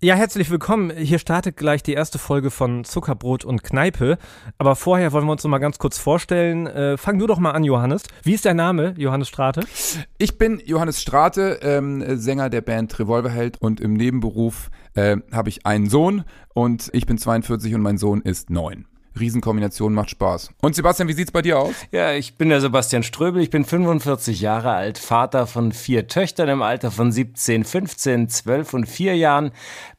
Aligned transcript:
Ja, 0.00 0.14
herzlich 0.14 0.48
willkommen. 0.48 0.92
Hier 0.96 1.18
startet 1.18 1.56
gleich 1.56 1.82
die 1.82 1.94
erste 1.94 2.20
Folge 2.20 2.52
von 2.52 2.84
Zuckerbrot 2.84 3.44
und 3.44 3.64
Kneipe. 3.64 4.16
Aber 4.56 4.76
vorher 4.76 5.10
wollen 5.10 5.26
wir 5.26 5.32
uns 5.32 5.42
noch 5.42 5.50
mal 5.50 5.58
ganz 5.58 5.80
kurz 5.80 5.98
vorstellen. 5.98 6.68
Äh, 6.68 6.96
fang 6.96 7.18
du 7.18 7.26
doch 7.26 7.40
mal 7.40 7.50
an, 7.50 7.64
Johannes. 7.64 8.04
Wie 8.22 8.34
ist 8.34 8.44
dein 8.44 8.54
Name, 8.54 8.94
Johannes 8.96 9.26
Strate? 9.26 9.62
Ich 10.16 10.38
bin 10.38 10.62
Johannes 10.64 11.02
Strate, 11.02 11.58
ähm, 11.62 12.16
Sänger 12.16 12.48
der 12.48 12.60
Band 12.60 12.96
Revolverheld 12.96 13.60
und 13.60 13.80
im 13.80 13.94
Nebenberuf 13.94 14.70
äh, 14.94 15.16
habe 15.32 15.48
ich 15.48 15.66
einen 15.66 15.90
Sohn 15.90 16.22
und 16.54 16.90
ich 16.92 17.06
bin 17.06 17.18
42 17.18 17.74
und 17.74 17.80
mein 17.80 17.98
Sohn 17.98 18.22
ist 18.22 18.50
9. 18.50 18.86
Riesenkombination 19.20 19.94
macht 19.94 20.10
Spaß. 20.10 20.50
Und 20.60 20.74
Sebastian, 20.74 21.08
wie 21.08 21.12
sieht's 21.12 21.32
bei 21.32 21.42
dir 21.42 21.58
aus? 21.58 21.74
Ja, 21.90 22.12
ich 22.12 22.36
bin 22.36 22.48
der 22.48 22.60
Sebastian 22.60 23.02
Ströbel, 23.02 23.42
ich 23.42 23.50
bin 23.50 23.64
45 23.64 24.40
Jahre 24.40 24.72
alt, 24.72 24.98
Vater 24.98 25.46
von 25.46 25.72
vier 25.72 26.06
Töchtern 26.06 26.48
im 26.48 26.62
Alter 26.62 26.90
von 26.90 27.12
17, 27.12 27.64
15, 27.64 28.28
12 28.28 28.74
und 28.74 28.86
4 28.86 29.16
Jahren, 29.16 29.52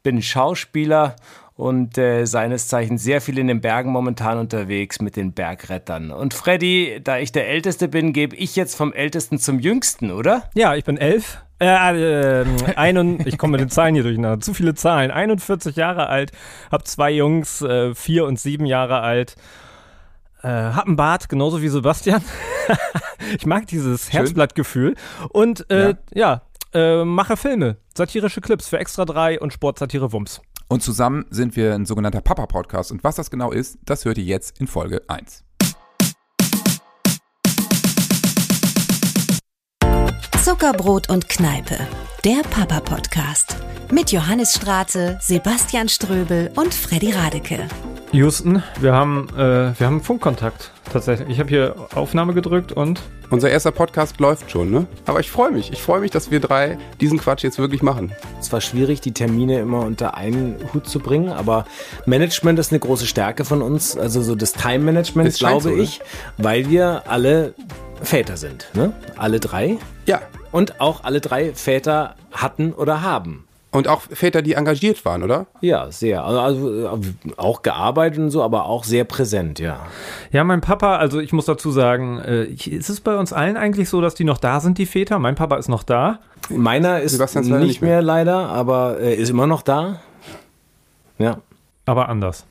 bin 0.04 0.22
Schauspieler 0.22 1.16
und 1.60 1.98
äh, 1.98 2.26
seines 2.26 2.70
Zeichens 2.70 3.04
sehr 3.04 3.20
viel 3.20 3.38
in 3.38 3.48
den 3.48 3.60
Bergen 3.60 3.92
momentan 3.92 4.38
unterwegs 4.38 5.02
mit 5.02 5.18
den 5.18 5.34
Bergrettern. 5.34 6.12
Und 6.12 6.34
Freddy, 6.34 7.02
da 7.04 7.18
ich 7.18 7.34
der 7.34 7.50
Älteste 7.50 7.90
bin, 7.90 8.14
gebe 8.14 8.36
ich 8.38 8.56
jetzt 8.56 8.76
vom 8.76 8.94
Ältesten 8.94 9.40
zum 9.40 9.60
Jüngsten, 9.60 10.12
oder? 10.12 10.50
Ja, 10.54 10.76
ich 10.76 10.86
bin 10.86 10.98
elf. 10.98 11.40
Äh, 11.62 12.42
äh, 12.42 12.46
ein, 12.76 13.28
ich 13.28 13.38
komme 13.38 13.54
mit 13.54 13.62
den 13.62 13.70
Zahlen 13.70 13.94
hier 13.94 14.04
durcheinander. 14.04 14.40
Zu 14.40 14.54
viele 14.54 14.76
Zahlen. 14.76 15.12
41 15.12 15.76
Jahre 15.76 16.08
alt, 16.08 16.32
hab 16.72 16.88
zwei 16.88 17.12
Jungs, 17.12 17.62
äh, 17.62 17.94
vier 17.94 18.26
und 18.26 18.40
sieben 18.40 18.66
Jahre 18.66 19.02
alt. 19.02 19.36
Äh, 20.42 20.48
hab 20.48 20.88
einen 20.88 20.96
Bart, 20.96 21.28
genauso 21.28 21.62
wie 21.62 21.68
Sebastian. 21.68 22.24
ich 23.38 23.46
mag 23.46 23.68
dieses 23.68 24.14
Herzblattgefühl. 24.14 24.96
Und 25.30 25.70
äh, 25.70 25.96
ja, 26.14 26.42
ja 26.74 27.02
äh, 27.02 27.04
mache 27.04 27.36
Filme, 27.36 27.78
satirische 27.96 28.42
Clips 28.42 28.70
für 28.70 28.80
Extra 28.80 29.04
3 29.04 29.40
und 29.40 29.52
Sportsatire 29.52 30.14
Wumms. 30.14 30.42
Und 30.70 30.84
zusammen 30.84 31.26
sind 31.30 31.56
wir 31.56 31.74
ein 31.74 31.86
sogenannter 31.86 32.22
Papa-Podcast. 32.22 32.92
Und 32.92 33.04
was 33.04 33.16
das 33.16 33.32
genau 33.32 33.52
ist, 33.52 33.80
das 33.84 34.06
hört 34.06 34.18
ihr 34.18 34.24
jetzt 34.24 34.60
in 34.60 34.68
Folge 34.68 35.02
1. 35.08 35.44
Zuckerbrot 40.50 41.12
und 41.12 41.30
Kneipe, 41.30 41.78
der 42.26 42.42
Papa-Podcast. 42.50 43.56
Mit 43.92 44.12
Johannes 44.12 44.56
Strate, 44.56 45.20
Sebastian 45.22 45.88
Ströbel 45.88 46.50
und 46.56 46.74
Freddy 46.74 47.12
Radeke. 47.12 47.68
Houston, 48.14 48.64
wir 48.80 48.92
haben, 48.92 49.30
äh, 49.38 49.80
wir 49.80 49.86
haben 49.86 50.02
Funkkontakt 50.02 50.72
tatsächlich. 50.92 51.30
Ich 51.30 51.40
habe 51.40 51.50
hier 51.50 51.76
Aufnahme 51.94 52.34
gedrückt 52.34 52.72
und. 52.72 53.00
Unser 53.30 53.52
erster 53.52 53.70
Podcast 53.70 54.20
läuft 54.20 54.50
schon, 54.50 54.72
ne? 54.72 54.88
Aber 55.06 55.20
ich 55.20 55.30
freue 55.30 55.52
mich. 55.52 55.72
Ich 55.72 55.84
freue 55.84 56.00
mich, 56.00 56.10
dass 56.10 56.32
wir 56.32 56.40
drei 56.40 56.80
diesen 57.00 57.20
Quatsch 57.20 57.44
jetzt 57.44 57.60
wirklich 57.60 57.84
machen. 57.84 58.12
Es 58.40 58.52
war 58.52 58.60
schwierig, 58.60 59.02
die 59.02 59.12
Termine 59.12 59.60
immer 59.60 59.82
unter 59.82 60.16
einen 60.16 60.56
Hut 60.74 60.88
zu 60.88 60.98
bringen, 60.98 61.30
aber 61.30 61.66
Management 62.08 62.58
ist 62.58 62.72
eine 62.72 62.80
große 62.80 63.06
Stärke 63.06 63.46
von 63.46 63.62
uns. 63.62 63.96
Also 63.96 64.24
so 64.24 64.34
das 64.34 64.54
Time-Management, 64.54 65.38
glaube 65.38 65.62
so, 65.62 65.70
ich, 65.70 66.00
ne? 66.00 66.06
weil 66.40 66.70
wir 66.72 67.04
alle 67.06 67.54
Väter 68.02 68.38
sind, 68.38 68.70
ne? 68.74 68.94
Alle 69.18 69.40
drei. 69.40 69.78
Ja. 70.06 70.22
Und 70.52 70.82
auch 70.82 71.04
alle 71.04 71.22
drei 71.22 71.54
Väter 71.54 72.16
hatten 72.32 72.74
oder 72.74 73.02
haben. 73.02 73.46
Und 73.72 73.88
auch 73.88 74.02
Väter, 74.02 74.42
die 74.42 74.54
engagiert 74.54 75.06
waren, 75.06 75.22
oder? 75.22 75.46
Ja, 75.62 75.92
sehr. 75.92 76.24
Also, 76.24 76.88
also, 76.88 77.00
auch 77.38 77.62
gearbeitet 77.62 78.18
und 78.18 78.32
so, 78.32 78.42
aber 78.42 78.66
auch 78.66 78.84
sehr 78.84 79.04
präsent, 79.04 79.60
ja. 79.60 79.86
Ja, 80.32 80.44
mein 80.44 80.62
Papa, 80.62 80.98
also 80.98 81.20
ich 81.20 81.34
muss 81.34 81.46
dazu 81.46 81.70
sagen, 81.70 82.20
äh, 82.20 82.46
ist 82.46 82.90
es 82.90 83.00
bei 83.00 83.16
uns 83.16 83.32
allen 83.32 83.58
eigentlich 83.58 83.90
so, 83.90 84.02
dass 84.02 84.16
die 84.16 84.24
noch 84.24 84.40
da 84.40 84.60
sind, 84.60 84.80
die 84.80 84.88
Väter? 84.88 85.20
Mein 85.20 85.36
Papa 85.36 85.58
ist 85.58 85.68
noch 85.68 85.84
da. 85.84 86.20
Meiner 86.50 87.02
ist 87.02 87.20
nicht, 87.20 87.36
nicht 87.36 87.82
mehr. 87.82 87.92
mehr 87.92 88.02
leider, 88.02 88.50
aber 88.50 89.00
äh, 89.00 89.14
ist 89.14 89.30
immer 89.30 89.46
noch 89.46 89.62
da. 89.62 90.00
Ja. 91.20 91.42
Aber 91.86 92.10
anders 92.10 92.48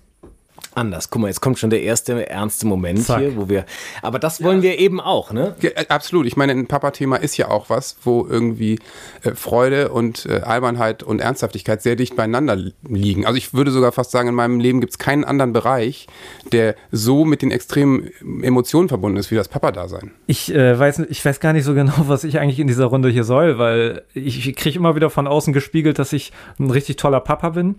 anders. 0.79 1.11
Guck 1.11 1.23
mal, 1.23 1.29
jetzt 1.29 1.41
kommt 1.41 1.59
schon 1.59 1.71
der 1.71 1.83
erste 1.83 2.29
ernste 2.29 2.67
Moment 2.67 3.05
Zack. 3.05 3.21
hier, 3.21 3.37
wo 3.37 3.48
wir. 3.48 3.65
Aber 4.03 4.19
das 4.19 4.43
wollen 4.43 4.59
ja. 4.59 4.71
wir 4.71 4.79
eben 4.79 5.01
auch, 5.01 5.33
ne? 5.33 5.55
Ja, 5.61 5.71
äh, 5.71 5.87
absolut. 5.89 6.27
Ich 6.27 6.37
meine, 6.37 6.53
ein 6.53 6.66
Papa-Thema 6.66 7.16
ist 7.16 7.37
ja 7.37 7.49
auch 7.49 7.69
was, 7.69 7.97
wo 8.03 8.27
irgendwie 8.27 8.78
äh, 9.22 9.33
Freude 9.33 9.91
und 9.91 10.27
äh, 10.27 10.41
Albernheit 10.41 11.03
und 11.03 11.21
Ernsthaftigkeit 11.21 11.83
sehr 11.83 11.97
dicht 11.97 12.16
beieinander 12.16 12.56
liegen. 12.89 13.27
Also 13.27 13.37
ich 13.37 13.55
würde 13.55 13.71
sogar 13.71 13.93
fast 13.93 14.11
sagen, 14.11 14.28
in 14.28 14.34
meinem 14.34 14.61
Leben 14.61 14.81
gibt 14.81 14.93
es 14.93 14.99
keinen 14.99 15.25
anderen 15.25 15.53
Bereich, 15.53 16.06
der 16.53 16.75
so 16.91 17.25
mit 17.25 17.43
den 17.43 17.50
extremen 17.50 18.10
Emotionen 18.43 18.89
verbunden 18.89 19.19
ist 19.19 19.31
wie 19.31 19.37
das 19.37 19.49
Papa-Dasein. 19.49 20.12
Ich 20.27 20.55
äh, 20.55 20.78
weiß, 20.78 21.00
ich 21.10 21.25
weiß 21.25 21.41
gar 21.41 21.53
nicht 21.53 21.65
so 21.65 21.75
genau, 21.75 21.95
was 22.06 22.25
ich 22.25 22.39
eigentlich 22.39 22.60
in 22.60 22.66
dieser 22.66 22.87
Runde 22.87 23.09
hier 23.09 23.25
soll, 23.25 23.59
weil 23.59 24.03
ich 24.15 24.55
kriege 24.56 24.78
immer 24.78 24.95
wieder 24.95 25.10
von 25.10 25.27
außen 25.27 25.53
gespiegelt, 25.53 25.99
dass 25.99 26.12
ich 26.12 26.33
ein 26.59 26.71
richtig 26.71 26.97
toller 26.97 27.21
Papa 27.21 27.50
bin. 27.50 27.77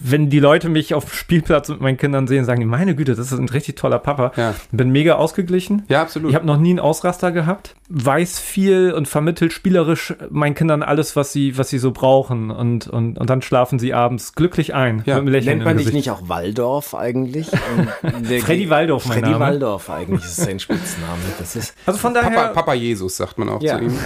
Wenn 0.00 0.30
die 0.30 0.40
Leute 0.40 0.68
mich 0.68 0.94
auf 0.94 1.04
dem 1.04 1.12
Spielplatz 1.12 1.68
mit 1.68 1.80
meinen 1.80 1.96
Kindern 1.96 2.26
sehen, 2.30 2.46
sagen 2.46 2.60
die, 2.60 2.66
meine 2.66 2.94
Güte, 2.94 3.14
das 3.14 3.30
ist 3.30 3.38
ein 3.38 3.48
richtig 3.48 3.76
toller 3.76 3.98
Papa. 3.98 4.32
Ja. 4.36 4.54
Bin 4.72 4.90
mega 4.90 5.16
ausgeglichen. 5.16 5.82
Ja, 5.88 6.00
absolut. 6.00 6.30
Ich 6.30 6.34
habe 6.34 6.46
noch 6.46 6.56
nie 6.56 6.70
einen 6.70 6.80
Ausraster 6.80 7.32
gehabt. 7.32 7.74
Weiß 7.90 8.38
viel 8.38 8.92
und 8.92 9.08
vermittelt 9.08 9.52
spielerisch 9.52 10.14
meinen 10.30 10.54
Kindern 10.54 10.82
alles, 10.82 11.16
was 11.16 11.32
sie, 11.32 11.58
was 11.58 11.68
sie 11.68 11.78
so 11.78 11.90
brauchen. 11.90 12.50
Und, 12.50 12.88
und, 12.88 13.18
und 13.18 13.28
dann 13.28 13.42
schlafen 13.42 13.78
sie 13.78 13.92
abends 13.92 14.34
glücklich 14.34 14.74
ein. 14.74 15.02
Ja. 15.04 15.20
Nennt 15.20 15.64
man 15.64 15.76
dich 15.76 15.92
nicht 15.92 16.10
auch 16.10 16.28
Waldorf 16.28 16.94
eigentlich? 16.94 17.48
Freddy 18.40 18.70
Waldorf, 18.70 19.06
mein 19.06 19.18
Freddy 19.18 19.32
Name. 19.32 19.44
Waldorf 19.44 19.90
eigentlich 19.90 20.24
ist 20.24 20.36
sein 20.36 20.58
Spitzname. 20.58 21.20
Das 21.38 21.56
ist 21.56 21.74
also 21.84 21.98
von 21.98 22.14
daher. 22.14 22.30
Papa, 22.30 22.48
Papa 22.54 22.74
Jesus 22.74 23.16
sagt 23.16 23.38
man 23.38 23.48
auch 23.48 23.62
ja. 23.62 23.78
zu 23.78 23.84
ihm. 23.84 23.98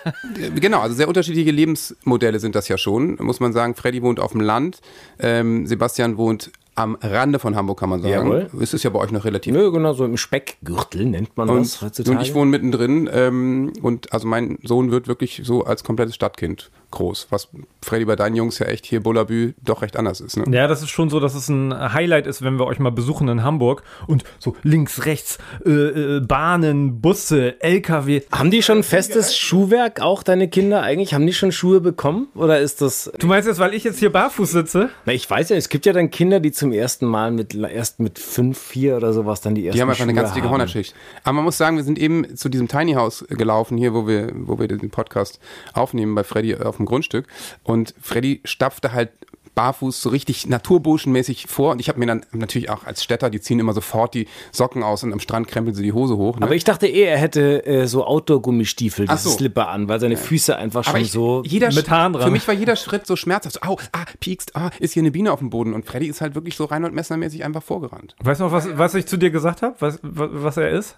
genau, 0.60 0.80
also 0.80 0.94
sehr 0.94 1.08
unterschiedliche 1.08 1.50
Lebensmodelle 1.50 2.38
sind 2.38 2.54
das 2.54 2.68
ja 2.68 2.78
schon, 2.78 3.16
muss 3.20 3.40
man 3.40 3.52
sagen. 3.52 3.74
Freddy 3.74 4.02
wohnt 4.02 4.20
auf 4.20 4.32
dem 4.32 4.40
Land, 4.40 4.80
ähm, 5.18 5.66
Sebastian 5.66 6.16
wohnt 6.16 6.50
am 6.74 6.96
Rande 7.00 7.38
von 7.38 7.56
Hamburg, 7.56 7.80
kann 7.80 7.90
man 7.90 8.00
sagen. 8.00 8.12
Jawohl. 8.12 8.50
Es 8.60 8.74
ist 8.74 8.82
ja 8.82 8.90
bei 8.90 8.98
euch 8.98 9.10
noch 9.10 9.24
relativ. 9.24 9.52
Nö, 9.52 9.70
genau, 9.70 9.92
so 9.92 10.04
im 10.04 10.16
Speckgürtel 10.16 11.04
nennt 11.06 11.36
man 11.36 11.48
und, 11.48 11.60
das 11.60 11.82
heutzutage. 11.82 12.16
Und 12.16 12.22
ich 12.22 12.34
wohne 12.34 12.50
mittendrin 12.50 13.08
ähm, 13.12 13.72
und 13.82 14.12
also 14.12 14.26
mein 14.26 14.58
Sohn 14.62 14.90
wird 14.90 15.08
wirklich 15.08 15.42
so 15.44 15.64
als 15.64 15.84
komplettes 15.84 16.14
Stadtkind 16.14 16.70
groß, 16.90 17.28
was 17.30 17.48
Freddy 17.82 18.04
bei 18.04 18.16
deinen 18.16 18.36
Jungs 18.36 18.58
ja 18.58 18.66
echt 18.66 18.86
hier 18.86 19.02
Bullabü 19.02 19.54
doch 19.62 19.82
recht 19.82 19.96
anders 19.96 20.20
ist. 20.20 20.36
Ne? 20.36 20.44
Ja, 20.54 20.66
das 20.66 20.82
ist 20.82 20.90
schon 20.90 21.08
so, 21.10 21.20
dass 21.20 21.34
es 21.34 21.48
ein 21.48 21.72
Highlight 21.92 22.26
ist, 22.26 22.42
wenn 22.42 22.58
wir 22.58 22.66
euch 22.66 22.78
mal 22.78 22.90
besuchen 22.90 23.28
in 23.28 23.42
Hamburg 23.42 23.82
und 24.06 24.24
so 24.38 24.56
links, 24.62 25.06
rechts 25.06 25.38
äh, 25.64 25.70
äh, 25.70 26.20
Bahnen, 26.20 27.00
Busse, 27.00 27.60
LKW. 27.62 28.22
Haben 28.32 28.50
die 28.50 28.62
schon 28.62 28.82
festes 28.82 29.36
Schuhwerk, 29.36 30.00
auch 30.00 30.22
deine 30.22 30.48
Kinder 30.48 30.82
eigentlich? 30.82 31.14
Haben 31.14 31.26
die 31.26 31.32
schon 31.32 31.52
Schuhe 31.52 31.80
bekommen 31.80 32.28
oder 32.34 32.60
ist 32.60 32.82
das... 32.82 33.10
Du 33.18 33.26
meinst 33.26 33.48
jetzt, 33.48 33.58
weil 33.58 33.74
ich 33.74 33.84
jetzt 33.84 33.98
hier 33.98 34.10
barfuß 34.10 34.50
sitze? 34.50 34.90
Na, 35.06 35.12
ich 35.12 35.28
weiß 35.28 35.50
ja, 35.50 35.56
es 35.56 35.68
gibt 35.68 35.86
ja 35.86 35.92
dann 35.92 36.10
Kinder, 36.10 36.40
die 36.40 36.52
zum 36.52 36.72
ersten 36.72 37.06
Mal 37.06 37.30
mit, 37.30 37.54
erst 37.54 38.00
mit 38.00 38.18
fünf, 38.18 38.58
vier 38.58 38.96
oder 38.96 39.12
sowas 39.12 39.40
dann 39.40 39.54
die 39.54 39.66
ersten 39.66 39.76
Die 39.76 39.82
haben 39.82 39.88
einfach 39.88 39.98
Schuhe 40.02 40.10
eine 40.10 40.20
ganz 40.20 40.34
dicke 40.34 40.50
Hornerschicht. 40.50 40.94
Aber 41.24 41.34
man 41.34 41.44
muss 41.44 41.56
sagen, 41.56 41.76
wir 41.76 41.84
sind 41.84 41.98
eben 41.98 42.36
zu 42.36 42.48
diesem 42.48 42.68
Tiny 42.68 42.94
House 42.94 43.24
gelaufen 43.28 43.78
hier, 43.78 43.94
wo 43.94 44.06
wir, 44.06 44.32
wo 44.34 44.58
wir 44.58 44.68
den 44.68 44.90
Podcast 44.90 45.40
aufnehmen 45.72 46.14
bei 46.14 46.24
Freddy 46.24 46.56
auf 46.56 46.79
dem 46.80 46.86
Grundstück. 46.86 47.26
Und 47.62 47.94
Freddy 48.00 48.40
stapfte 48.44 48.92
halt 48.92 49.10
barfuß 49.54 50.00
so 50.00 50.08
richtig 50.08 50.46
naturburschenmäßig 50.46 51.46
vor 51.48 51.72
und 51.72 51.80
ich 51.80 51.88
habe 51.88 51.98
mir 51.98 52.06
dann 52.06 52.24
natürlich 52.32 52.70
auch 52.70 52.84
als 52.84 53.02
Städter, 53.04 53.30
die 53.30 53.40
ziehen 53.40 53.58
immer 53.58 53.72
sofort 53.72 54.14
die 54.14 54.26
Socken 54.52 54.82
aus 54.82 55.02
und 55.02 55.12
am 55.12 55.20
Strand 55.20 55.48
krempeln 55.48 55.74
sie 55.74 55.82
die 55.82 55.92
Hose 55.92 56.16
hoch. 56.16 56.38
Ne? 56.38 56.46
Aber 56.46 56.54
ich 56.54 56.64
dachte 56.64 56.86
eh, 56.86 57.02
er 57.02 57.18
hätte 57.18 57.66
äh, 57.66 57.86
so 57.86 58.06
Outdoor-Gummistiefel, 58.06 59.06
diese 59.06 59.28
so. 59.28 59.30
Slipper 59.30 59.68
an, 59.68 59.88
weil 59.88 60.00
seine 60.00 60.16
Füße 60.16 60.56
einfach 60.56 60.84
schon 60.84 61.00
ich, 61.00 61.12
so 61.12 61.42
mit 61.42 61.90
Haaren 61.90 62.14
dran. 62.14 62.22
Für 62.22 62.30
mich 62.30 62.46
war 62.48 62.54
jeder 62.54 62.76
Schritt 62.76 63.06
so 63.06 63.16
schmerzhaft. 63.16 63.56
So, 63.56 63.68
au, 63.68 63.76
ah, 63.92 64.04
piekst, 64.20 64.56
ah, 64.56 64.70
ist 64.78 64.94
hier 64.94 65.02
eine 65.02 65.10
Biene 65.10 65.32
auf 65.32 65.40
dem 65.40 65.50
Boden 65.50 65.74
und 65.74 65.84
Freddy 65.84 66.06
ist 66.06 66.20
halt 66.20 66.34
wirklich 66.34 66.56
so 66.56 66.64
Reinhold 66.64 66.94
Messner-mäßig 66.94 67.44
einfach 67.44 67.62
vorgerannt. 67.62 68.16
Weißt 68.22 68.40
du 68.40 68.44
noch, 68.44 68.52
was, 68.52 68.78
was 68.78 68.94
ich 68.94 69.06
zu 69.06 69.16
dir 69.16 69.30
gesagt 69.30 69.62
habe, 69.62 69.74
was, 69.80 69.98
was 70.02 70.56
er 70.56 70.70
ist? 70.70 70.96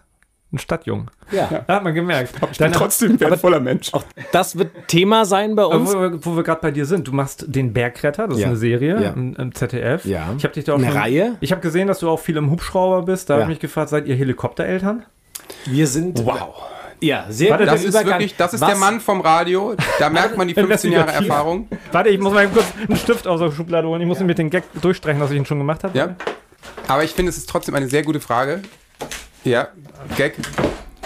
Ein 0.53 0.59
Stadtjung. 0.59 1.11
Ja. 1.31 1.49
ja. 1.51 1.65
Hat 1.67 1.85
man 1.85 1.95
gemerkt. 1.95 2.35
Ich 2.51 2.59
bin 2.59 2.73
trotzdem 2.73 3.13
ein 3.13 3.21
wertvoller 3.21 3.61
Mensch. 3.61 3.93
Auch 3.93 4.05
das 4.33 4.59
wird 4.59 4.71
Thema 4.87 5.25
sein 5.25 5.55
bei 5.55 5.65
uns. 5.65 5.95
Wo, 5.95 6.11
wo 6.21 6.37
wir 6.37 6.43
gerade 6.43 6.61
bei 6.61 6.71
dir 6.71 6.85
sind. 6.85 7.09
Du 7.09 7.13
machst 7.13 7.45
den 7.49 7.73
Bergretter, 7.73 8.29
das 8.29 8.39
ja. 8.39 8.45
ist 8.45 8.49
eine 8.49 8.57
Serie 8.57 9.03
ja. 9.03 9.11
im, 9.11 9.35
im, 9.35 9.55
ZDF. 9.55 10.05
Ja. 10.05 10.35
Ich 10.37 10.45
habe 10.45 10.55
dich 10.55 10.65
da 10.65 10.75
auch 10.75 10.79
eine 10.79 10.89
schon, 10.89 10.97
Reihe. 10.97 11.37
Ich 11.41 11.53
habe 11.53 11.61
gesehen, 11.61 11.89
dass 11.89 12.01
du 12.01 12.09
auch 12.11 12.21
viel 12.21 12.37
im 12.37 12.51
Hubschrauber 12.51 13.03
bist. 13.03 13.31
Da 13.31 13.35
habe 13.35 13.45
ich 13.45 13.49
mich 13.49 13.61
gefragt, 13.61 13.89
seid 13.89 14.07
ihr 14.07 14.15
Helikoptereltern? 14.15 15.05
Wir 15.65 15.87
sind. 15.87 16.25
Wow. 16.25 16.55
Ja, 17.01 17.27
sehr 17.29 17.51
Warte, 17.51 17.67
das 17.67 17.83
ist 17.83 17.95
wirklich, 18.05 18.37
das 18.37 18.55
ist 18.55 18.61
Was? 18.61 18.69
der 18.69 18.79
Mann 18.79 19.01
vom 19.01 19.21
Radio. 19.23 19.75
Da 19.99 20.09
merkt 20.09 20.37
man 20.37 20.47
die 20.47 20.55
15 20.55 20.93
Jahre 20.93 21.11
Erfahrung. 21.11 21.67
Warte, 21.91 22.11
ich 22.11 22.21
muss 22.21 22.33
mal 22.33 22.47
kurz 22.47 22.67
einen 22.87 22.97
Stift 22.97 23.27
aus 23.27 23.41
der 23.41 23.51
Schublade 23.51 23.89
holen. 23.89 24.01
Ich 24.01 24.07
muss 24.07 24.21
ja. 24.21 24.25
mit 24.25 24.39
den 24.39 24.51
Gag 24.51 24.63
durchstreichen, 24.81 25.21
was 25.21 25.33
ich 25.33 25.37
ihn 25.37 25.45
schon 25.45 25.59
gemacht 25.59 25.83
habe. 25.83 25.99
Ja. 25.99 26.15
Aber 26.87 27.03
ich 27.03 27.11
finde, 27.11 27.31
es 27.31 27.37
ist 27.37 27.49
trotzdem 27.49 27.75
eine 27.75 27.89
sehr 27.89 28.05
gute 28.05 28.21
Frage. 28.21 28.63
Ja, 29.45 29.69
Gag. 30.17 30.35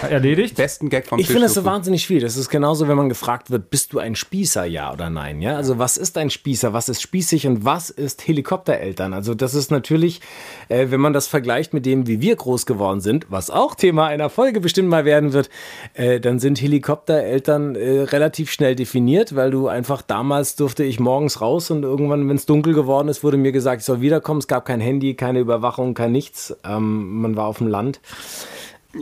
Erledigt. 0.03 0.55
Besten 0.55 0.89
Gag 0.89 1.07
vom 1.07 1.19
Ich 1.19 1.27
finde 1.27 1.43
das 1.43 1.53
so 1.53 1.65
wahnsinnig 1.65 2.03
schwierig. 2.03 2.23
Das 2.23 2.37
ist 2.37 2.49
genauso, 2.49 2.87
wenn 2.87 2.97
man 2.97 3.09
gefragt 3.09 3.51
wird, 3.51 3.69
bist 3.69 3.93
du 3.93 3.99
ein 3.99 4.15
Spießer, 4.15 4.65
ja 4.65 4.93
oder 4.93 5.09
nein? 5.09 5.41
Ja, 5.41 5.55
also 5.55 5.79
was 5.79 5.97
ist 5.97 6.17
ein 6.17 6.29
Spießer? 6.29 6.73
Was 6.73 6.89
ist 6.89 7.01
spießig 7.01 7.47
und 7.47 7.65
was 7.65 7.89
ist 7.89 8.27
Helikoptereltern? 8.27 9.13
Also 9.13 9.33
das 9.33 9.53
ist 9.53 9.71
natürlich, 9.71 10.21
äh, 10.69 10.87
wenn 10.89 10.99
man 10.99 11.13
das 11.13 11.27
vergleicht 11.27 11.73
mit 11.73 11.85
dem, 11.85 12.07
wie 12.07 12.21
wir 12.21 12.35
groß 12.35 12.65
geworden 12.65 13.01
sind, 13.01 13.27
was 13.29 13.49
auch 13.49 13.75
Thema 13.75 14.07
einer 14.07 14.29
Folge 14.29 14.59
bestimmt 14.59 14.89
mal 14.89 15.05
werden 15.05 15.33
wird, 15.33 15.49
äh, 15.93 16.19
dann 16.19 16.39
sind 16.39 16.61
Helikoptereltern 16.61 17.75
äh, 17.75 18.01
relativ 18.01 18.51
schnell 18.51 18.75
definiert, 18.75 19.35
weil 19.35 19.51
du 19.51 19.67
einfach 19.67 20.01
damals 20.01 20.55
durfte 20.55 20.83
ich 20.83 20.99
morgens 20.99 21.41
raus 21.41 21.71
und 21.71 21.83
irgendwann, 21.83 22.27
wenn 22.29 22.35
es 22.35 22.45
dunkel 22.45 22.73
geworden 22.73 23.07
ist, 23.07 23.23
wurde 23.23 23.37
mir 23.37 23.51
gesagt, 23.51 23.81
ich 23.81 23.85
soll 23.85 24.01
wiederkommen. 24.01 24.39
Es 24.39 24.47
gab 24.47 24.65
kein 24.65 24.81
Handy, 24.81 25.15
keine 25.15 25.39
Überwachung, 25.39 25.93
kein 25.93 26.11
nichts. 26.11 26.55
Ähm, 26.63 27.21
man 27.21 27.35
war 27.35 27.47
auf 27.47 27.57
dem 27.57 27.67
Land. 27.67 27.99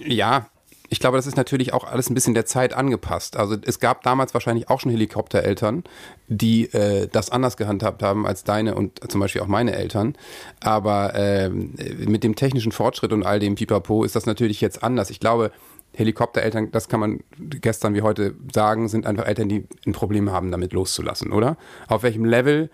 Ja, 0.05 0.47
ich 0.95 1.01
glaube, 1.01 1.17
das 1.17 1.27
ist 1.27 1.35
natürlich 1.35 1.73
auch 1.73 1.83
alles 1.83 2.09
ein 2.09 2.13
bisschen 2.13 2.35
der 2.35 2.45
Zeit 2.45 2.73
angepasst. 2.73 3.35
Also 3.35 3.57
es 3.65 3.81
gab 3.81 4.03
damals 4.03 4.33
wahrscheinlich 4.33 4.69
auch 4.69 4.79
schon 4.79 4.91
Helikoptereltern, 4.91 5.83
die 6.29 6.71
äh, 6.73 7.09
das 7.11 7.31
anders 7.31 7.57
gehandhabt 7.57 8.01
haben 8.01 8.25
als 8.25 8.45
deine 8.45 8.75
und 8.75 9.11
zum 9.11 9.19
Beispiel 9.19 9.41
auch 9.41 9.47
meine 9.47 9.75
Eltern. 9.75 10.15
Aber 10.61 11.13
ähm, 11.15 11.73
mit 11.97 12.23
dem 12.23 12.37
technischen 12.37 12.71
Fortschritt 12.71 13.11
und 13.11 13.25
all 13.25 13.39
dem 13.39 13.55
Pipapo 13.55 14.05
ist 14.05 14.15
das 14.15 14.25
natürlich 14.25 14.61
jetzt 14.61 14.83
anders. 14.83 15.09
Ich 15.09 15.19
glaube, 15.19 15.51
Helikoptereltern, 15.95 16.71
das 16.71 16.87
kann 16.87 17.01
man 17.01 17.19
gestern 17.37 17.93
wie 17.93 18.01
heute 18.01 18.33
sagen, 18.53 18.87
sind 18.87 19.05
einfach 19.05 19.25
Eltern, 19.25 19.49
die 19.49 19.65
ein 19.85 19.91
Problem 19.91 20.31
haben, 20.31 20.49
damit 20.49 20.71
loszulassen, 20.71 21.33
oder? 21.33 21.57
Auf 21.89 22.03
welchem 22.03 22.23
Level 22.23 22.69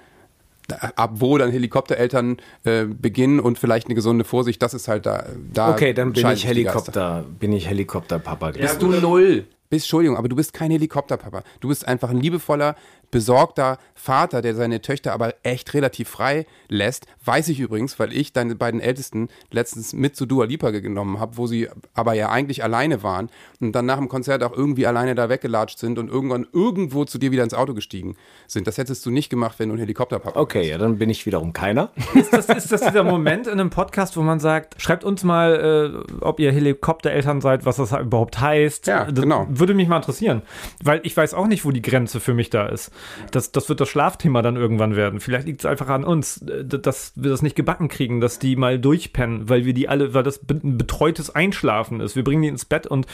ab 0.72 1.12
wo 1.16 1.38
dann 1.38 1.52
Helikoptereltern 1.52 2.38
äh, 2.64 2.86
beginnen 2.86 3.40
und 3.40 3.60
vielleicht 3.60 3.88
eine 3.88 3.96
gesunde 3.96 4.24
Vorsicht, 4.24 4.62
das 4.62 4.74
ist 4.74 4.88
halt 4.88 5.06
da. 5.06 5.26
da 5.54 5.72
Okay, 5.72 5.94
dann 5.94 6.14
bin 6.14 6.28
ich. 6.30 6.46
Helikopter, 6.46 7.26
bin 7.40 7.54
ich 7.54 7.68
Helikopterpapa. 7.68 8.52
ich. 8.52 8.62
Bist 8.62 8.82
du 8.82 8.88
null? 8.88 9.46
Bist, 9.70 9.86
Entschuldigung, 9.86 10.18
aber 10.18 10.28
du 10.28 10.36
bist 10.36 10.54
kein 10.54 10.70
Helikopterpapa. 10.70 11.44
Du 11.62 11.70
bist 11.70 11.88
einfach 11.88 12.10
ein 12.10 12.18
liebevoller, 12.20 12.76
besorgter 13.12 13.78
Vater, 13.94 14.42
der 14.42 14.56
seine 14.56 14.81
Töchter 14.81 15.13
aber 15.13 15.36
echt 15.44 15.74
relativ 15.75 16.10
frei 16.10 16.48
lässt. 16.69 17.06
Weiß 17.24 17.50
ich 17.50 17.60
übrigens, 17.60 18.00
weil 18.00 18.13
ich 18.13 18.34
deine 18.34 18.56
beiden 18.56 18.81
Ältesten 18.81 19.30
letztens 19.52 19.94
mit 19.94 20.16
zu 20.16 20.25
Dua 20.25 20.46
Lipa 20.46 20.72
genommen 20.72 21.19
habe, 21.19 21.38
wo 21.38 21.46
sie 21.46 21.69
aber 21.94 22.13
ja 22.13 22.30
eigentlich 22.30 22.63
alleine 22.63 23.04
waren 23.04 23.30
und 23.60 23.74
dann 23.74 23.86
nach 23.86 23.98
dem 23.98 24.10
Konzert 24.10 24.44
auch 24.44 24.54
irgendwie 24.54 24.88
alleine 24.88 25.13
da 25.13 25.30
weggelatscht 25.30 25.78
sind 25.78 26.00
und 26.00 26.10
irgendwann 26.10 26.48
irgendwo 26.52 27.06
zu 27.06 27.19
dir 27.19 27.31
wieder 27.31 27.44
ins 27.44 27.54
Auto 27.54 27.75
gestiegen 27.75 28.16
sind. 28.48 28.66
Das 28.66 28.80
hättest 28.80 29.06
du 29.06 29.12
nicht 29.12 29.30
gemacht, 29.30 29.60
wenn 29.60 29.69
du 29.69 29.75
ein 29.75 29.80
Helikopterpapa 29.80 30.40
Okay, 30.40 30.68
ja, 30.68 30.80
dann 30.80 30.98
bin 30.98 31.10
ich 31.10 31.25
wiederum 31.25 31.54
keiner. 31.54 31.92
Ist 32.16 32.34
das, 32.34 32.48
ist 32.50 32.72
das 32.72 32.81
dieser 32.81 33.04
Moment 33.04 33.46
in 33.46 33.60
einem 33.60 33.69
Podcast, 33.69 34.18
wo 34.18 34.22
man 34.22 34.40
sagt, 34.40 34.81
schreibt 34.81 35.04
uns 35.04 35.24
mal, 35.24 36.04
äh, 36.10 36.16
ob 36.22 36.40
ihr 36.40 36.52
Helikoptereltern 36.52 37.42
seid, 37.42 37.66
was 37.66 37.75
das 37.75 37.92
überhaupt 37.92 38.40
heißt. 38.40 38.88
Ja, 38.88 39.06
das 39.06 39.22
genau. 39.22 39.46
Würde 39.50 39.74
mich 39.74 39.88
mal 39.88 39.98
interessieren. 39.98 40.42
Weil 40.84 41.02
ich 41.04 41.16
weiß 41.16 41.34
auch 41.34 41.48
nicht, 41.48 41.66
wo 41.66 41.72
die 41.72 41.81
Grenze 41.81 42.19
für 42.19 42.34
mich 42.34 42.50
da 42.50 42.66
ist. 42.66 42.92
Das, 43.31 43.51
das 43.51 43.69
wird 43.69 43.80
das 43.80 43.89
Schlafthema 43.89 44.42
dann 44.42 44.56
irgendwann 44.56 44.95
werden. 44.95 45.19
Vielleicht 45.19 45.48
liegt 45.48 45.62
es 45.62 45.65
einfach 45.65 45.89
an 45.89 46.03
uns, 46.03 46.42
äh, 46.42 46.65
dass 46.65 47.13
wir 47.15 47.30
das 47.30 47.42
nicht 47.42 47.56
gebacken 47.56 47.88
kriegen, 47.88 48.21
dass 48.21 48.39
die 48.39 48.56
mal 48.56 48.80
durchpennen, 48.80 49.50
weil 49.50 49.65
wir 49.65 49.74
die 49.74 49.89
alle, 49.89 50.13
weil 50.13 50.24
das 50.24 50.42
ein 50.50 50.77
betreutes 50.77 51.33
Einschlafen 51.33 52.00
ist. 52.00 52.15
Wir 52.15 52.24
bringen 52.24 52.42
die 52.42 52.48
ins 52.48 52.65
Bett 52.65 52.88
und 52.88 53.07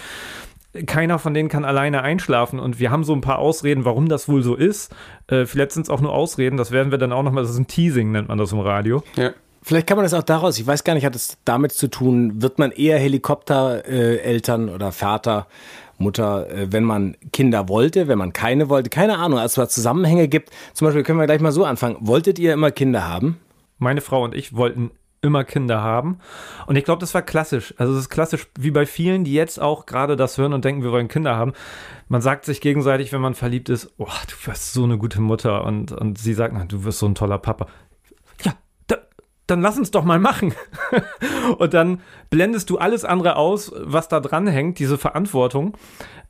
keiner 0.86 1.18
von 1.18 1.34
denen 1.34 1.50
kann 1.50 1.66
alleine 1.66 2.04
einschlafen 2.04 2.60
und 2.60 2.80
wir 2.80 2.92
haben 2.92 3.04
so 3.04 3.14
ein 3.14 3.22
paar 3.22 3.40
Ausreden, 3.40 3.86
warum 3.86 4.10
das 4.10 4.30
wohl 4.30 4.44
so 4.44 4.56
ist. 4.56 4.94
Äh, 5.28 5.46
vielleicht 5.46 5.72
sind 5.72 5.84
es 5.84 5.90
auch 5.90 6.02
nur 6.02 6.14
Ausreden, 6.14 6.58
das 6.58 6.72
werden 6.72 6.92
wir 6.92 6.98
dann 6.98 7.14
auch 7.14 7.24
nochmal, 7.24 7.44
das 7.44 7.52
ist 7.52 7.58
ein 7.58 7.68
Teasing, 7.68 8.12
nennt 8.12 8.28
man 8.28 8.38
das 8.38 8.52
im 8.52 8.60
Radio. 8.60 9.04
Ja. 9.16 9.32
Vielleicht 9.64 9.88
kann 9.88 9.98
man 9.98 10.06
das 10.06 10.14
auch 10.14 10.24
daraus, 10.24 10.58
ich 10.60 10.66
weiß 10.66 10.84
gar 10.84 10.94
nicht, 10.94 11.06
hat 11.06 11.16
es 11.16 11.38
damit 11.44 11.74
zu 11.74 11.90
tun, 11.90 12.42
wird 12.42 12.58
man 12.58 12.72
eher 12.72 13.00
Helikoptereltern 13.00 14.70
oder 14.70 14.94
Vater, 14.94 15.48
Mutter, 15.98 16.50
äh, 16.50 16.72
wenn 16.72 16.84
man 16.84 17.16
Kinder 17.32 17.70
wollte, 17.70 18.08
wenn 18.08 18.18
man 18.18 18.34
keine 18.34 18.70
wollte, 18.70 18.90
keine 18.90 19.18
Ahnung, 19.18 19.40
als 19.40 19.54
es 19.54 19.56
da 19.56 19.70
Zusammenhänge 19.70 20.28
gibt. 20.28 20.52
Zum 20.74 20.86
Beispiel 20.86 21.04
können 21.04 21.20
wir 21.20 21.26
gleich 21.26 21.42
mal 21.42 21.52
so 21.52 21.66
anfangen. 21.66 21.98
Wolltet 22.02 22.40
ihr 22.40 22.54
immer 22.54 22.72
Kinder 22.72 23.08
haben? 23.08 23.38
meine 23.80 24.02
Frau 24.02 24.24
und 24.24 24.36
ich 24.36 24.56
wollten 24.56 24.92
immer 25.22 25.44
Kinder 25.44 25.82
haben. 25.82 26.20
Und 26.68 26.76
ich 26.76 26.86
glaube, 26.86 27.00
das 27.00 27.14
war 27.14 27.24
klassisch. 27.24 27.74
Also 27.78 27.94
es 27.94 28.02
ist 28.02 28.10
klassisch, 28.10 28.48
wie 28.58 28.72
bei 28.72 28.86
vielen, 28.86 29.24
die 29.24 29.34
jetzt 29.34 29.60
auch 29.60 29.86
gerade 29.86 30.16
das 30.16 30.38
hören 30.38 30.54
und 30.54 30.64
denken, 30.64 30.84
wir 30.84 30.92
wollen 30.92 31.08
Kinder 31.08 31.36
haben. 31.36 31.54
Man 32.08 32.22
sagt 32.22 32.46
sich 32.46 32.62
gegenseitig, 32.62 33.12
wenn 33.12 33.22
man 33.22 33.34
verliebt 33.34 33.70
ist, 33.70 33.92
oh, 33.98 34.06
du 34.06 34.48
wirst 34.48 34.74
so 34.74 34.84
eine 34.84 34.98
gute 34.98 35.20
Mutter. 35.20 35.66
Und, 35.66 35.92
und 35.92 36.18
sie 36.20 36.34
sagt, 36.34 36.54
na, 36.54 36.66
du 36.66 36.84
wirst 36.84 37.00
so 37.00 37.08
ein 37.08 37.16
toller 37.16 37.40
Papa. 37.40 37.68
Dann 39.48 39.62
lass 39.62 39.78
uns 39.78 39.92
doch 39.92 40.04
mal 40.04 40.20
machen. 40.20 40.54
und 41.58 41.74
dann 41.74 42.02
blendest 42.30 42.70
du 42.70 42.78
alles 42.78 43.06
andere 43.06 43.36
aus, 43.38 43.72
was 43.76 44.08
da 44.08 44.20
dran 44.20 44.48
hängt, 44.48 44.80
diese 44.80 44.98
Verantwortung. 44.98 45.76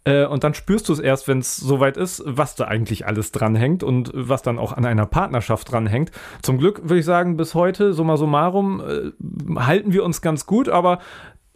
Äh, 0.08 0.25
Und 0.25 0.44
dann 0.44 0.54
spürst 0.54 0.88
du 0.88 0.94
es 0.94 1.00
erst, 1.00 1.28
wenn 1.28 1.40
es 1.40 1.58
soweit 1.58 1.98
ist, 1.98 2.24
was 2.25 2.56
da 2.56 2.66
eigentlich 2.66 3.06
alles 3.06 3.31
dranhängt 3.34 3.84
und 3.84 4.12
was 4.14 4.42
dann 4.42 4.58
auch 4.58 4.72
an 4.72 4.86
einer 4.86 5.06
Partnerschaft 5.06 5.69
dranhängt. 5.72 6.12
Zum 6.42 6.58
Glück 6.60 6.81
würde 6.84 7.00
ich 7.00 7.06
sagen, 7.06 7.36
bis 7.36 7.54
heute, 7.56 7.92
summa 7.94 8.16
summarum, 8.16 8.81
äh, 8.81 9.60
halten 9.60 9.92
wir 9.92 10.06
uns 10.06 10.22
ganz 10.22 10.46
gut, 10.46 10.69
aber 10.69 11.00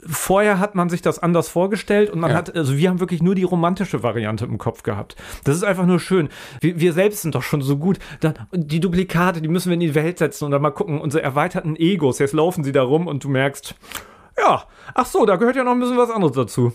vorher 0.05 0.59
hat 0.59 0.75
man 0.75 0.89
sich 0.89 1.01
das 1.01 1.19
anders 1.19 1.47
vorgestellt 1.49 2.09
und 2.09 2.19
man 2.19 2.31
Ja. 2.31 2.37
hat, 2.37 2.55
also 2.55 2.77
wir 2.77 2.89
haben 2.89 2.99
wirklich 2.99 3.21
nur 3.21 3.35
die 3.35 3.43
romantische 3.43 4.03
Variante 4.03 4.45
im 4.45 4.57
Kopf 4.57 4.83
gehabt. 4.83 5.15
Das 5.43 5.55
ist 5.55 5.63
einfach 5.63 5.85
nur 5.85 5.99
schön. 5.99 6.29
Wir, 6.59 6.79
wir 6.79 6.93
selbst 6.93 7.21
sind 7.21 7.35
doch 7.35 7.43
schon 7.43 7.61
so 7.61 7.77
gut. 7.77 7.99
Dann, 8.19 8.33
die 8.53 8.79
Duplikate, 8.79 9.41
die 9.41 9.47
müssen 9.47 9.69
wir 9.69 9.73
in 9.75 9.79
die 9.79 9.95
Welt 9.95 10.17
setzen 10.17 10.45
und 10.45 10.51
dann 10.51 10.61
mal 10.61 10.71
gucken, 10.71 10.99
unsere 11.01 11.23
erweiterten 11.23 11.75
Egos, 11.75 12.19
jetzt 12.19 12.33
laufen 12.33 12.63
sie 12.63 12.71
da 12.71 12.83
rum 12.83 13.07
und 13.07 13.23
du 13.23 13.29
merkst, 13.29 13.75
ja, 14.37 14.63
ach 14.93 15.05
so, 15.05 15.25
da 15.25 15.35
gehört 15.35 15.55
ja 15.55 15.63
noch 15.63 15.73
ein 15.73 15.79
bisschen 15.79 15.97
was 15.97 16.09
anderes 16.09 16.35
dazu. 16.35 16.73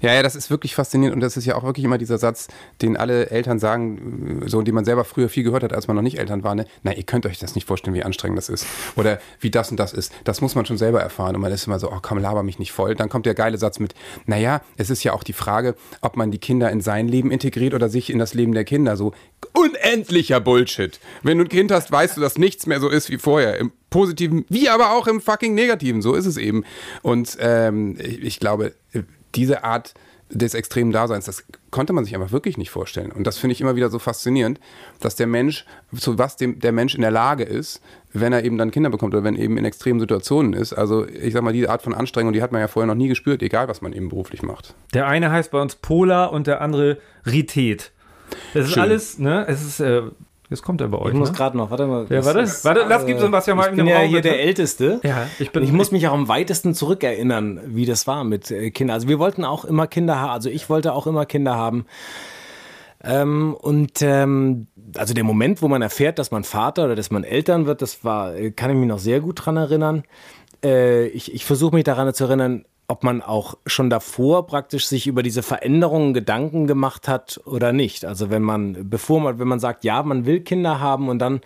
Ja, 0.00 0.12
ja, 0.12 0.22
das 0.22 0.36
ist 0.36 0.50
wirklich 0.50 0.74
faszinierend 0.74 1.14
und 1.14 1.20
das 1.20 1.36
ist 1.36 1.46
ja 1.46 1.56
auch 1.56 1.62
wirklich 1.62 1.84
immer 1.84 1.98
dieser 1.98 2.18
Satz, 2.18 2.48
den 2.80 2.96
alle 2.96 3.30
Eltern 3.30 3.58
sagen, 3.58 4.42
so, 4.46 4.62
den 4.62 4.74
man 4.74 4.84
selber 4.84 5.04
früher 5.04 5.28
viel 5.28 5.44
gehört 5.44 5.62
hat, 5.62 5.72
als 5.72 5.86
man 5.86 5.96
noch 5.96 6.02
nicht 6.02 6.18
Eltern 6.18 6.44
war. 6.44 6.54
Ne? 6.54 6.66
Na, 6.82 6.92
ihr 6.92 7.02
könnt 7.04 7.26
euch 7.26 7.38
das 7.38 7.54
nicht 7.54 7.66
vorstellen, 7.66 7.94
wie 7.94 8.02
anstrengend 8.02 8.38
das 8.38 8.48
ist. 8.48 8.66
Oder 8.96 9.20
wie 9.40 9.50
das 9.50 9.70
und 9.70 9.78
das 9.78 9.92
ist. 9.92 10.12
Das 10.24 10.40
muss 10.40 10.54
man 10.54 10.66
schon 10.66 10.78
selber 10.78 11.00
erfahren. 11.00 11.34
Und 11.34 11.42
man 11.42 11.52
ist 11.52 11.66
immer 11.66 11.78
so, 11.78 11.90
oh 11.90 11.98
komm, 12.02 12.18
laber 12.18 12.42
mich 12.42 12.58
nicht 12.58 12.72
voll. 12.72 12.94
Dann 12.94 13.08
kommt 13.08 13.26
der 13.26 13.34
geile 13.34 13.58
Satz 13.58 13.78
mit, 13.78 13.94
naja, 14.26 14.62
es 14.76 14.90
ist 14.90 15.02
ja 15.04 15.12
auch 15.12 15.22
die 15.22 15.32
Frage, 15.32 15.74
ob 16.00 16.16
man 16.16 16.30
die 16.30 16.38
Kinder 16.38 16.70
in 16.70 16.80
sein 16.80 17.08
Leben 17.08 17.30
integriert 17.30 17.74
oder 17.74 17.88
sich 17.88 18.10
in 18.10 18.18
das 18.18 18.34
Leben 18.34 18.52
der 18.52 18.64
Kinder. 18.64 18.96
So 18.96 19.12
unendlicher 19.52 20.40
Bullshit. 20.40 21.00
Wenn 21.22 21.38
du 21.38 21.44
ein 21.44 21.48
Kind 21.48 21.70
hast, 21.70 21.90
weißt 21.90 22.16
du, 22.16 22.20
dass 22.20 22.38
nichts 22.38 22.66
mehr 22.66 22.80
so 22.80 22.88
ist 22.88 23.10
wie 23.10 23.18
vorher. 23.18 23.58
Im 23.58 23.72
Positiven, 23.90 24.44
wie 24.48 24.68
aber 24.68 24.92
auch 24.92 25.06
im 25.06 25.20
fucking 25.20 25.54
Negativen. 25.54 26.02
So 26.02 26.14
ist 26.14 26.26
es 26.26 26.36
eben. 26.36 26.64
Und 27.02 27.36
ähm, 27.40 27.96
ich, 28.00 28.22
ich 28.22 28.40
glaube, 28.40 28.74
diese 29.34 29.64
Art 29.64 29.94
des 30.34 30.54
extremen 30.54 30.92
Daseins, 30.92 31.26
das 31.26 31.44
konnte 31.70 31.92
man 31.92 32.04
sich 32.04 32.14
einfach 32.14 32.32
wirklich 32.32 32.56
nicht 32.56 32.70
vorstellen. 32.70 33.12
Und 33.12 33.26
das 33.26 33.38
finde 33.38 33.52
ich 33.52 33.60
immer 33.60 33.76
wieder 33.76 33.90
so 33.90 33.98
faszinierend, 33.98 34.60
dass 35.00 35.14
der 35.14 35.26
Mensch, 35.26 35.66
zu 35.94 36.18
was 36.18 36.36
dem, 36.36 36.58
der 36.58 36.72
Mensch 36.72 36.94
in 36.94 37.02
der 37.02 37.10
Lage 37.10 37.44
ist, 37.44 37.82
wenn 38.12 38.32
er 38.32 38.44
eben 38.44 38.58
dann 38.58 38.70
Kinder 38.70 38.90
bekommt 38.90 39.14
oder 39.14 39.24
wenn 39.24 39.36
eben 39.36 39.58
in 39.58 39.64
extremen 39.64 40.00
Situationen 40.00 40.54
ist. 40.54 40.72
Also 40.72 41.06
ich 41.06 41.34
sag 41.34 41.42
mal, 41.42 41.52
diese 41.52 41.70
Art 41.70 41.82
von 41.82 41.94
Anstrengung, 41.94 42.32
die 42.32 42.42
hat 42.42 42.52
man 42.52 42.60
ja 42.60 42.68
vorher 42.68 42.86
noch 42.86 42.94
nie 42.94 43.08
gespürt, 43.08 43.42
egal 43.42 43.68
was 43.68 43.82
man 43.82 43.92
eben 43.92 44.08
beruflich 44.08 44.42
macht. 44.42 44.74
Der 44.94 45.06
eine 45.06 45.30
heißt 45.30 45.50
bei 45.50 45.60
uns 45.60 45.74
Polar 45.74 46.32
und 46.32 46.46
der 46.46 46.60
andere 46.60 46.98
Ritet. 47.26 47.92
Das 48.54 48.66
ist 48.66 48.72
Schön. 48.72 48.82
alles, 48.82 49.18
ne? 49.18 49.44
Es 49.46 49.62
ist, 49.62 49.80
äh, 49.80 50.02
jetzt 50.52 50.62
kommt 50.62 50.80
er 50.80 50.88
bei 50.88 50.98
euch. 50.98 51.12
Ich 51.12 51.18
muss 51.18 51.30
Ne? 51.30 51.36
gerade 51.36 51.56
noch, 51.56 51.70
warte 51.70 51.86
mal. 51.86 52.06
Ja, 52.08 52.16
das 52.16 52.26
warte, 52.26 52.40
ist, 52.40 52.64
warte, 52.64 52.84
lass 52.88 53.04
gib 53.06 53.18
Sebastian 53.18 53.56
mal 53.56 53.64
ich 53.64 53.70
in 53.70 53.76
bin 53.76 53.86
ja 53.88 53.96
Raum, 53.98 54.06
hier 54.08 54.18
bitte. 54.22 54.28
der 54.30 54.40
Älteste. 54.42 55.00
Ja, 55.02 55.26
ich 55.38 55.50
bin. 55.50 55.64
ich 55.64 55.72
muss 55.72 55.90
mich 55.90 56.06
auch 56.08 56.12
am 56.12 56.28
weitesten 56.28 56.74
zurückerinnern, 56.74 57.60
wie 57.66 57.86
das 57.86 58.06
war 58.06 58.22
mit 58.24 58.50
äh, 58.50 58.70
Kindern. 58.70 58.94
Also 58.94 59.08
wir 59.08 59.18
wollten 59.18 59.44
auch 59.44 59.64
immer 59.64 59.86
Kinder 59.88 60.18
haben, 60.20 60.30
also 60.30 60.48
ich 60.48 60.70
wollte 60.70 60.92
auch 60.92 61.06
immer 61.06 61.26
Kinder 61.26 61.56
haben. 61.56 61.86
Ähm, 63.04 63.54
und 63.60 64.00
ähm, 64.02 64.68
also 64.96 65.14
der 65.14 65.24
Moment, 65.24 65.60
wo 65.62 65.68
man 65.68 65.82
erfährt, 65.82 66.18
dass 66.18 66.30
man 66.30 66.44
Vater 66.44 66.84
oder 66.84 66.94
dass 66.94 67.10
man 67.10 67.24
Eltern 67.24 67.66
wird, 67.66 67.82
das 67.82 68.04
war, 68.04 68.34
äh, 68.36 68.50
kann 68.52 68.70
ich 68.70 68.76
mich 68.76 68.86
noch 68.88 69.00
sehr 69.00 69.20
gut 69.20 69.44
dran 69.44 69.56
erinnern. 69.56 70.04
Äh, 70.64 71.06
ich 71.08 71.34
ich 71.34 71.44
versuche 71.44 71.74
mich 71.74 71.84
daran 71.84 72.12
zu 72.14 72.24
erinnern, 72.24 72.64
ob 72.92 73.04
man 73.04 73.22
auch 73.22 73.56
schon 73.64 73.88
davor 73.88 74.46
praktisch 74.46 74.86
sich 74.86 75.06
über 75.06 75.22
diese 75.22 75.42
Veränderungen 75.42 76.12
Gedanken 76.12 76.66
gemacht 76.66 77.08
hat 77.08 77.40
oder 77.46 77.72
nicht. 77.72 78.04
Also 78.04 78.28
wenn 78.28 78.42
man, 78.42 78.90
bevor 78.90 79.18
man, 79.18 79.38
wenn 79.38 79.48
man 79.48 79.60
sagt, 79.60 79.82
ja, 79.82 80.02
man 80.02 80.26
will 80.26 80.40
Kinder 80.40 80.78
haben 80.78 81.08
und 81.08 81.18
dann 81.18 81.40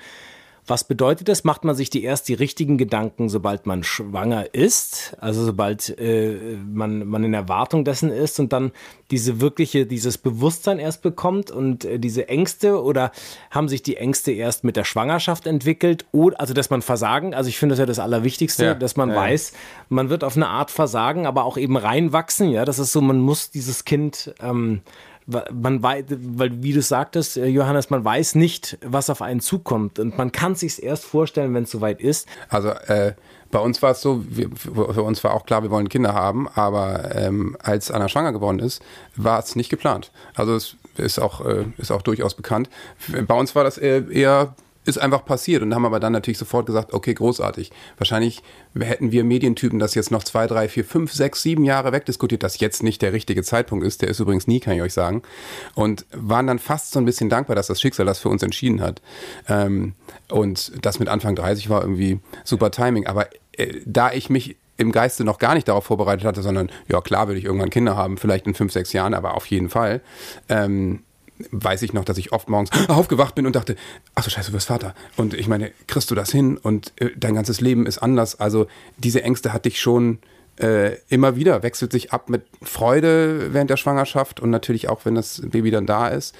was 0.66 0.84
bedeutet 0.84 1.28
das? 1.28 1.44
Macht 1.44 1.64
man 1.64 1.76
sich 1.76 1.90
die 1.90 2.02
erst 2.02 2.28
die 2.28 2.34
richtigen 2.34 2.76
Gedanken, 2.76 3.28
sobald 3.28 3.66
man 3.66 3.84
schwanger 3.84 4.52
ist, 4.54 5.16
also 5.20 5.44
sobald 5.44 5.96
äh, 5.98 6.56
man, 6.66 7.06
man 7.06 7.22
in 7.24 7.34
Erwartung 7.34 7.84
dessen 7.84 8.10
ist 8.10 8.40
und 8.40 8.52
dann 8.52 8.72
diese 9.10 9.40
wirkliche, 9.40 9.86
dieses 9.86 10.18
Bewusstsein 10.18 10.78
erst 10.78 11.02
bekommt 11.02 11.50
und 11.50 11.84
äh, 11.84 11.98
diese 11.98 12.28
Ängste 12.28 12.82
oder 12.82 13.12
haben 13.50 13.68
sich 13.68 13.82
die 13.82 13.96
Ängste 13.96 14.32
erst 14.32 14.64
mit 14.64 14.76
der 14.76 14.84
Schwangerschaft 14.84 15.46
entwickelt? 15.46 16.04
Oder, 16.12 16.40
also, 16.40 16.52
dass 16.52 16.70
man 16.70 16.82
Versagen, 16.82 17.34
also 17.34 17.48
ich 17.48 17.58
finde 17.58 17.74
das 17.74 17.80
ja 17.80 17.86
das 17.86 17.98
Allerwichtigste, 17.98 18.64
Ja, 18.64 18.74
dass 18.74 18.96
man 18.96 19.10
ja, 19.10 19.16
weiß, 19.16 19.52
man 19.88 20.10
wird 20.10 20.24
auf 20.24 20.36
eine 20.36 20.48
Art 20.48 20.70
versagen, 20.70 21.26
aber 21.26 21.44
auch 21.44 21.56
eben 21.56 21.76
reinwachsen, 21.76 22.50
ja, 22.50 22.64
das 22.64 22.78
ist 22.78 22.92
so, 22.92 23.00
man 23.00 23.20
muss 23.20 23.50
dieses 23.50 23.84
Kind 23.84 24.34
ähm, 24.40 24.80
man 25.26 25.82
weiß, 25.82 26.04
weil 26.08 26.62
wie 26.62 26.72
du 26.72 26.82
sagtest, 26.82 27.36
äh, 27.36 27.46
Johannes, 27.46 27.90
man 27.90 28.04
weiß 28.04 28.36
nicht, 28.36 28.78
was 28.84 29.10
auf 29.10 29.22
einen 29.22 29.40
zukommt 29.40 29.98
und 29.98 30.16
man 30.16 30.32
kann 30.32 30.54
sich 30.54 30.82
erst 30.82 31.04
vorstellen, 31.04 31.54
wenn 31.54 31.64
es 31.64 31.70
soweit 31.70 32.00
ist. 32.00 32.28
Also 32.48 32.68
äh, 32.68 33.14
bei 33.50 33.58
uns 33.58 33.80
war 33.82 33.92
es 33.92 34.00
so, 34.00 34.24
wir, 34.28 34.50
für 34.54 35.02
uns 35.02 35.22
war 35.24 35.34
auch 35.34 35.46
klar, 35.46 35.62
wir 35.62 35.70
wollen 35.70 35.88
Kinder 35.88 36.14
haben, 36.14 36.48
aber 36.48 37.14
ähm, 37.14 37.56
als 37.62 37.90
Anna 37.90 38.08
schwanger 38.08 38.32
geworden 38.32 38.58
ist, 38.58 38.82
war 39.16 39.38
es 39.38 39.56
nicht 39.56 39.68
geplant. 39.68 40.10
Also 40.34 40.54
es 40.54 40.76
ist 40.96 41.18
auch, 41.18 41.44
äh, 41.44 41.64
ist 41.78 41.90
auch 41.90 42.02
durchaus 42.02 42.34
bekannt. 42.34 42.68
Bei 43.26 43.34
uns 43.34 43.54
war 43.54 43.64
das 43.64 43.78
eher 43.78 44.54
ist 44.86 44.98
einfach 44.98 45.24
passiert 45.24 45.62
und 45.62 45.74
haben 45.74 45.84
aber 45.84 46.00
dann 46.00 46.12
natürlich 46.12 46.38
sofort 46.38 46.66
gesagt, 46.66 46.92
okay, 46.92 47.14
großartig. 47.14 47.70
Wahrscheinlich 47.98 48.42
hätten 48.78 49.12
wir 49.12 49.24
Medientypen 49.24 49.78
das 49.78 49.94
jetzt 49.94 50.10
noch 50.10 50.24
zwei, 50.24 50.46
drei, 50.46 50.68
vier, 50.68 50.84
fünf, 50.84 51.12
sechs, 51.12 51.42
sieben 51.42 51.64
Jahre 51.64 51.92
wegdiskutiert, 51.92 52.42
dass 52.42 52.60
jetzt 52.60 52.82
nicht 52.82 53.02
der 53.02 53.12
richtige 53.12 53.42
Zeitpunkt 53.42 53.84
ist. 53.84 54.02
Der 54.02 54.08
ist 54.08 54.20
übrigens 54.20 54.46
nie, 54.46 54.60
kann 54.60 54.74
ich 54.74 54.82
euch 54.82 54.92
sagen. 54.92 55.22
Und 55.74 56.06
waren 56.12 56.46
dann 56.46 56.58
fast 56.58 56.92
so 56.92 56.98
ein 56.98 57.04
bisschen 57.04 57.28
dankbar, 57.28 57.56
dass 57.56 57.66
das 57.66 57.80
Schicksal 57.80 58.06
das 58.06 58.18
für 58.18 58.28
uns 58.28 58.42
entschieden 58.42 58.80
hat. 58.80 59.02
Ähm, 59.48 59.94
und 60.28 60.72
das 60.84 60.98
mit 60.98 61.08
Anfang 61.08 61.34
30 61.34 61.68
war 61.68 61.82
irgendwie 61.82 62.20
super 62.44 62.70
Timing. 62.70 63.06
Aber 63.06 63.26
äh, 63.52 63.80
da 63.84 64.12
ich 64.12 64.30
mich 64.30 64.56
im 64.76 64.92
Geiste 64.92 65.24
noch 65.24 65.38
gar 65.38 65.54
nicht 65.54 65.68
darauf 65.68 65.84
vorbereitet 65.84 66.24
hatte, 66.24 66.42
sondern 66.42 66.70
ja 66.88 67.00
klar 67.00 67.28
würde 67.28 67.38
ich 67.38 67.44
irgendwann 67.44 67.70
Kinder 67.70 67.96
haben, 67.96 68.18
vielleicht 68.18 68.46
in 68.46 68.54
fünf, 68.54 68.72
sechs 68.72 68.92
Jahren, 68.92 69.14
aber 69.14 69.34
auf 69.34 69.46
jeden 69.46 69.70
Fall. 69.70 70.00
Ähm, 70.48 71.02
weiß 71.50 71.82
ich 71.82 71.92
noch, 71.92 72.04
dass 72.04 72.18
ich 72.18 72.32
oft 72.32 72.48
morgens 72.48 72.70
aufgewacht 72.88 73.34
bin 73.34 73.46
und 73.46 73.56
dachte, 73.56 73.76
ach 74.14 74.24
so 74.24 74.30
scheiße, 74.30 74.50
du 74.50 74.56
wirst 74.56 74.68
Vater. 74.68 74.94
Und 75.16 75.34
ich 75.34 75.48
meine, 75.48 75.72
kriegst 75.86 76.10
du 76.10 76.14
das 76.14 76.30
hin 76.30 76.56
und 76.56 76.92
äh, 76.96 77.10
dein 77.16 77.34
ganzes 77.34 77.60
Leben 77.60 77.86
ist 77.86 77.98
anders. 77.98 78.40
Also 78.40 78.66
diese 78.98 79.22
Ängste 79.22 79.52
hatte 79.52 79.68
ich 79.68 79.80
schon 79.80 80.18
äh, 80.58 80.96
immer 81.08 81.36
wieder, 81.36 81.62
wechselt 81.62 81.92
sich 81.92 82.12
ab 82.12 82.30
mit 82.30 82.42
Freude 82.62 83.52
während 83.52 83.70
der 83.70 83.76
Schwangerschaft 83.76 84.40
und 84.40 84.50
natürlich 84.50 84.88
auch, 84.88 85.04
wenn 85.04 85.14
das 85.14 85.42
Baby 85.44 85.70
dann 85.70 85.86
da 85.86 86.08
ist. 86.08 86.34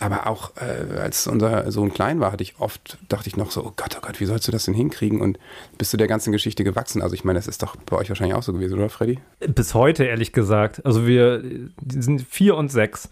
Aber 0.00 0.28
auch 0.28 0.52
äh, 0.56 0.98
als 1.00 1.26
unser 1.26 1.70
Sohn 1.72 1.92
klein 1.92 2.20
war, 2.20 2.30
hatte 2.30 2.44
ich 2.44 2.60
oft, 2.60 2.98
dachte 3.08 3.28
ich 3.28 3.36
noch 3.36 3.50
so, 3.50 3.64
oh 3.64 3.72
Gott, 3.74 3.96
oh 3.96 4.00
Gott, 4.00 4.20
wie 4.20 4.26
sollst 4.26 4.46
du 4.46 4.52
das 4.52 4.64
denn 4.64 4.74
hinkriegen? 4.74 5.20
Und 5.20 5.40
bist 5.76 5.92
du 5.92 5.96
der 5.96 6.06
ganzen 6.06 6.30
Geschichte 6.30 6.62
gewachsen? 6.62 7.02
Also 7.02 7.14
ich 7.14 7.24
meine, 7.24 7.38
das 7.38 7.48
ist 7.48 7.64
doch 7.64 7.74
bei 7.74 7.96
euch 7.96 8.08
wahrscheinlich 8.08 8.36
auch 8.36 8.44
so 8.44 8.52
gewesen, 8.52 8.78
oder 8.78 8.90
Freddy? 8.90 9.18
Bis 9.40 9.74
heute, 9.74 10.04
ehrlich 10.04 10.32
gesagt. 10.32 10.86
Also 10.86 11.06
wir 11.06 11.42
sind 11.88 12.22
vier 12.22 12.56
und 12.56 12.70
sechs. 12.70 13.08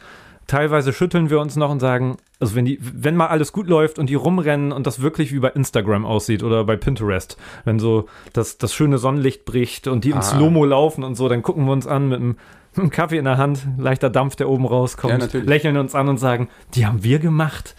Teilweise 0.47 0.93
schütteln 0.93 1.29
wir 1.29 1.41
uns 1.41 1.57
noch 1.57 1.71
und 1.71 1.81
sagen, 1.81 2.19
also 2.39 2.55
wenn 2.55 2.65
die, 2.65 2.79
wenn 2.81 3.17
mal 3.17 3.27
alles 3.27 3.53
gut 3.53 3.67
läuft 3.67 3.99
und 3.99 4.09
die 4.09 4.15
rumrennen 4.15 4.71
und 4.71 4.87
das 4.87 5.03
wirklich 5.03 5.33
wie 5.33 5.41
bei 5.41 5.49
Instagram 5.49 6.05
aussieht 6.05 6.43
oder 6.43 6.65
bei 6.65 6.77
Pinterest, 6.77 7.37
wenn 7.65 7.79
so 7.79 8.07
das, 8.33 8.59
das 8.59 8.73
schöne 8.73 8.99
Sonnenlicht 8.99 9.45
bricht 9.45 9.89
und 9.89 10.05
die 10.05 10.13
ah. 10.13 10.17
in 10.17 10.23
Slow-Mo 10.23 10.65
laufen 10.65 11.03
und 11.03 11.17
so, 11.17 11.29
dann 11.29 11.43
gucken 11.43 11.65
wir 11.65 11.73
uns 11.73 11.87
an 11.87 12.09
mit 12.09 12.21
einem, 12.21 12.91
Kaffee 12.91 13.17
in 13.17 13.25
der 13.25 13.39
Hand, 13.39 13.67
leichter 13.79 14.11
Dampf, 14.11 14.37
der 14.37 14.51
oben 14.51 14.67
rauskommt, 14.67 15.33
ja, 15.33 15.41
lächeln 15.41 15.79
uns 15.79 15.95
an 15.95 16.11
und 16.11 16.19
sagen, 16.19 16.49
die 16.75 16.85
haben 16.85 17.03
wir 17.03 17.19
gemacht. 17.19 17.75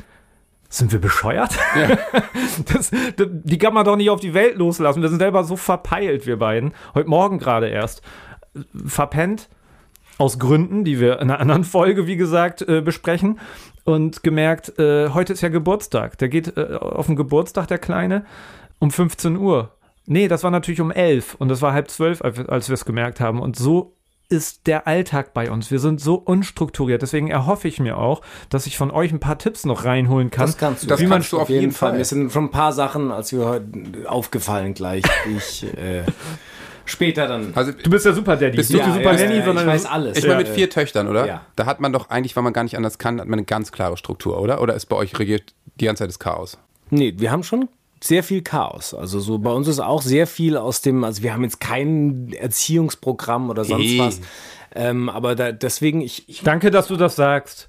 Sind 0.69 0.91
wir 0.91 0.99
bescheuert? 0.99 1.51
Ja. 1.75 1.97
Das, 2.65 2.91
die 3.21 3.57
kann 3.59 3.73
man 3.73 3.85
doch 3.85 3.95
nicht 3.95 4.09
auf 4.09 4.19
die 4.19 4.33
Welt 4.33 4.57
loslassen. 4.57 5.01
Wir 5.01 5.09
sind 5.09 5.19
selber 5.19 5.43
so 5.43 5.55
verpeilt, 5.55 6.25
wir 6.25 6.37
beiden. 6.37 6.73
Heute 6.95 7.07
Morgen 7.07 7.37
gerade 7.37 7.67
erst. 7.67 8.01
Verpennt 8.85 9.47
aus 10.17 10.39
Gründen, 10.39 10.83
die 10.83 10.99
wir 10.99 11.19
in 11.19 11.29
einer 11.29 11.39
anderen 11.39 11.63
Folge, 11.65 12.07
wie 12.07 12.17
gesagt, 12.17 12.61
äh, 12.61 12.81
besprechen. 12.81 13.39
Und 13.83 14.23
gemerkt, 14.23 14.77
äh, 14.79 15.09
heute 15.09 15.33
ist 15.33 15.41
ja 15.41 15.49
Geburtstag. 15.49 16.17
Der 16.17 16.29
geht 16.29 16.57
äh, 16.57 16.75
auf 16.75 17.05
den 17.05 17.15
Geburtstag, 17.15 17.67
der 17.67 17.77
Kleine, 17.77 18.25
um 18.79 18.91
15 18.91 19.37
Uhr. 19.37 19.71
Nee, 20.05 20.27
das 20.27 20.43
war 20.43 20.51
natürlich 20.51 20.81
um 20.81 20.91
11 20.91 21.35
und 21.35 21.49
das 21.49 21.61
war 21.61 21.73
halb 21.73 21.89
zwölf, 21.89 22.21
als 22.21 22.69
wir 22.69 22.73
es 22.73 22.85
gemerkt 22.85 23.19
haben. 23.19 23.41
Und 23.41 23.57
so 23.57 23.97
ist 24.29 24.67
der 24.67 24.87
Alltag 24.87 25.33
bei 25.33 25.49
uns. 25.49 25.71
Wir 25.71 25.79
sind 25.79 26.01
so 26.01 26.15
unstrukturiert. 26.15 27.01
Deswegen 27.01 27.29
erhoffe 27.29 27.67
ich 27.67 27.79
mir 27.79 27.97
auch, 27.97 28.21
dass 28.49 28.67
ich 28.67 28.77
von 28.77 28.91
euch 28.91 29.11
ein 29.11 29.19
paar 29.19 29.37
Tipps 29.37 29.65
noch 29.65 29.85
reinholen 29.85 30.31
kann. 30.31 30.47
Das 30.47 30.57
kannst 30.57 30.83
du, 30.83 30.87
das 30.87 31.01
kannst 31.01 31.31
du 31.31 31.39
auf 31.39 31.49
jeden 31.49 31.71
Fall. 31.71 31.91
Fall. 31.91 31.97
Mir 31.97 32.05
sind 32.05 32.31
schon 32.31 32.45
ein 32.45 32.51
paar 32.51 32.73
Sachen, 32.73 33.11
als 33.11 33.31
wir 33.31 33.45
heute 33.45 33.65
aufgefallen 34.05 34.73
gleich. 34.73 35.03
ich 35.35 35.63
äh, 35.77 36.03
später 36.87 37.27
dann. 37.27 37.51
Also, 37.55 37.71
du 37.71 37.89
bist 37.89 38.05
ja 38.05 38.13
Super 38.13 38.35
Daddy. 38.35 38.57
Bist 38.57 38.73
du 38.73 38.77
ja, 38.77 38.85
die 38.85 38.93
Super 38.93 39.13
ja, 39.13 39.27
Nanny, 39.27 39.43
sondern 39.43 39.65
ich 39.65 39.73
weiß 39.73 39.85
alles. 39.85 40.17
Ich 40.17 40.25
meine, 40.25 40.39
mit 40.39 40.47
vier 40.47 40.69
Töchtern, 40.69 41.07
oder? 41.07 41.27
Ja. 41.27 41.41
Da 41.55 41.65
hat 41.65 41.79
man 41.79 41.93
doch 41.93 42.09
eigentlich, 42.09 42.35
weil 42.35 42.43
man 42.43 42.53
gar 42.53 42.63
nicht 42.63 42.75
anders 42.75 42.97
kann, 42.97 43.19
hat 43.19 43.27
man 43.27 43.39
eine 43.39 43.45
ganz 43.45 43.71
klare 43.71 43.97
Struktur, 43.97 44.39
oder? 44.41 44.61
Oder 44.61 44.73
ist 44.73 44.87
bei 44.87 44.95
euch 44.95 45.17
regiert 45.19 45.53
die 45.79 45.85
ganze 45.85 46.03
Zeit 46.03 46.09
das 46.09 46.19
Chaos? 46.19 46.57
Nee, 46.89 47.13
wir 47.17 47.31
haben 47.31 47.43
schon 47.43 47.69
sehr 48.01 48.23
viel 48.23 48.41
Chaos. 48.41 48.93
Also 48.93 49.19
so 49.19 49.39
bei 49.39 49.51
uns 49.51 49.67
ist 49.67 49.79
auch 49.79 50.01
sehr 50.01 50.27
viel 50.27 50.57
aus 50.57 50.81
dem, 50.81 51.03
also 51.03 51.23
wir 51.23 51.33
haben 51.33 51.43
jetzt 51.43 51.59
kein 51.59 52.31
Erziehungsprogramm 52.33 53.49
oder 53.49 53.63
sonst 53.63 53.83
hey. 53.83 53.99
was. 53.99 54.21
Ähm, 54.75 55.09
aber 55.09 55.35
da, 55.35 55.51
deswegen, 55.51 56.01
ich, 56.01 56.27
ich. 56.29 56.41
Danke, 56.41 56.71
dass 56.71 56.87
du 56.87 56.95
das 56.95 57.15
sagst. 57.15 57.67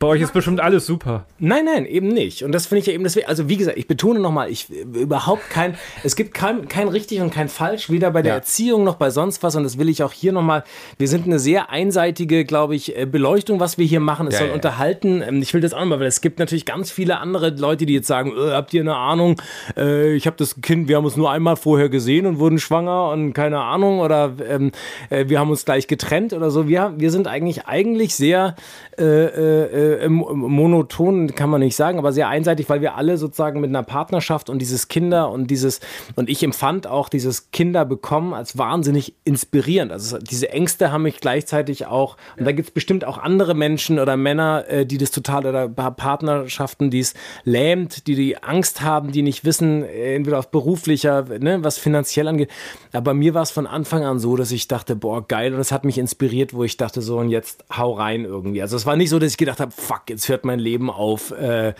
Bei 0.00 0.06
euch 0.06 0.22
ist 0.22 0.32
bestimmt 0.32 0.60
alles 0.60 0.86
super. 0.86 1.26
Nein, 1.40 1.64
nein, 1.64 1.84
eben 1.84 2.06
nicht. 2.06 2.44
Und 2.44 2.52
das 2.52 2.66
finde 2.66 2.82
ich 2.82 2.86
ja 2.86 2.92
eben 2.92 3.02
deswegen, 3.02 3.26
also 3.26 3.48
wie 3.48 3.56
gesagt, 3.56 3.76
ich 3.76 3.88
betone 3.88 4.20
nochmal, 4.20 4.48
ich 4.48 4.70
überhaupt 4.70 5.50
kein, 5.50 5.74
es 6.04 6.14
gibt 6.14 6.34
kein, 6.34 6.68
kein 6.68 6.86
richtig 6.86 7.20
und 7.20 7.30
kein 7.30 7.48
falsch, 7.48 7.90
weder 7.90 8.12
bei 8.12 8.22
der 8.22 8.34
ja. 8.34 8.36
Erziehung 8.36 8.84
noch 8.84 8.94
bei 8.94 9.10
sonst 9.10 9.42
was. 9.42 9.56
Und 9.56 9.64
das 9.64 9.76
will 9.76 9.88
ich 9.88 10.04
auch 10.04 10.12
hier 10.12 10.30
nochmal, 10.30 10.62
wir 10.98 11.08
sind 11.08 11.26
eine 11.26 11.40
sehr 11.40 11.70
einseitige, 11.70 12.44
glaube 12.44 12.76
ich, 12.76 12.96
äh, 12.96 13.06
Beleuchtung, 13.06 13.58
was 13.58 13.76
wir 13.76 13.86
hier 13.86 13.98
machen. 13.98 14.28
Es 14.28 14.34
ja, 14.34 14.38
soll 14.38 14.48
ja. 14.50 14.54
unterhalten. 14.54 15.20
Ähm, 15.20 15.42
ich 15.42 15.52
will 15.52 15.62
das 15.62 15.74
auch 15.74 15.80
nochmal, 15.80 15.98
weil 15.98 16.06
es 16.06 16.20
gibt 16.20 16.38
natürlich 16.38 16.64
ganz 16.64 16.92
viele 16.92 17.18
andere 17.18 17.50
Leute, 17.50 17.84
die 17.84 17.94
jetzt 17.94 18.06
sagen, 18.06 18.30
äh, 18.36 18.52
habt 18.52 18.72
ihr 18.74 18.82
eine 18.82 18.94
Ahnung, 18.94 19.42
äh, 19.76 20.14
ich 20.14 20.28
habe 20.28 20.36
das 20.36 20.60
Kind, 20.60 20.86
wir 20.86 20.94
haben 20.94 21.06
uns 21.06 21.16
nur 21.16 21.32
einmal 21.32 21.56
vorher 21.56 21.88
gesehen 21.88 22.26
und 22.26 22.38
wurden 22.38 22.60
schwanger 22.60 23.10
und 23.10 23.32
keine 23.32 23.62
Ahnung 23.62 23.98
oder 23.98 24.36
ähm, 24.48 24.70
äh, 25.10 25.24
wir 25.26 25.40
haben 25.40 25.50
uns 25.50 25.64
gleich 25.64 25.88
getrennt 25.88 26.32
oder 26.34 26.52
so. 26.52 26.68
Wir, 26.68 26.94
wir 26.98 27.10
sind 27.10 27.26
eigentlich, 27.26 27.66
eigentlich 27.66 28.14
sehr 28.14 28.54
äh, 28.98 29.26
äh, 29.26 30.04
äh, 30.04 30.08
monoton 30.08 31.34
kann 31.34 31.50
man 31.50 31.60
nicht 31.60 31.76
sagen, 31.76 31.98
aber 31.98 32.12
sehr 32.12 32.28
einseitig, 32.28 32.68
weil 32.68 32.80
wir 32.80 32.96
alle 32.96 33.16
sozusagen 33.16 33.60
mit 33.60 33.70
einer 33.70 33.82
Partnerschaft 33.84 34.50
und 34.50 34.58
dieses 34.58 34.88
Kinder 34.88 35.30
und 35.30 35.50
dieses, 35.50 35.80
und 36.16 36.28
ich 36.28 36.42
empfand 36.42 36.86
auch 36.86 37.08
dieses 37.08 37.50
Kinder 37.52 37.84
bekommen 37.84 38.34
als 38.34 38.58
wahnsinnig 38.58 39.14
inspirierend. 39.24 39.92
Also 39.92 40.18
diese 40.18 40.50
Ängste 40.50 40.90
haben 40.90 41.02
mich 41.02 41.20
gleichzeitig 41.20 41.86
auch, 41.86 42.16
und 42.36 42.44
da 42.44 42.52
gibt 42.52 42.68
es 42.68 42.74
bestimmt 42.74 43.04
auch 43.04 43.18
andere 43.18 43.54
Menschen 43.54 43.98
oder 44.00 44.16
Männer, 44.16 44.64
äh, 44.68 44.84
die 44.84 44.98
das 44.98 45.12
total, 45.12 45.46
oder 45.46 45.68
Partnerschaften, 45.68 46.90
die 46.90 47.00
es 47.00 47.14
lähmt, 47.44 48.08
die 48.08 48.16
die 48.16 48.42
Angst 48.42 48.82
haben, 48.82 49.12
die 49.12 49.22
nicht 49.22 49.44
wissen, 49.44 49.84
äh, 49.84 50.16
entweder 50.16 50.40
auf 50.40 50.50
beruflicher, 50.50 51.24
ne, 51.38 51.62
was 51.62 51.78
finanziell 51.78 52.26
angeht. 52.26 52.50
Aber 52.92 53.14
mir 53.14 53.34
war 53.34 53.42
es 53.42 53.52
von 53.52 53.68
Anfang 53.68 54.04
an 54.04 54.18
so, 54.18 54.34
dass 54.34 54.50
ich 54.50 54.66
dachte, 54.66 54.96
boah, 54.96 55.26
geil, 55.26 55.52
und 55.52 55.58
das 55.58 55.70
hat 55.70 55.84
mich 55.84 55.98
inspiriert, 55.98 56.52
wo 56.52 56.64
ich 56.64 56.76
dachte, 56.76 57.00
so, 57.00 57.18
und 57.18 57.28
jetzt 57.28 57.64
hau 57.76 57.92
rein 57.92 58.24
irgendwie. 58.24 58.60
Also 58.60 58.76
es 58.76 58.87
war 58.88 58.96
nicht 58.96 59.10
so, 59.10 59.18
dass 59.18 59.32
ich 59.32 59.36
gedacht 59.36 59.60
habe, 59.60 59.70
fuck, 59.70 60.02
jetzt 60.08 60.28
hört 60.28 60.44
mein 60.44 60.58
Leben 60.58 60.90
auf, 60.90 61.30
äh, 61.30 61.74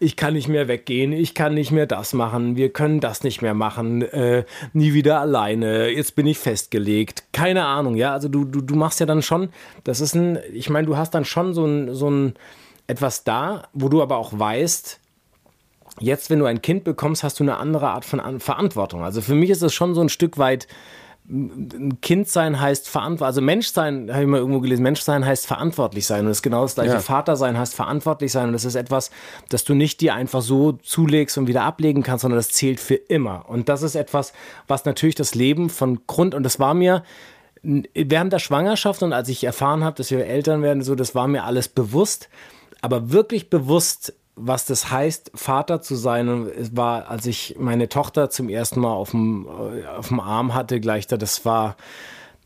ich 0.00 0.16
kann 0.16 0.32
nicht 0.32 0.48
mehr 0.48 0.68
weggehen, 0.68 1.12
ich 1.12 1.34
kann 1.34 1.54
nicht 1.54 1.72
mehr 1.72 1.86
das 1.86 2.14
machen, 2.14 2.56
wir 2.56 2.72
können 2.72 3.00
das 3.00 3.24
nicht 3.24 3.42
mehr 3.42 3.52
machen, 3.52 4.02
äh, 4.02 4.44
nie 4.72 4.94
wieder 4.94 5.20
alleine, 5.20 5.88
jetzt 5.88 6.14
bin 6.14 6.26
ich 6.26 6.38
festgelegt, 6.38 7.24
keine 7.32 7.64
Ahnung, 7.64 7.96
ja, 7.96 8.12
also 8.12 8.28
du, 8.28 8.44
du, 8.44 8.60
du 8.60 8.76
machst 8.76 9.00
ja 9.00 9.06
dann 9.06 9.22
schon, 9.22 9.50
das 9.84 10.00
ist 10.00 10.14
ein, 10.14 10.38
ich 10.54 10.70
meine, 10.70 10.86
du 10.86 10.96
hast 10.96 11.14
dann 11.14 11.24
schon 11.24 11.52
so 11.52 11.66
ein, 11.66 11.94
so 11.94 12.08
ein 12.08 12.34
etwas 12.86 13.24
da, 13.24 13.64
wo 13.72 13.88
du 13.88 14.00
aber 14.00 14.16
auch 14.16 14.32
weißt, 14.32 15.00
jetzt, 15.98 16.30
wenn 16.30 16.38
du 16.38 16.46
ein 16.46 16.62
Kind 16.62 16.84
bekommst, 16.84 17.24
hast 17.24 17.40
du 17.40 17.44
eine 17.44 17.56
andere 17.56 17.88
Art 17.88 18.04
von 18.04 18.40
Verantwortung. 18.40 19.02
Also 19.02 19.20
für 19.20 19.34
mich 19.34 19.50
ist 19.50 19.62
es 19.62 19.74
schon 19.74 19.94
so 19.94 20.00
ein 20.00 20.08
Stück 20.08 20.38
weit, 20.38 20.66
Kind 22.02 22.28
sein 22.28 22.60
heißt 22.60 22.90
verantwortlich, 22.90 23.26
also 23.26 23.40
Mensch 23.40 23.68
sein, 23.68 24.12
habe 24.12 24.22
ich 24.22 24.28
mal 24.28 24.36
irgendwo 24.36 24.60
gelesen, 24.60 24.82
Mensch 24.82 25.00
sein 25.00 25.24
heißt 25.24 25.46
verantwortlich 25.46 26.06
sein 26.06 26.20
und 26.20 26.26
das 26.26 26.38
ist 26.38 26.42
genau 26.42 26.62
das 26.62 26.74
gleiche. 26.74 26.92
Ja. 26.92 27.00
Vater 27.00 27.36
sein 27.36 27.56
heißt 27.56 27.74
verantwortlich 27.74 28.30
sein 28.32 28.48
und 28.48 28.52
das 28.52 28.66
ist 28.66 28.74
etwas, 28.74 29.10
das 29.48 29.64
du 29.64 29.74
nicht 29.74 30.02
dir 30.02 30.14
einfach 30.14 30.42
so 30.42 30.72
zulegst 30.72 31.38
und 31.38 31.46
wieder 31.46 31.62
ablegen 31.62 32.02
kannst, 32.02 32.22
sondern 32.22 32.38
das 32.38 32.50
zählt 32.50 32.80
für 32.80 32.96
immer. 32.96 33.48
Und 33.48 33.70
das 33.70 33.82
ist 33.82 33.94
etwas, 33.94 34.34
was 34.68 34.84
natürlich 34.84 35.14
das 35.14 35.34
Leben 35.34 35.70
von 35.70 36.06
Grund, 36.06 36.34
und 36.34 36.42
das 36.42 36.60
war 36.60 36.74
mir 36.74 37.02
während 37.62 38.32
der 38.32 38.38
Schwangerschaft 38.38 39.02
und 39.02 39.14
als 39.14 39.28
ich 39.30 39.44
erfahren 39.44 39.84
habe, 39.84 39.96
dass 39.96 40.10
wir 40.10 40.26
Eltern 40.26 40.62
werden, 40.62 40.82
so, 40.82 40.94
das 40.94 41.14
war 41.14 41.28
mir 41.28 41.44
alles 41.44 41.68
bewusst, 41.68 42.28
aber 42.82 43.10
wirklich 43.10 43.48
bewusst 43.48 44.12
was 44.34 44.64
das 44.64 44.90
heißt, 44.90 45.32
Vater 45.34 45.82
zu 45.82 45.94
sein. 45.94 46.28
Und 46.28 46.46
es 46.48 46.76
war, 46.76 47.08
als 47.08 47.26
ich 47.26 47.56
meine 47.58 47.88
Tochter 47.88 48.30
zum 48.30 48.48
ersten 48.48 48.80
Mal 48.80 48.92
auf 48.92 49.10
dem, 49.10 49.46
äh, 49.46 49.86
auf 49.86 50.08
dem 50.08 50.20
Arm 50.20 50.54
hatte, 50.54 50.80
gleich 50.80 51.06
da, 51.06 51.16
das 51.16 51.44
war, 51.44 51.76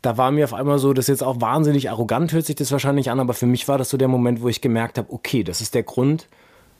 da 0.01 0.17
war 0.17 0.31
mir 0.31 0.43
auf 0.43 0.53
einmal 0.53 0.79
so, 0.79 0.93
das 0.93 1.07
jetzt 1.07 1.23
auch 1.23 1.41
wahnsinnig 1.41 1.89
arrogant, 1.89 2.33
hört 2.33 2.45
sich 2.45 2.55
das 2.55 2.71
wahrscheinlich 2.71 3.09
an, 3.09 3.19
aber 3.19 3.33
für 3.33 3.45
mich 3.45 3.67
war 3.67 3.77
das 3.77 3.89
so 3.89 3.97
der 3.97 4.07
Moment, 4.07 4.41
wo 4.41 4.49
ich 4.49 4.61
gemerkt 4.61 4.97
habe, 4.97 5.11
okay, 5.11 5.43
das 5.43 5.61
ist 5.61 5.75
der 5.75 5.83
Grund, 5.83 6.27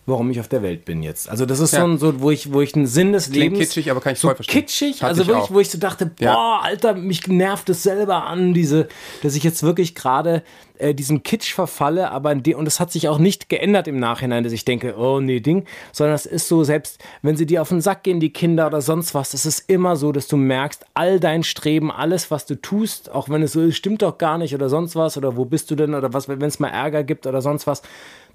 warum 0.07 0.31
ich 0.31 0.39
auf 0.39 0.47
der 0.47 0.63
Welt 0.63 0.85
bin 0.85 1.03
jetzt. 1.03 1.29
Also 1.29 1.45
das 1.45 1.59
ist 1.59 1.73
Ja. 1.73 1.81
so, 1.81 1.85
ein, 1.87 1.97
so 1.99 2.21
wo 2.21 2.31
ich, 2.31 2.51
wo 2.51 2.61
ich 2.61 2.73
einen 2.75 2.87
Sinn 2.87 3.11
des 3.13 3.25
Klingt 3.29 3.53
Lebens 3.55 3.59
kitschig, 3.59 3.91
aber 3.91 3.99
kann 4.01 4.13
ich 4.13 4.19
so 4.19 4.29
voll 4.29 4.35
verstehen. 4.35 4.61
kitschig, 4.61 4.95
Hatte 5.03 5.09
also 5.09 5.21
ich 5.21 5.27
wirklich, 5.27 5.43
auch. 5.45 5.51
wo 5.51 5.59
ich 5.59 5.69
so 5.69 5.77
dachte, 5.77 6.05
boah, 6.07 6.23
Ja. 6.23 6.59
Alter, 6.63 6.95
mich 6.95 7.27
nervt 7.27 7.69
es 7.69 7.83
selber 7.83 8.25
an, 8.25 8.53
diese, 8.53 8.87
dass 9.21 9.35
ich 9.35 9.43
jetzt 9.43 9.61
wirklich 9.63 9.93
gerade 9.93 10.41
äh, 10.79 10.93
diesem 10.93 11.23
Kitsch 11.23 11.53
verfalle, 11.53 12.09
aber 12.11 12.31
in 12.31 12.41
und 12.55 12.67
es 12.67 12.79
hat 12.79 12.91
sich 12.91 13.09
auch 13.09 13.17
nicht 13.19 13.49
geändert 13.49 13.87
im 13.87 13.99
Nachhinein, 13.99 14.43
dass 14.43 14.53
ich 14.53 14.63
denke, 14.63 14.95
oh 14.97 15.19
nee, 15.19 15.39
Ding, 15.41 15.65
sondern 15.91 16.15
es 16.15 16.25
ist 16.25 16.47
so, 16.47 16.63
selbst 16.63 17.03
wenn 17.21 17.35
sie 17.35 17.45
dir 17.45 17.61
auf 17.61 17.69
den 17.69 17.81
Sack 17.81 18.03
gehen, 18.03 18.19
die 18.19 18.31
Kinder 18.31 18.67
oder 18.67 18.79
sonst 18.81 19.13
was, 19.13 19.33
es 19.33 19.45
ist 19.45 19.69
immer 19.69 19.95
so, 19.97 20.11
dass 20.13 20.27
du 20.27 20.37
merkst, 20.37 20.85
all 20.93 21.19
dein 21.19 21.43
Streben, 21.43 21.91
alles, 21.91 22.31
was 22.31 22.45
du 22.45 22.55
tust, 22.61 23.11
auch 23.11 23.27
wenn 23.27 23.41
es 23.43 23.51
so 23.53 23.61
ist, 23.61 23.75
stimmt 23.75 24.01
doch 24.03 24.17
gar 24.17 24.37
nicht 24.37 24.53
oder 24.55 24.69
sonst 24.69 24.95
was 24.95 25.17
oder 25.17 25.35
wo 25.35 25.43
bist 25.45 25.69
du 25.71 25.75
denn 25.75 25.93
oder 25.95 26.13
was, 26.13 26.29
wenn 26.29 26.41
es 26.43 26.59
mal 26.59 26.69
Ärger 26.69 27.03
gibt 27.03 27.27
oder 27.27 27.41
sonst 27.41 27.67
was, 27.67 27.81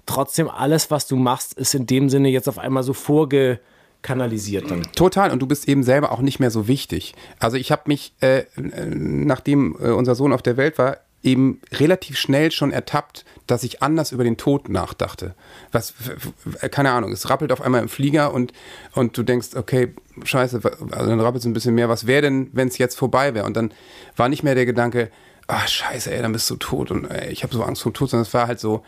trotzdem 0.05 0.49
alles, 0.49 0.91
was 0.91 1.07
du 1.07 1.15
machst, 1.15 1.53
ist 1.53 1.73
in 1.73 1.85
dem 1.85 2.09
Sinne 2.09 2.29
jetzt 2.29 2.49
auf 2.49 2.57
einmal 2.59 2.83
so 2.83 2.93
vorgekanalisiert 2.93 4.69
dann. 4.69 4.83
Total, 4.95 5.31
und 5.31 5.39
du 5.39 5.47
bist 5.47 5.67
eben 5.67 5.83
selber 5.83 6.11
auch 6.11 6.21
nicht 6.21 6.39
mehr 6.39 6.51
so 6.51 6.67
wichtig. 6.67 7.15
Also 7.39 7.57
ich 7.57 7.71
habe 7.71 7.83
mich, 7.85 8.13
äh, 8.21 8.39
äh, 8.39 8.45
nachdem 8.85 9.75
äh, 9.79 9.89
unser 9.89 10.15
Sohn 10.15 10.33
auf 10.33 10.41
der 10.41 10.57
Welt 10.57 10.77
war, 10.77 10.97
eben 11.25 11.61
relativ 11.71 12.17
schnell 12.17 12.51
schon 12.51 12.73
ertappt, 12.73 13.23
dass 13.47 13.63
ich 13.63 13.81
anders 13.81 14.11
über 14.11 14.25
den 14.25 14.35
Tod 14.35 14.67
nachdachte. 14.67 15.35
Was, 15.71 15.93
f- 16.01 16.69
keine 16.69 16.91
Ahnung, 16.91 17.13
es 17.13 17.29
rappelt 17.29 17.53
auf 17.53 17.61
einmal 17.61 17.81
im 17.81 17.87
Flieger 17.87 18.33
und, 18.33 18.51
und 18.93 19.17
du 19.17 19.23
denkst, 19.23 19.55
okay, 19.55 19.95
scheiße, 20.21 20.59
also 20.91 21.09
dann 21.09 21.21
rappelt 21.21 21.41
es 21.41 21.45
ein 21.45 21.53
bisschen 21.53 21.75
mehr, 21.75 21.87
was 21.87 22.07
wäre 22.07 22.23
denn, 22.23 22.49
wenn 22.51 22.67
es 22.67 22.77
jetzt 22.77 22.97
vorbei 22.97 23.33
wäre? 23.33 23.45
Und 23.45 23.55
dann 23.55 23.71
war 24.17 24.27
nicht 24.27 24.43
mehr 24.43 24.53
der 24.53 24.65
Gedanke, 24.65 25.11
ah 25.47 25.65
scheiße, 25.65 26.13
ey, 26.13 26.21
dann 26.21 26.33
bist 26.33 26.49
du 26.49 26.57
tot 26.57 26.91
und 26.91 27.05
ey, 27.05 27.31
ich 27.31 27.43
habe 27.43 27.53
so 27.53 27.63
Angst 27.63 27.83
vor 27.83 27.93
dem 27.93 27.95
Tod, 27.95 28.09
sondern 28.09 28.27
es 28.27 28.33
war 28.33 28.47
halt 28.47 28.59
so, 28.59 28.83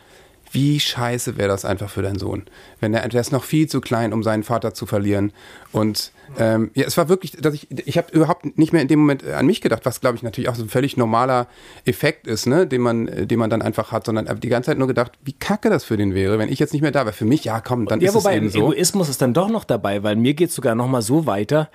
wie 0.56 0.80
scheiße 0.80 1.38
wäre 1.38 1.50
das 1.50 1.66
einfach 1.66 1.90
für 1.90 2.02
deinen 2.02 2.18
Sohn. 2.18 2.46
Wenn 2.80 2.94
er, 2.94 3.08
der 3.08 3.22
ist 3.22 3.32
noch 3.32 3.44
viel 3.44 3.68
zu 3.68 3.82
klein, 3.82 4.14
um 4.14 4.24
seinen 4.24 4.44
Vater 4.44 4.74
zu 4.74 4.86
verlieren. 4.86 5.34
Und 5.72 6.12
ähm, 6.40 6.72
ja, 6.74 6.86
es 6.86 6.98
war 6.98 7.10
wirklich, 7.10 7.34
dass 7.34 7.54
ich, 7.54 7.68
ich 7.70 7.98
habe 7.98 8.12
überhaupt 8.12 8.58
nicht 8.58 8.74
mehr 8.74 8.82
in 8.82 8.88
dem 8.88 9.00
Moment 9.00 9.26
an 9.26 9.46
mich 9.46 9.62
gedacht, 9.62 9.86
was 9.86 10.02
glaube 10.02 10.16
ich 10.16 10.24
natürlich 10.24 10.50
auch 10.50 10.56
so 10.56 10.64
ein 10.64 10.70
völlig 10.70 10.98
normaler 10.98 11.48
Effekt 11.86 12.26
ist, 12.26 12.48
ne, 12.48 12.66
den 12.66 12.82
man, 12.82 13.08
äh, 13.08 13.28
den 13.28 13.38
man 13.38 13.50
dann 13.50 13.62
einfach 13.62 13.92
hat, 13.92 14.06
sondern 14.06 14.28
die 14.40 14.50
ganze 14.50 14.72
Zeit 14.72 14.78
nur 14.78 14.88
gedacht, 14.88 15.12
wie 15.24 15.34
kacke 15.34 15.70
das 15.70 15.84
für 15.84 15.98
den 15.98 16.16
wäre, 16.16 16.40
wenn 16.40 16.52
ich 16.52 16.60
jetzt 16.60 16.74
nicht 16.74 16.82
mehr 16.82 16.92
da 16.92 17.06
wäre. 17.06 17.14
Für 17.14 17.26
mich, 17.26 17.44
ja 17.44 17.60
komm, 17.60 17.86
dann 17.86 18.00
Ja, 18.00 18.10
ist 18.10 18.16
wobei 18.16 18.32
es 18.32 18.38
eben 18.38 18.50
so. 18.50 18.72
Egoismus 18.72 19.10
ist 19.10 19.22
dann 19.22 19.34
doch 19.34 19.50
noch 19.50 19.66
dabei, 19.66 20.04
weil 20.04 20.16
mir 20.16 20.34
geht 20.34 20.50
es 20.50 20.56
sogar 20.56 20.74
noch 20.74 20.88
mal 20.88 21.02
so 21.02 21.26
weiter, 21.26 21.70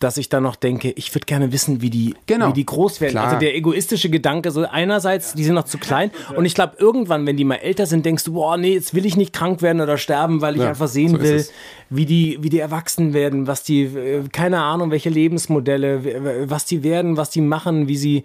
dass 0.00 0.16
ich 0.16 0.28
dann 0.28 0.42
noch 0.42 0.56
denke, 0.56 0.90
ich 0.96 1.14
würde 1.14 1.26
gerne 1.26 1.52
wissen, 1.52 1.82
wie 1.82 1.90
die, 1.90 2.14
Genau. 2.26 2.48
wie 2.48 2.52
die 2.54 2.66
groß 2.66 3.00
werden. 3.00 3.12
Klar. 3.12 3.26
Also 3.26 3.38
der 3.38 3.54
egoistische 3.54 4.10
Gedanke, 4.10 4.50
so 4.50 4.64
einerseits, 4.64 5.34
die 5.34 5.44
sind 5.44 5.54
noch 5.54 5.66
zu 5.66 5.78
klein 5.78 6.10
und 6.34 6.44
ich 6.46 6.54
glaube, 6.54 6.74
irgendwann, 6.78 7.26
wenn 7.26 7.36
die 7.36 7.44
mal 7.44 7.56
älter 7.56 7.86
sind, 7.86 8.04
denkst 8.06 8.24
du, 8.24 8.32
boah, 8.32 8.56
nee, 8.56 8.72
jetzt 8.72 8.94
will 8.94 9.06
ich 9.06 9.16
nicht 9.16 9.32
krank 9.32 9.62
werden 9.62 9.80
oder 9.80 9.98
sterben, 9.98 10.40
weil 10.40 10.56
ich 10.56 10.62
Ja, 10.62 10.70
einfach 10.70 10.88
sehen 10.88 11.10
so 11.10 11.20
will, 11.20 11.46
wie 11.90 12.06
die, 12.06 12.38
wie 12.40 12.48
die 12.48 12.58
erwachsen 12.60 13.12
werden, 13.12 13.46
was 13.46 13.62
die, 13.62 13.82
äh, 13.82 14.22
keine 14.32 14.60
Ahnung, 14.62 14.90
welche 14.90 15.10
Lebensmodelle, 15.10 16.48
was 16.48 16.64
die 16.64 16.82
werden, 16.82 17.16
was 17.16 17.30
die 17.30 17.42
machen, 17.42 17.86
wie 17.86 17.96
sie, 17.96 18.24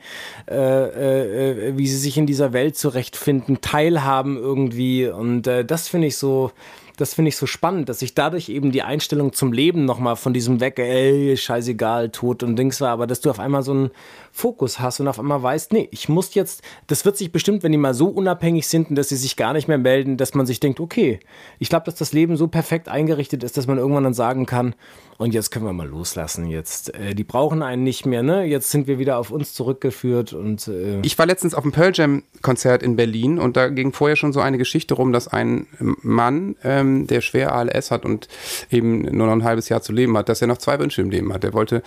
äh, 0.49 0.55
äh, 0.55 1.69
äh, 1.69 1.77
wie 1.77 1.87
sie 1.87 1.97
sich 1.97 2.17
in 2.17 2.25
dieser 2.25 2.53
Welt 2.53 2.77
zurechtfinden, 2.77 3.59
teilhaben 3.61 4.37
irgendwie 4.37 5.07
und 5.07 5.45
äh, 5.47 5.65
das 5.65 5.87
finde 5.89 6.07
ich 6.07 6.15
so, 6.17 6.51
das 6.95 7.13
finde 7.13 7.29
ich 7.29 7.37
so 7.37 7.45
spannend, 7.45 7.89
dass 7.89 7.99
sich 7.99 8.13
dadurch 8.13 8.49
eben 8.49 8.71
die 8.71 8.81
Einstellung 8.81 9.33
zum 9.33 9.53
Leben 9.53 9.85
nochmal 9.85 10.15
von 10.15 10.33
diesem 10.33 10.59
weg, 10.59 10.79
ey, 10.79 11.35
scheißegal, 11.37 12.09
tot 12.09 12.43
und 12.43 12.55
Dings 12.55 12.81
war, 12.81 12.89
aber 12.89 13.07
dass 13.07 13.21
du 13.21 13.29
auf 13.29 13.39
einmal 13.39 13.63
so 13.63 13.71
einen 13.71 13.91
Fokus 14.35 14.81
hast 14.81 14.99
und 14.99 15.07
auf 15.07 15.17
einmal 15.17 15.41
weißt, 15.41 15.71
nee, 15.71 15.87
ich 15.91 16.09
muss 16.09 16.33
jetzt, 16.35 16.61
das 16.87 17.05
wird 17.05 17.15
sich 17.15 17.31
bestimmt, 17.31 17.63
wenn 17.63 17.71
die 17.71 17.77
mal 17.77 17.93
so 17.93 18.07
unabhängig 18.07 18.67
sind 18.67 18.89
und 18.89 18.97
dass 18.97 19.07
sie 19.07 19.15
sich 19.15 19.37
gar 19.37 19.53
nicht 19.53 19.69
mehr 19.69 19.77
melden, 19.77 20.17
dass 20.17 20.33
man 20.33 20.45
sich 20.45 20.59
denkt, 20.59 20.81
okay, 20.81 21.21
ich 21.57 21.69
glaube, 21.69 21.85
dass 21.85 21.95
das 21.95 22.11
Leben 22.11 22.35
so 22.35 22.49
perfekt 22.49 22.89
eingerichtet 22.89 23.45
ist, 23.45 23.55
dass 23.55 23.65
man 23.65 23.77
irgendwann 23.77 24.03
dann 24.03 24.13
sagen 24.13 24.45
kann, 24.45 24.75
und 25.17 25.33
jetzt 25.33 25.51
können 25.51 25.63
wir 25.63 25.71
mal 25.71 25.87
loslassen, 25.87 26.47
jetzt, 26.47 26.93
äh, 26.93 27.15
die 27.15 27.23
brauchen 27.23 27.63
einen 27.63 27.83
nicht 27.83 28.05
mehr, 28.05 28.23
ne, 28.23 28.43
jetzt 28.43 28.71
sind 28.71 28.87
wir 28.87 28.99
wieder 28.99 29.17
auf 29.17 29.31
uns 29.31 29.53
zurückgeführt 29.53 30.33
und 30.33 30.67
äh, 30.67 30.99
Ich 31.03 31.17
war 31.17 31.25
letztens 31.25 31.53
auf 31.53 31.63
einem 31.63 31.71
Pearl 31.71 31.91
Jam 31.93 32.23
Konzert 32.41 32.83
in 32.83 32.97
Berlin 32.97 33.39
und 33.39 33.55
da 33.55 33.69
ging 33.69 33.93
vorher 33.93 34.17
schon 34.17 34.33
so 34.33 34.41
eine 34.41 34.57
Geschichte 34.57 34.95
rum, 34.95 35.13
dass 35.13 35.29
ein 35.29 35.67
Mann, 35.79 36.57
ähm, 36.65 37.07
der 37.07 37.21
schwer 37.21 37.55
ALS 37.55 37.91
hat 37.91 38.03
und 38.03 38.27
eben 38.69 39.03
nur 39.03 39.27
noch 39.27 39.33
ein 39.33 39.45
halbes 39.45 39.69
Jahr 39.69 39.81
zu 39.81 39.93
leben 39.93 40.17
hat, 40.17 40.27
dass 40.27 40.41
er 40.41 40.47
noch 40.47 40.57
zwei 40.57 40.77
Wünsche 40.77 41.01
im 41.01 41.09
Leben 41.09 41.31
hat. 41.31 41.45
Er 41.45 41.53
wollte 41.53 41.81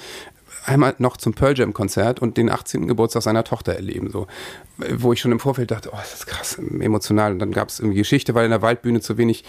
einmal 0.69 0.95
noch 0.99 1.17
zum 1.17 1.35
Pearl 1.35 1.57
Jam 1.57 1.73
Konzert 1.73 2.21
und 2.21 2.37
den 2.37 2.51
18. 2.51 2.87
Geburtstag 2.87 3.23
seiner 3.23 3.45
Tochter 3.45 3.75
erleben, 3.75 4.11
so. 4.11 4.27
Wo 4.97 5.13
ich 5.13 5.21
schon 5.21 5.33
im 5.33 5.41
Vorfeld 5.41 5.73
dachte, 5.73 5.91
oh, 5.93 5.97
das 5.97 6.15
ist 6.15 6.27
krass, 6.27 6.57
emotional. 6.57 7.33
Und 7.33 7.41
dann 7.41 7.51
gab 7.51 7.69
es 7.69 7.81
irgendwie 7.81 7.99
Geschichte, 7.99 8.35
weil 8.37 8.45
in 8.45 8.51
der 8.53 8.63
Waldbühne 8.63 9.01
zu 9.01 9.19
wenig 9.19 9.43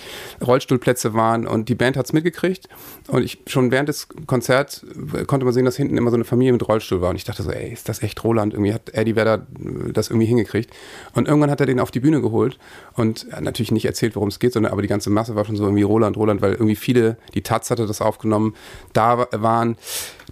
Rollstuhlplätze 0.45 1.13
waren 1.13 1.45
und 1.45 1.69
die 1.69 1.75
Band 1.75 1.97
hat 1.97 2.05
es 2.07 2.13
mitgekriegt 2.13 2.67
und 3.07 3.23
ich 3.23 3.39
schon 3.47 3.69
während 3.71 3.89
des 3.89 4.07
Konzerts 4.25 4.83
äh, 5.13 5.25
konnte 5.25 5.45
man 5.45 5.53
sehen, 5.53 5.65
dass 5.65 5.75
hinten 5.75 5.97
immer 5.97 6.09
so 6.09 6.15
eine 6.15 6.23
Familie 6.23 6.53
mit 6.53 6.67
Rollstuhl 6.67 7.01
war 7.01 7.11
und 7.11 7.15
ich 7.15 7.25
dachte 7.25 7.43
so, 7.43 7.51
ey, 7.51 7.71
ist 7.71 7.87
das 7.89 8.01
echt 8.01 8.23
Roland? 8.23 8.53
Irgendwie 8.53 8.73
hat 8.73 8.89
Eddie 8.93 9.15
Vedder 9.15 9.45
äh, 9.59 9.91
das 9.93 10.09
irgendwie 10.09 10.25
hingekriegt 10.25 10.71
und 11.13 11.27
irgendwann 11.27 11.51
hat 11.51 11.59
er 11.59 11.67
den 11.67 11.79
auf 11.79 11.91
die 11.91 11.99
Bühne 11.99 12.21
geholt 12.21 12.57
und 12.95 13.27
hat 13.31 13.43
natürlich 13.43 13.71
nicht 13.71 13.85
erzählt, 13.85 14.15
worum 14.15 14.29
es 14.29 14.39
geht, 14.39 14.53
sondern 14.53 14.71
aber 14.71 14.81
die 14.81 14.87
ganze 14.87 15.09
Masse 15.09 15.35
war 15.35 15.45
schon 15.45 15.55
so 15.57 15.63
irgendwie 15.63 15.83
Roland, 15.83 16.17
Roland, 16.17 16.41
weil 16.41 16.53
irgendwie 16.53 16.75
viele, 16.75 17.17
die 17.35 17.41
Taz 17.43 17.69
hatte 17.69 17.85
das 17.85 18.01
aufgenommen, 18.01 18.55
da 18.93 19.17
wa- 19.19 19.27
waren, 19.31 19.77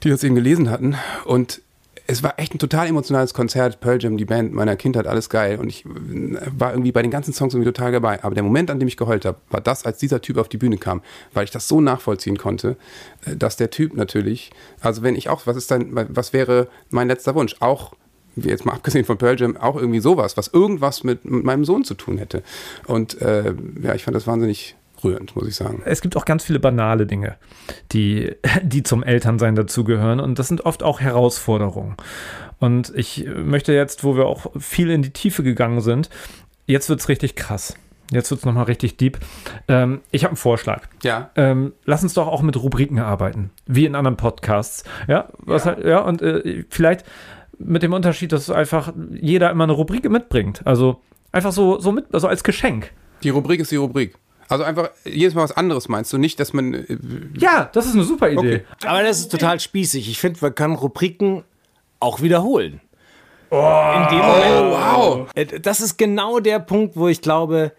die 0.03 0.09
das 0.09 0.23
eben 0.23 0.35
gelesen 0.35 0.69
hatten 0.71 0.95
und 1.25 1.61
es 2.07 2.23
war 2.23 2.39
echt 2.39 2.55
ein 2.55 2.59
total 2.59 2.87
emotionales 2.87 3.33
Konzert. 3.33 3.81
Pearl 3.81 4.01
Jam, 4.01 4.17
die 4.17 4.25
Band 4.25 4.53
meiner 4.53 4.77
Kindheit, 4.77 5.07
alles 5.07 5.29
geil. 5.29 5.59
Und 5.59 5.67
ich 5.67 5.85
äh, 5.85 5.89
war 6.57 6.71
irgendwie 6.71 6.93
bei 6.93 7.01
den 7.01 7.11
ganzen 7.11 7.33
Songs 7.33 7.53
irgendwie 7.53 7.71
total 7.71 7.91
dabei. 7.91 8.23
Aber 8.23 8.33
der 8.33 8.43
Moment, 8.43 8.71
an 8.71 8.79
dem 8.79 8.87
ich 8.87 8.97
geheult 8.97 9.25
habe, 9.25 9.37
war 9.49 9.61
das, 9.61 9.85
als 9.85 9.97
dieser 9.97 10.21
Typ 10.21 10.37
auf 10.37 10.47
die 10.47 10.57
Bühne 10.57 10.77
kam, 10.77 11.01
weil 11.33 11.43
ich 11.43 11.51
das 11.51 11.67
so 11.67 11.81
nachvollziehen 11.81 12.37
konnte, 12.37 12.77
äh, 13.25 13.35
dass 13.35 13.57
der 13.57 13.69
Typ 13.69 13.93
natürlich, 13.93 14.51
also 14.79 15.03
wenn 15.03 15.15
ich 15.15 15.29
auch, 15.29 15.45
was 15.45 15.57
ist 15.57 15.69
dann, 15.69 15.89
was 16.09 16.33
wäre 16.33 16.69
mein 16.89 17.09
letzter 17.09 17.35
Wunsch? 17.35 17.55
Auch 17.59 17.93
jetzt 18.35 18.65
mal 18.65 18.73
abgesehen 18.75 19.03
von 19.03 19.17
Pearl 19.17 19.37
Jam, 19.39 19.57
auch 19.57 19.75
irgendwie 19.75 19.99
sowas, 19.99 20.37
was 20.37 20.47
irgendwas 20.47 21.03
mit, 21.03 21.25
mit 21.25 21.43
meinem 21.43 21.65
Sohn 21.65 21.83
zu 21.83 21.93
tun 21.93 22.17
hätte. 22.17 22.41
Und 22.85 23.21
äh, 23.21 23.53
ja, 23.81 23.95
ich 23.95 24.03
fand 24.03 24.15
das 24.15 24.27
wahnsinnig 24.27 24.75
rührend, 25.03 25.35
muss 25.35 25.47
ich 25.47 25.55
sagen. 25.55 25.81
es 25.85 26.01
gibt 26.01 26.17
auch 26.17 26.25
ganz 26.25 26.43
viele 26.43 26.59
banale 26.59 27.05
Dinge, 27.05 27.35
die, 27.91 28.35
die 28.63 28.83
zum 28.83 29.03
Elternsein 29.03 29.55
dazugehören. 29.55 30.19
Und 30.19 30.39
das 30.39 30.47
sind 30.47 30.65
oft 30.65 30.83
auch 30.83 30.99
Herausforderungen. 30.99 31.95
Und 32.59 32.91
ich 32.95 33.25
möchte 33.25 33.73
jetzt, 33.73 34.03
wo 34.03 34.15
wir 34.15 34.25
auch 34.25 34.47
viel 34.57 34.89
in 34.89 35.01
die 35.01 35.11
Tiefe 35.11 35.43
gegangen 35.43 35.81
sind, 35.81 36.09
jetzt 36.65 36.89
wird 36.89 36.99
es 36.99 37.09
richtig 37.09 37.35
krass. 37.35 37.75
Jetzt 38.11 38.31
wird 38.31 38.39
es 38.39 38.45
nochmal 38.45 38.65
richtig 38.65 38.97
deep. 38.97 39.19
Ähm, 39.67 40.01
ich 40.11 40.23
habe 40.23 40.31
einen 40.31 40.37
Vorschlag. 40.37 40.83
Ja. 41.03 41.29
Ähm, 41.35 41.73
lass 41.85 42.03
uns 42.03 42.13
doch 42.13 42.27
auch 42.27 42.41
mit 42.41 42.55
Rubriken 42.55 42.99
arbeiten, 42.99 43.51
wie 43.65 43.85
in 43.85 43.95
anderen 43.95 44.17
Podcasts. 44.17 44.83
Ja, 45.07 45.27
was 45.39 45.65
Ja. 45.65 45.75
Halt, 45.75 45.85
ja 45.85 45.99
und 45.99 46.21
äh, 46.21 46.63
vielleicht 46.69 47.03
mit 47.59 47.83
dem 47.83 47.93
Unterschied, 47.93 48.31
dass 48.31 48.49
einfach 48.49 48.93
jeder 49.11 49.51
immer 49.51 49.65
eine 49.65 49.73
Rubrik 49.73 50.09
mitbringt. 50.09 50.61
Also 50.65 51.01
einfach 51.31 51.51
so, 51.51 51.79
so 51.79 51.91
mit, 51.91 52.13
also 52.13 52.27
als 52.27 52.43
Geschenk. 52.43 52.91
Die 53.23 53.29
Rubrik 53.29 53.59
ist 53.59 53.71
die 53.71 53.77
Rubrik. 53.77 54.15
Also 54.49 54.63
einfach 54.63 54.89
jedes 55.03 55.33
Mal 55.35 55.43
was 55.43 55.51
anderes 55.51 55.89
meinst 55.89 56.11
du 56.13 56.17
nicht, 56.17 56.39
dass 56.39 56.53
man 56.53 56.73
äh, 56.73 56.97
Ja, 57.37 57.69
das 57.73 57.85
ist 57.85 57.95
eine 57.95 58.03
super 58.03 58.29
Idee. 58.29 58.37
Okay. 58.37 58.61
Aber 58.85 59.03
das 59.03 59.19
ist 59.19 59.31
total 59.31 59.59
spießig. 59.59 60.09
Ich 60.09 60.19
finde, 60.19 60.41
wir 60.41 60.51
können 60.51 60.75
Rubriken 60.75 61.43
auch 61.99 62.21
wiederholen. 62.21 62.81
Oh. 63.49 63.55
In 63.55 64.07
dem 64.09 64.25
Moment. 64.25 64.71
wow. 64.73 65.27
Äh, 65.35 65.45
Das 65.59 65.81
ist 65.81 65.97
genau 65.97 66.39
der 66.39 66.59
Punkt, 66.59 66.95
wo 66.95 67.07
ich 67.07 67.21
glaube, 67.21 67.71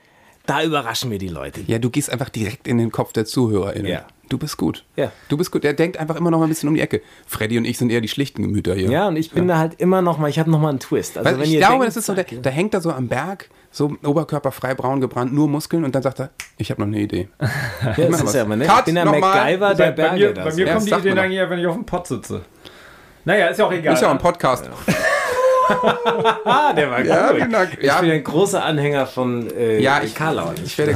da 0.47 0.63
überraschen 0.63 1.11
wir 1.11 1.19
die 1.19 1.29
Leute. 1.29 1.61
Ja, 1.67 1.79
du 1.79 1.91
gehst 1.91 2.11
einfach 2.11 2.31
direkt 2.31 2.67
in 2.67 2.79
den 2.79 2.91
Kopf 2.91 3.13
der 3.13 3.25
ZuhörerInnen. 3.27 3.91
Ja. 3.91 4.07
Du 4.29 4.37
bist 4.39 4.57
gut. 4.57 4.85
Ja. 4.97 5.11
Du 5.29 5.37
bist 5.37 5.51
gut. 5.51 5.65
Der 5.65 5.73
denkt 5.73 5.97
einfach 5.97 6.17
immer 6.17 6.31
noch 6.31 6.39
mal 6.39 6.45
ein 6.47 6.49
bisschen 6.51 6.69
um 6.69 6.75
die 6.75 6.81
Ecke. 6.81 7.01
Freddy 7.27 7.57
und 7.59 7.65
ich 7.65 7.79
sind 7.79 7.91
eher 7.91 8.01
die 8.01 8.09
schlichten 8.09 8.43
Gemüter 8.43 8.75
hier. 8.75 8.91
Ja, 8.91 9.09
und 9.09 9.17
ich 9.17 9.31
bin 9.31 9.49
da 9.49 9.59
halt 9.59 9.81
immer 9.81 10.03
noch 10.03 10.19
mal, 10.19 10.29
ich 10.29 10.39
habe 10.39 10.51
noch 10.51 10.61
mal 10.61 10.69
einen 10.69 10.81
Twist. 10.81 11.17
Also 11.17 11.29
Weil 11.31 11.37
wenn 11.39 11.45
ich 11.45 11.53
ihr 11.53 11.59
glaube, 11.61 11.73
denkt, 11.75 11.87
das 11.89 11.97
ist 11.97 12.07
so, 12.07 12.15
der, 12.15 12.25
da 12.25 12.51
hängt 12.51 12.75
er 12.75 12.81
so 12.81 12.93
am 12.93 13.09
Berg, 13.09 13.49
so 13.71 13.97
oberkörperfrei 14.05 14.75
braun 14.75 15.01
gebrannt, 15.01 15.33
nur 15.33 15.49
Muskeln 15.49 15.85
und 15.85 15.95
dann 15.95 16.03
sagt 16.03 16.21
er, 16.21 16.31
ich 16.59 16.71
habe 16.71 16.81
noch 16.83 16.89
eine 16.89 17.01
Idee. 17.01 17.29
ja, 17.41 17.95
das 17.97 18.09
ist 18.21 18.25
was. 18.27 18.35
ja 18.35 18.43
immer, 18.43 18.57
ne? 18.57 18.67
Cut, 18.67 18.81
ich 18.81 18.85
bin 18.87 18.95
der. 18.97 19.05
MacGyver 19.07 19.75
der 19.75 19.93
Berge. 19.93 20.33
bei 20.35 20.35
mir, 20.35 20.45
bei 20.45 20.55
mir 20.55 20.67
Ja, 20.67 20.75
kommen 20.75 20.87
die 20.87 20.91
doch. 20.91 21.17
eigentlich 21.17 21.39
eher, 21.39 21.51
wenn 21.51 21.59
ich 21.59 21.67
auf 21.67 21.75
dem 21.75 21.87
Pott 21.87 22.07
sitze. 22.07 22.43
Naja, 23.25 23.49
ist 23.49 23.59
ja 23.59 23.67
auch 23.67 23.73
egal. 23.73 23.95
Ist 23.95 24.01
ja 24.03 24.09
auch 24.09 24.13
ein 24.15 24.19
Podcast. 24.19 24.69
Ah, 24.69 24.93
der 26.77 26.91
war 26.91 27.05
Ja, 27.05 27.29
gut. 27.29 27.37
vielen 27.37 27.53
Dank. 27.53 27.77
Ich 27.79 27.87
Ja. 27.87 28.01
bin 28.01 28.11
ein 28.11 28.25
großer 28.25 28.65
Anhänger 28.65 29.07
von 29.07 29.51
äh, 29.51 29.81
Ja, 29.81 30.03
ich, 30.03 30.15
Karlau. 30.15 30.53
ich 30.65 30.77
werde, 30.79 30.93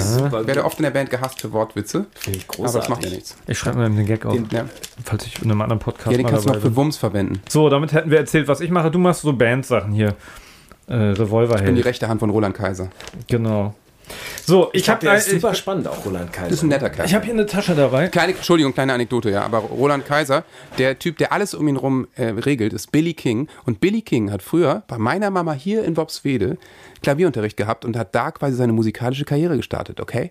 werde 0.47 0.65
oft 0.65 0.79
in 0.79 0.85
der 0.85 0.91
Band 0.91 1.11
gehasst 1.11 1.41
für 1.41 1.53
Wortwitze. 1.53 2.07
Finde 2.15 2.39
ich 2.39 2.47
Aber 2.49 2.63
das 2.65 2.75
macht 2.75 2.85
ja 2.89 2.95
großartig. 2.95 3.13
nichts. 3.13 3.37
Ich 3.47 3.59
schreibe 3.59 3.79
mir 3.79 3.91
den 3.91 4.07
Gag 4.07 4.25
auf, 4.27 4.37
Ja, 4.51 4.65
falls 5.05 5.27
ich 5.27 5.41
in 5.43 5.51
einem 5.51 5.61
anderen 5.63 5.79
Podcast 5.81 6.11
ja 6.11 6.17
den 6.17 6.27
kannst 6.27 6.47
du 6.47 6.53
noch 6.53 6.61
für. 6.61 6.75
Wumms 6.77 6.97
verwenden. 6.97 7.41
So, 7.49 7.69
damit 7.69 7.93
hätten 7.93 8.11
wir 8.11 8.19
erzählt, 8.19 8.49
was 8.49 8.61
ich 8.61 8.71
mache. 8.71 8.91
Du 8.91 8.99
machst 8.99 9.23
so 9.23 9.33
Bandsachen 9.33 9.93
hier. 9.93 10.09
Äh, 10.09 10.13
Ich 10.13 10.89
bin 10.89 11.15
die 11.15 11.21
Revolverheld. 11.23 11.85
rechte 11.85 12.09
Hand 12.09 12.21
von 12.21 12.31
Roland 12.31 12.55
Kaiser. 12.57 12.89
Genau. 13.29 13.75
So, 14.45 14.71
ich, 14.73 14.83
Ich 14.83 14.89
habe 14.91 15.01
der 15.01 15.15
ist 15.15 15.29
ich, 15.29 15.35
super 15.35 15.55
spannend, 15.55 15.87
auch 15.89 16.05
Roland 16.05 16.33
Kaiser. 16.33 16.49
Das 16.49 16.59
ist 16.59 16.63
ein 16.63 16.69
netter 16.69 16.91
Kerl. 16.91 17.07
ich 17.07 17.15
hab 17.15 17.25
hier 17.25 17.33
eine 17.33 17.47
Tasche 17.47 17.75
dabei. 17.75 18.09
Kleine, 18.09 18.35
Entschuldigung, 18.35 18.73
kleine 18.75 18.93
Anekdote, 18.93 19.31
ja. 19.31 19.43
Aber 19.43 19.59
Roland 19.59 20.05
Kaiser, 20.07 20.45
der 20.79 20.99
Typ, 20.99 21.19
der 21.19 21.33
alles 21.33 21.55
um 21.55 21.69
ihn 21.69 21.77
rum 21.77 22.09
äh, 22.17 22.27
regelt, 22.27 22.73
ist 22.73 22.91
Billy 22.93 23.15
King. 23.15 23.49
Und 23.65 23.81
Billy 23.81 24.03
King 24.03 24.31
hat 24.31 24.43
früher 24.43 24.83
bei 24.89 24.99
meiner 24.99 25.31
Mama 25.31 25.53
hier 25.53 25.85
in 25.85 25.95
Bobswede 25.95 26.59
Klavierunterricht 27.03 27.57
gehabt 27.57 27.85
und 27.85 27.97
hat 27.97 28.15
da 28.15 28.31
quasi 28.31 28.57
seine 28.57 28.73
musikalische 28.73 29.25
Karriere 29.25 29.57
gestartet, 29.57 30.01
okay? 30.01 30.31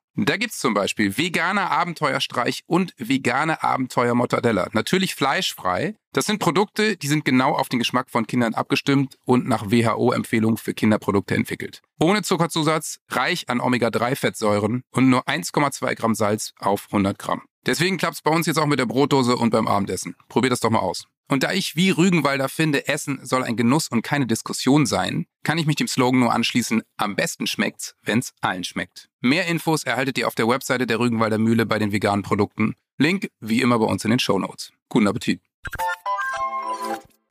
Da 0.15 0.35
gibt's 0.35 0.59
zum 0.59 0.73
Beispiel 0.73 1.17
veganer 1.17 1.71
Abenteuerstreich 1.71 2.63
und 2.67 2.93
vegane 2.97 3.63
Abenteuer 3.63 4.13
Mortadella. 4.13 4.67
Natürlich 4.73 5.15
fleischfrei. 5.15 5.95
Das 6.11 6.25
sind 6.25 6.39
Produkte, 6.39 6.97
die 6.97 7.07
sind 7.07 7.23
genau 7.23 7.53
auf 7.53 7.69
den 7.69 7.79
Geschmack 7.79 8.09
von 8.09 8.27
Kindern 8.27 8.53
abgestimmt 8.53 9.17
und 9.25 9.47
nach 9.47 9.71
WHO-Empfehlung 9.71 10.57
für 10.57 10.73
Kinderprodukte 10.73 11.35
entwickelt. 11.35 11.81
Ohne 11.97 12.23
Zuckerzusatz, 12.23 12.99
reich 13.09 13.47
an 13.47 13.61
Omega-3-Fettsäuren 13.61 14.83
und 14.91 15.09
nur 15.09 15.27
1,2 15.29 15.95
Gramm 15.95 16.15
Salz 16.15 16.51
auf 16.59 16.87
100 16.87 17.17
Gramm. 17.17 17.43
Deswegen 17.65 17.97
klappt's 17.97 18.21
bei 18.21 18.31
uns 18.31 18.47
jetzt 18.47 18.57
auch 18.57 18.65
mit 18.65 18.79
der 18.79 18.87
Brotdose 18.87 19.37
und 19.37 19.51
beim 19.51 19.67
Abendessen. 19.67 20.15
Probiert 20.27 20.51
das 20.51 20.59
doch 20.59 20.71
mal 20.71 20.79
aus. 20.79 21.05
Und 21.29 21.43
da 21.43 21.53
ich 21.53 21.77
wie 21.77 21.91
Rügenwalder 21.91 22.49
finde, 22.49 22.89
Essen 22.89 23.19
soll 23.23 23.43
ein 23.43 23.55
Genuss 23.55 23.87
und 23.87 24.01
keine 24.01 24.27
Diskussion 24.27 24.85
sein, 24.85 25.27
kann 25.43 25.57
ich 25.57 25.65
mich 25.65 25.75
dem 25.75 25.87
Slogan 25.87 26.19
nur 26.19 26.33
anschließen, 26.33 26.83
am 26.97 27.15
besten 27.15 27.47
schmeckt's, 27.47 27.95
wenn's 28.03 28.33
allen 28.41 28.63
schmeckt. 28.63 29.09
Mehr 29.21 29.47
Infos 29.47 29.83
erhaltet 29.83 30.17
ihr 30.17 30.27
auf 30.27 30.35
der 30.35 30.47
Webseite 30.47 30.87
der 30.87 30.99
Rügenwalder 30.99 31.37
Mühle 31.37 31.65
bei 31.65 31.79
den 31.79 31.91
veganen 31.91 32.23
Produkten. 32.23 32.75
Link 32.97 33.29
wie 33.39 33.61
immer 33.61 33.79
bei 33.79 33.85
uns 33.85 34.03
in 34.05 34.11
den 34.11 34.19
Show 34.19 34.37
Notes. 34.37 34.71
Guten 34.89 35.07
Appetit. 35.07 35.41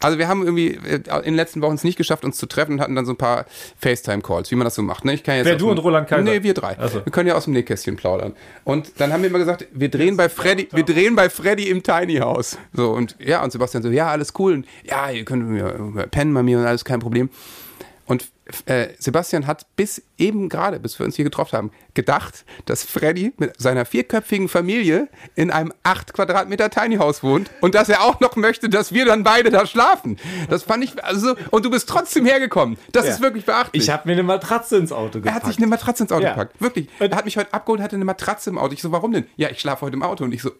Also 0.02 0.18
wir 0.18 0.28
haben 0.28 0.42
irgendwie 0.42 0.68
äh, 0.68 0.96
in 1.18 1.22
den 1.24 1.34
letzten 1.34 1.60
Wochen 1.60 1.74
es 1.74 1.84
nicht 1.84 1.96
geschafft, 1.96 2.24
uns 2.24 2.38
zu 2.38 2.46
treffen 2.46 2.72
und 2.72 2.80
hatten 2.80 2.94
dann 2.94 3.04
so 3.04 3.12
ein 3.12 3.18
paar 3.18 3.44
FaceTime-Calls, 3.76 4.50
wie 4.50 4.54
man 4.54 4.64
das 4.64 4.74
so 4.74 4.82
macht. 4.82 5.04
Ne? 5.04 5.12
Ich 5.12 5.22
kann 5.22 5.36
jetzt 5.36 5.44
Wer, 5.44 5.56
du 5.56 5.66
dem- 5.66 5.72
und 5.72 5.78
Roland 5.78 6.08
Kaiser? 6.08 6.22
Nee, 6.22 6.42
wir 6.42 6.54
drei. 6.54 6.74
So. 6.88 7.04
Wir 7.04 7.12
können 7.12 7.28
ja 7.28 7.34
aus 7.34 7.44
dem 7.44 7.52
Nähkästchen 7.52 7.96
plaudern. 7.96 8.34
Und 8.64 8.98
dann 8.98 9.12
haben 9.12 9.22
wir 9.22 9.28
immer 9.28 9.38
gesagt, 9.38 9.66
wir 9.72 9.90
drehen 9.90 10.16
bei 10.16 10.30
Freddy, 10.30 10.68
wir 10.72 10.84
drehen 10.84 11.16
bei 11.16 11.28
Freddy 11.28 11.68
im 11.68 11.82
Tiny 11.82 12.16
House. 12.16 12.56
So 12.72 12.92
und 12.92 13.16
ja, 13.18 13.44
und 13.44 13.52
Sebastian 13.52 13.82
so, 13.82 13.90
ja, 13.90 14.08
alles 14.08 14.32
cool. 14.38 14.54
Und, 14.54 14.66
ja, 14.84 15.10
ihr 15.10 15.26
könnt 15.26 15.46
mir 15.46 16.08
pennen 16.10 16.32
bei 16.32 16.42
mir 16.42 16.58
und 16.58 16.64
alles 16.64 16.84
kein 16.84 17.00
Problem. 17.00 17.28
Und 18.10 18.28
äh, 18.66 18.88
Sebastian 18.98 19.46
hat 19.46 19.66
bis 19.76 20.02
eben 20.18 20.48
gerade, 20.48 20.80
bis 20.80 20.98
wir 20.98 21.06
uns 21.06 21.14
hier 21.14 21.24
getroffen 21.24 21.56
haben, 21.56 21.70
gedacht, 21.94 22.44
dass 22.64 22.82
Freddy 22.82 23.32
mit 23.36 23.52
seiner 23.60 23.84
vierköpfigen 23.84 24.48
Familie 24.48 25.06
in 25.36 25.52
einem 25.52 25.72
8 25.84 26.12
Quadratmeter 26.12 26.70
Tiny 26.70 26.96
House 26.96 27.22
wohnt 27.22 27.52
und 27.60 27.76
dass 27.76 27.88
er 27.88 28.02
auch 28.02 28.18
noch 28.18 28.34
möchte, 28.34 28.68
dass 28.68 28.92
wir 28.92 29.04
dann 29.04 29.22
beide 29.22 29.50
da 29.50 29.64
schlafen. 29.64 30.16
Das 30.48 30.64
fand 30.64 30.82
ich, 30.82 31.04
also, 31.04 31.36
und 31.52 31.64
du 31.64 31.70
bist 31.70 31.88
trotzdem 31.88 32.26
hergekommen. 32.26 32.78
Das 32.90 33.06
Ja. 33.06 33.12
ist 33.12 33.20
wirklich 33.22 33.44
beachtlich. 33.44 33.84
Ich 33.84 33.90
habe 33.90 34.08
mir 34.08 34.14
eine 34.14 34.24
Matratze 34.24 34.76
ins 34.78 34.90
Auto 34.90 35.18
er 35.18 35.22
gepackt. 35.22 35.36
hat 35.36 35.46
sich 35.46 35.58
eine 35.58 35.68
Matratze 35.68 36.02
ins 36.02 36.10
Auto 36.10 36.24
Ja. 36.24 36.30
gepackt. 36.30 36.60
Wirklich. 36.60 36.88
Er 36.98 37.10
hat 37.14 37.24
mich 37.26 37.36
heute 37.36 37.54
abgeholt, 37.54 37.80
hatte 37.80 37.94
eine 37.94 38.04
Matratze 38.04 38.50
im 38.50 38.58
Auto. 38.58 38.72
Ich 38.74 38.82
so, 38.82 38.90
warum 38.90 39.12
denn? 39.12 39.26
Ja, 39.36 39.50
ich 39.50 39.60
schlafe 39.60 39.82
heute 39.86 39.94
im 39.94 40.02
Auto. 40.02 40.24
Und 40.24 40.32
ich 40.34 40.42
so, 40.42 40.50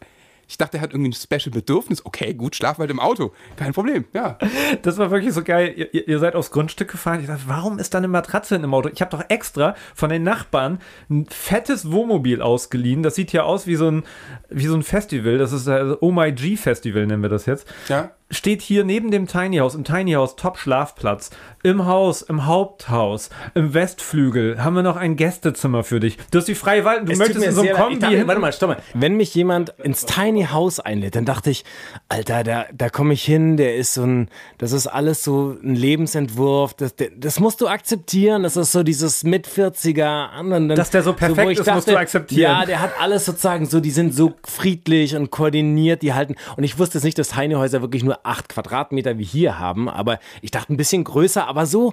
ich 0.50 0.58
dachte, 0.58 0.78
er 0.78 0.80
hat 0.82 0.92
irgendwie 0.92 1.10
ein 1.10 1.12
Special 1.12 1.52
Bedürfnis. 1.52 2.04
Okay, 2.04 2.34
gut, 2.34 2.56
schlaf 2.56 2.78
halt 2.78 2.90
im 2.90 2.98
Auto. 2.98 3.32
Kein 3.56 3.72
Problem. 3.72 4.04
Ja. 4.12 4.36
Das 4.82 4.98
war 4.98 5.12
wirklich 5.12 5.32
so 5.32 5.44
geil. 5.44 5.72
Ihr, 5.76 6.08
ihr- 6.08 6.18
seid 6.18 6.34
aufs 6.34 6.50
Grundstück 6.50 6.90
gefahren. 6.90 7.20
Ich 7.20 7.28
dachte, 7.28 7.44
warum 7.46 7.78
ist 7.78 7.94
da 7.94 7.98
eine 7.98 8.08
Matratze 8.08 8.56
in 8.56 8.62
dem 8.62 8.74
Auto? 8.74 8.88
Ich 8.92 9.00
habe 9.00 9.16
doch 9.16 9.22
extra 9.28 9.76
von 9.94 10.10
den 10.10 10.24
Nachbarn 10.24 10.80
ein 11.08 11.26
fettes 11.30 11.92
Wohnmobil 11.92 12.42
ausgeliehen. 12.42 13.02
Das 13.04 13.14
sieht 13.14 13.32
ja 13.32 13.44
aus 13.44 13.68
wie 13.68 13.76
so 13.76 13.88
ein, 13.88 14.02
wie 14.48 14.66
so 14.66 14.74
ein 14.74 14.82
Festival. 14.82 15.38
Das 15.38 15.52
ist 15.52 15.68
das 15.68 15.96
Oh 16.00 16.10
My 16.10 16.32
G 16.32 16.56
Festival, 16.56 17.06
nennen 17.06 17.22
wir 17.22 17.28
das 17.30 17.46
jetzt. 17.46 17.66
Ja. 17.88 18.10
Steht 18.32 18.62
hier 18.62 18.84
neben 18.84 19.10
dem 19.10 19.26
Tiny 19.26 19.56
House, 19.58 19.74
im 19.74 19.84
Tiny 19.84 20.12
House, 20.12 20.36
Top-Schlafplatz. 20.36 21.30
Im 21.62 21.84
Haus, 21.84 22.22
im 22.22 22.46
Haupthaus, 22.46 23.28
im 23.54 23.74
Westflügel 23.74 24.64
haben 24.64 24.74
wir 24.76 24.82
noch 24.82 24.96
ein 24.96 25.16
Gästezimmer 25.16 25.84
für 25.84 26.00
dich. 26.00 26.16
Du 26.30 26.38
hast 26.38 26.46
die 26.48 26.54
freie 26.54 26.86
Wahl. 26.86 27.04
Du 27.04 27.12
Es 27.12 27.18
möchtest 27.18 27.44
in 27.44 27.52
so 27.52 27.60
einem 27.60 27.74
Kombi 27.74 27.98
dachte, 27.98 28.26
Warte 28.26 28.40
mal, 28.40 28.52
stopp 28.52 28.70
mal. 28.70 28.78
Wenn 28.94 29.16
mich 29.16 29.34
jemand 29.34 29.74
ins 29.82 30.06
Tiny 30.06 30.44
House 30.44 30.80
einlädt, 30.80 31.16
dann 31.16 31.26
dachte 31.26 31.50
ich, 31.50 31.64
Alter, 32.08 32.44
da, 32.44 32.64
da 32.72 32.88
komme 32.88 33.12
ich 33.12 33.22
hin, 33.24 33.58
der 33.58 33.76
ist 33.76 33.92
so 33.92 34.04
ein, 34.04 34.28
das 34.56 34.72
ist 34.72 34.86
alles 34.86 35.22
so 35.22 35.56
ein 35.62 35.74
Lebensentwurf, 35.74 36.72
das, 36.74 36.94
das 37.16 37.40
musst 37.40 37.60
du 37.60 37.68
akzeptieren, 37.68 38.42
das 38.42 38.56
ist 38.56 38.72
so 38.72 38.82
dieses 38.82 39.22
mit 39.24 39.46
40er 39.46 40.30
an 40.30 40.52
und 40.52 40.68
dann, 40.68 40.76
Dass 40.76 40.90
der 40.90 41.02
so 41.02 41.12
perfekt 41.12 41.50
ich 41.50 41.58
ist, 41.58 41.70
musst 41.74 41.88
du 41.88 41.96
akzeptieren. 41.96 42.40
Ja, 42.40 42.64
der 42.64 42.80
hat 42.80 42.92
alles 43.00 43.26
sozusagen 43.26 43.66
so, 43.66 43.80
die 43.80 43.90
sind 43.90 44.14
so 44.14 44.32
friedlich 44.46 45.14
und 45.14 45.30
koordiniert, 45.30 46.00
die 46.00 46.14
halten, 46.14 46.36
und 46.56 46.64
ich 46.64 46.78
wusste 46.78 46.98
jetzt 46.98 47.04
nicht, 47.04 47.18
dass 47.18 47.28
Tiny 47.28 47.54
Häuser 47.54 47.82
wirklich 47.82 48.02
nur 48.02 48.19
acht 48.24 48.48
Quadratmeter 48.48 49.18
wie 49.18 49.24
hier 49.24 49.59
haben, 49.59 49.88
aber 49.88 50.18
ich 50.42 50.50
dachte 50.50 50.72
ein 50.72 50.76
bisschen 50.76 51.04
größer, 51.04 51.46
aber 51.46 51.66
so, 51.66 51.92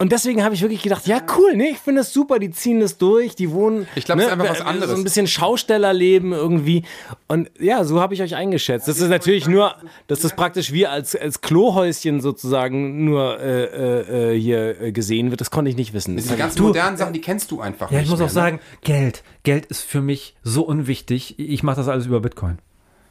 und 0.00 0.12
deswegen 0.12 0.44
habe 0.44 0.54
ich 0.54 0.62
wirklich 0.62 0.82
gedacht, 0.82 1.08
ja 1.08 1.20
cool, 1.36 1.56
ne, 1.56 1.70
ich 1.70 1.78
finde 1.78 2.02
das 2.02 2.12
super, 2.12 2.38
die 2.38 2.52
ziehen 2.52 2.78
das 2.78 2.98
durch, 2.98 3.34
die 3.34 3.50
wohnen. 3.50 3.88
Ich 3.96 4.04
glaub, 4.04 4.16
es 4.18 4.26
ist 4.26 4.30
ne, 4.30 4.32
einfach 4.34 4.50
was 4.50 4.58
so 4.58 4.64
anderes. 4.64 4.96
ein 4.96 5.02
bisschen 5.02 5.26
Schaustellerleben 5.26 6.32
irgendwie. 6.32 6.84
Und 7.26 7.50
ja, 7.58 7.82
so 7.82 8.00
habe 8.00 8.14
ich 8.14 8.22
euch 8.22 8.36
eingeschätzt. 8.36 8.86
Das 8.86 9.00
ist 9.00 9.08
natürlich 9.08 9.48
nur, 9.48 9.74
das 10.06 10.22
ist 10.22 10.36
praktisch 10.36 10.72
wie 10.72 10.86
als, 10.86 11.16
als 11.16 11.40
Klohäuschen 11.40 12.20
sozusagen 12.20 13.04
nur 13.04 13.40
äh, 13.40 13.64
äh, 13.64 14.34
äh, 14.34 14.40
hier 14.40 14.80
äh, 14.80 14.92
gesehen 14.92 15.30
wird. 15.30 15.40
Das 15.40 15.50
konnte 15.50 15.68
ich 15.68 15.76
nicht 15.76 15.92
wissen. 15.92 16.16
Diese 16.16 16.36
ganzen 16.36 16.62
modernen 16.62 16.96
Sachen, 16.96 17.12
die 17.12 17.20
kennst 17.20 17.50
du 17.50 17.60
einfach 17.60 17.90
Ja, 17.90 17.98
nicht 17.98 18.04
ich 18.04 18.10
muss 18.10 18.20
mehr, 18.20 18.26
auch 18.26 18.30
ne? 18.30 18.34
sagen, 18.34 18.60
Geld. 18.82 19.24
Geld 19.42 19.66
ist 19.66 19.82
für 19.82 20.00
mich 20.00 20.36
so 20.44 20.62
unwichtig. 20.62 21.40
Ich 21.40 21.64
mache 21.64 21.76
das 21.76 21.88
alles 21.88 22.06
über 22.06 22.20
Bitcoin. 22.20 22.58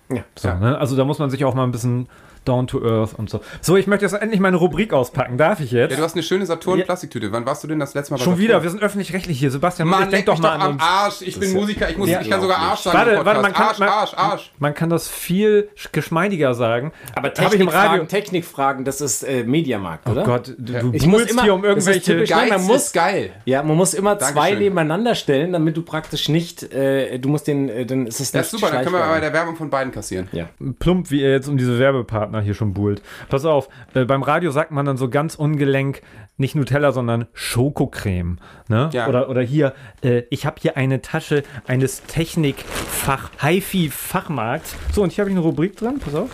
Ja. 0.10 0.24
So, 0.40 0.48
ne? 0.54 0.78
Also 0.78 0.96
da 0.96 1.04
muss 1.04 1.20
man 1.20 1.30
sich 1.30 1.44
auch 1.44 1.54
mal 1.54 1.66
ein 1.66 1.72
bisschen 1.72 2.08
down 2.48 2.68
to 2.68 2.82
earth 2.84 3.14
und 3.18 3.30
so. 3.30 3.42
So, 3.62 3.76
ich 3.78 3.88
möchte 3.88 4.06
jetzt 4.06 4.14
endlich 4.14 4.40
meine 4.40 4.58
Rubrik 4.58 4.94
auspacken. 4.94 5.38
Darf 5.38 5.60
ich 5.60 5.72
jetzt? 5.72 5.92
Ja, 5.92 5.98
du 5.98 6.04
hast 6.04 6.14
eine 6.14 6.24
schöne 6.24 6.46
Saturn 6.46 6.80
Ja. 6.80 6.86
Plastiktüte. 6.86 7.32
Wann 7.32 7.46
warst 7.46 7.64
du 7.64 7.68
denn 7.68 7.80
das 7.80 7.94
letzte 7.94 8.14
Mal 8.14 8.18
bei 8.18 8.24
Schon 8.24 8.34
Saturn? 8.34 8.44
wieder, 8.48 8.64
wir 8.64 8.70
sind 8.70 8.82
öffentlich-rechtlich 8.84 9.40
hier. 9.40 9.52
Sebastian, 9.52 9.88
Mann, 9.88 10.02
leck 10.04 10.10
denk 10.12 10.26
doch 10.28 10.36
doch 10.36 10.42
mal 10.44 10.52
an 10.54 10.62
am 10.62 10.72
uns. 10.74 10.82
Arsch. 10.84 11.22
Ich 11.22 11.40
bin 11.40 11.54
Musiker, 11.54 11.90
ich 11.90 11.98
muss, 11.98 12.10
Ja. 12.10 12.22
ich 12.22 12.30
kann 12.30 12.42
sogar 12.42 12.58
Arsch 12.60 12.80
sagen 12.82 12.98
Warte, 12.98 13.26
warte, 13.26 13.42
man 13.42 13.54
kann, 13.54 13.68
Arsch, 13.68 13.80
man, 13.80 13.90
Arsch, 13.90 14.14
Arsch. 14.16 14.52
man 14.60 14.74
kann 14.74 14.90
das 14.90 15.08
viel 15.08 15.70
sch- 15.78 15.90
geschmeidiger 15.92 16.54
sagen. 16.54 16.92
Aber 17.16 17.30
Hab 17.30 17.54
ich 17.54 17.60
im 17.60 17.68
Radio. 17.68 18.06
Technikfragen, 18.06 18.08
Technikfragen, 18.08 18.86
das 18.86 19.02
ist 19.02 19.24
äh, 19.24 19.44
Mediamarkt, 19.44 20.08
oder? 20.10 20.22
Oh 20.24 20.26
Gott, 20.26 20.54
du, 20.58 20.74
du 20.80 20.92
Ich 20.94 21.06
muss 21.06 21.24
immer- 21.26 21.44
hier 21.44 21.54
um 21.54 21.62
das 21.64 21.86
ist 21.88 22.08
irgendwelche. 22.08 22.34
Geiz 22.34 22.50
man 22.50 22.64
muss- 22.66 22.76
ist 22.86 22.94
geil. 22.94 23.32
Ja, 23.46 23.64
man 23.64 23.76
muss 23.78 23.94
immer 23.94 24.18
zwei 24.20 24.32
Dankeschön. 24.34 24.60
nebeneinander 24.60 25.16
stellen, 25.16 25.54
damit 25.54 25.76
du 25.78 25.82
praktisch 25.82 26.30
nicht, 26.30 26.72
äh, 26.74 27.18
du 27.20 27.30
musst 27.30 27.48
den, 27.48 27.70
äh, 27.70 27.86
dann 27.86 28.08
ist 28.08 28.20
es 28.20 28.32
Das 28.32 28.48
ist 28.48 28.54
nicht 28.54 28.62
super, 28.62 28.74
dann 28.74 28.84
können 28.84 28.96
wir 28.96 29.08
bei 29.08 29.20
der 29.20 29.34
Werbung 29.34 29.56
von 29.56 29.70
beiden 29.70 29.92
kassieren. 29.92 30.28
Ja. 30.32 30.48
plump, 30.80 31.12
wie 31.12 31.22
ihr 31.22 31.32
jetzt 31.32 31.48
um 31.48 31.58
diese 31.58 31.80
Werbepartner 31.80 32.37
hier 32.42 32.54
schon 32.54 32.74
buhlt. 32.74 33.02
Pass 33.30 33.46
auf, 33.46 33.70
äh, 33.94 34.06
beim 34.06 34.24
Radio 34.24 34.52
sagt 34.52 34.72
man 34.72 34.86
dann 34.86 34.98
so 34.98 35.10
ganz 35.10 35.36
ungelenk 35.36 36.02
nicht 36.38 36.56
Nutella, 36.56 36.92
sondern 36.92 37.26
Schokocreme. 37.34 38.38
Ne? 38.68 38.90
Ja. 38.94 39.08
Oder, 39.08 39.30
oder 39.30 39.42
hier, 39.42 39.74
äh, 40.04 40.24
ich 40.30 40.46
habe 40.46 40.58
hier 40.62 40.78
eine 40.78 41.02
Tasche 41.02 41.44
eines 41.66 42.04
Technikfach, 42.04 43.32
HiFi-Fachmarkts. 43.42 44.76
So, 44.94 45.04
und 45.04 45.12
hier 45.12 45.24
habe 45.24 45.32
ich 45.32 45.36
eine 45.36 45.44
Rubrik 45.44 45.76
drin, 45.76 46.00
pass 46.00 46.16
auf. 46.16 46.30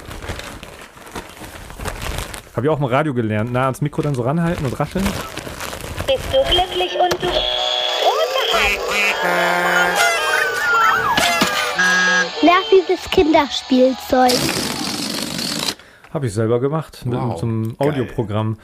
Habe 2.56 2.68
ich 2.68 2.70
auch 2.70 2.80
im 2.80 2.86
Radio 2.86 3.14
gelernt. 3.14 3.52
Nah 3.52 3.64
ans 3.64 3.82
Mikro 3.82 4.02
dann 4.02 4.14
so 4.14 4.22
ranhalten 4.22 4.66
und 4.66 4.80
rascheln. 4.80 5.06
Bist 6.06 6.26
du 6.32 6.44
glücklich 6.52 6.92
und 7.02 7.24
du 7.24 7.28
Nerviges 12.44 13.10
Kinderspielzeug. 13.10 14.73
Habe 16.14 16.28
ich 16.28 16.34
selber 16.34 16.60
gemacht 16.60 17.06
mit 17.06 17.16
Wow, 17.20 17.40
so 17.40 17.46
einem. 17.48 17.76
Audioprogramm. 17.80 18.58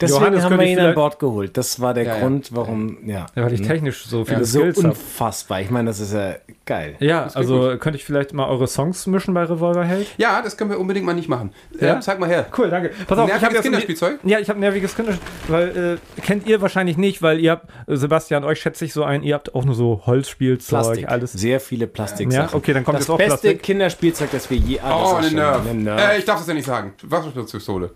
Deswegen 0.00 0.20
Johannes, 0.20 0.44
haben 0.44 0.58
wir 0.58 0.66
ich 0.66 0.72
ihn 0.72 0.78
an 0.78 0.94
Bord 0.94 1.18
geholt. 1.18 1.56
Das 1.56 1.80
war 1.80 1.94
der 1.94 2.04
Ja, 2.04 2.14
ja. 2.14 2.20
Grund, 2.20 2.54
warum, 2.54 2.98
ja. 3.04 3.26
Ja, 3.34 3.44
weil 3.44 3.52
ich 3.54 3.62
technisch 3.62 4.04
so 4.06 4.24
viele 4.24 4.44
so 4.44 4.60
Skills 4.60 4.78
unfassbar. 4.78 5.60
Ich 5.60 5.70
meine, 5.70 5.88
das 5.90 5.98
ist 6.00 6.12
ja 6.14 6.36
geil. 6.64 6.94
Ja, 7.00 7.28
also 7.34 7.76
könnte 7.78 7.98
ich 7.98 8.04
vielleicht 8.04 8.32
mal 8.34 8.46
eure 8.48 8.68
Songs 8.68 9.06
mischen 9.08 9.34
bei 9.34 9.42
Revolverheld? 9.44 10.06
Ja, 10.16 10.40
das 10.42 10.56
können 10.56 10.70
wir 10.70 10.78
unbedingt 10.78 11.04
mal 11.04 11.14
nicht 11.14 11.28
machen. 11.28 11.52
Ja? 11.80 11.96
Äh, 11.96 12.00
zeig 12.00 12.20
mal 12.20 12.28
her. 12.28 12.46
Cool, 12.56 12.70
danke. 12.70 12.90
Pass 13.06 13.18
auf, 13.18 13.24
ich 13.26 13.32
Nerviges 13.32 13.42
habe 13.44 13.54
jetzt 13.54 13.62
Kinderspielzeug? 13.64 14.18
Ja, 14.22 14.38
ich 14.38 14.48
habe 14.48 14.60
nerviges 14.60 14.94
Kinderspielzeug, 14.94 15.32
weil 15.48 15.98
äh, 16.16 16.20
kennt 16.22 16.46
ihr 16.46 16.60
wahrscheinlich 16.62 16.96
nicht, 16.96 17.20
weil 17.20 17.40
ihr 17.40 17.50
habt 17.52 17.66
äh, 17.88 17.96
Sebastian, 17.96 18.44
euch 18.44 18.60
schätze 18.60 18.84
ich 18.84 18.92
so 18.92 19.02
ein, 19.02 19.22
ihr 19.24 19.34
habt 19.34 19.54
auch 19.56 19.64
nur 19.64 19.74
so 19.74 20.02
Holzspielzeug, 20.06 20.68
Plastik. 20.84 21.08
alles. 21.08 21.32
Sehr 21.32 21.58
viele 21.60 21.86
Plastik. 21.88 22.32
Ja, 22.32 22.48
okay, 22.52 22.72
dann 22.72 22.84
kommt 22.84 22.98
das 22.98 23.04
jetzt 23.06 23.10
auch 23.10 23.18
beste 23.18 23.30
Plastik. 23.38 23.62
Kinderspielzeug, 23.64 24.30
das 24.30 24.48
wir 24.48 24.56
je 24.58 24.76
das 24.76 24.84
Oh, 24.92 25.04
ist 25.04 25.14
eine 25.16 25.26
schon 25.26 25.36
Nerf. 25.36 25.60
eine 25.68 25.74
Nerf. 25.82 26.00
Äh, 26.12 26.18
ich 26.18 26.24
darf 26.24 26.38
das 26.38 26.46
ja 26.46 26.54
nicht 26.54 26.66
sagen. 26.66 26.91
Wasserstoffpistole. 27.02 27.92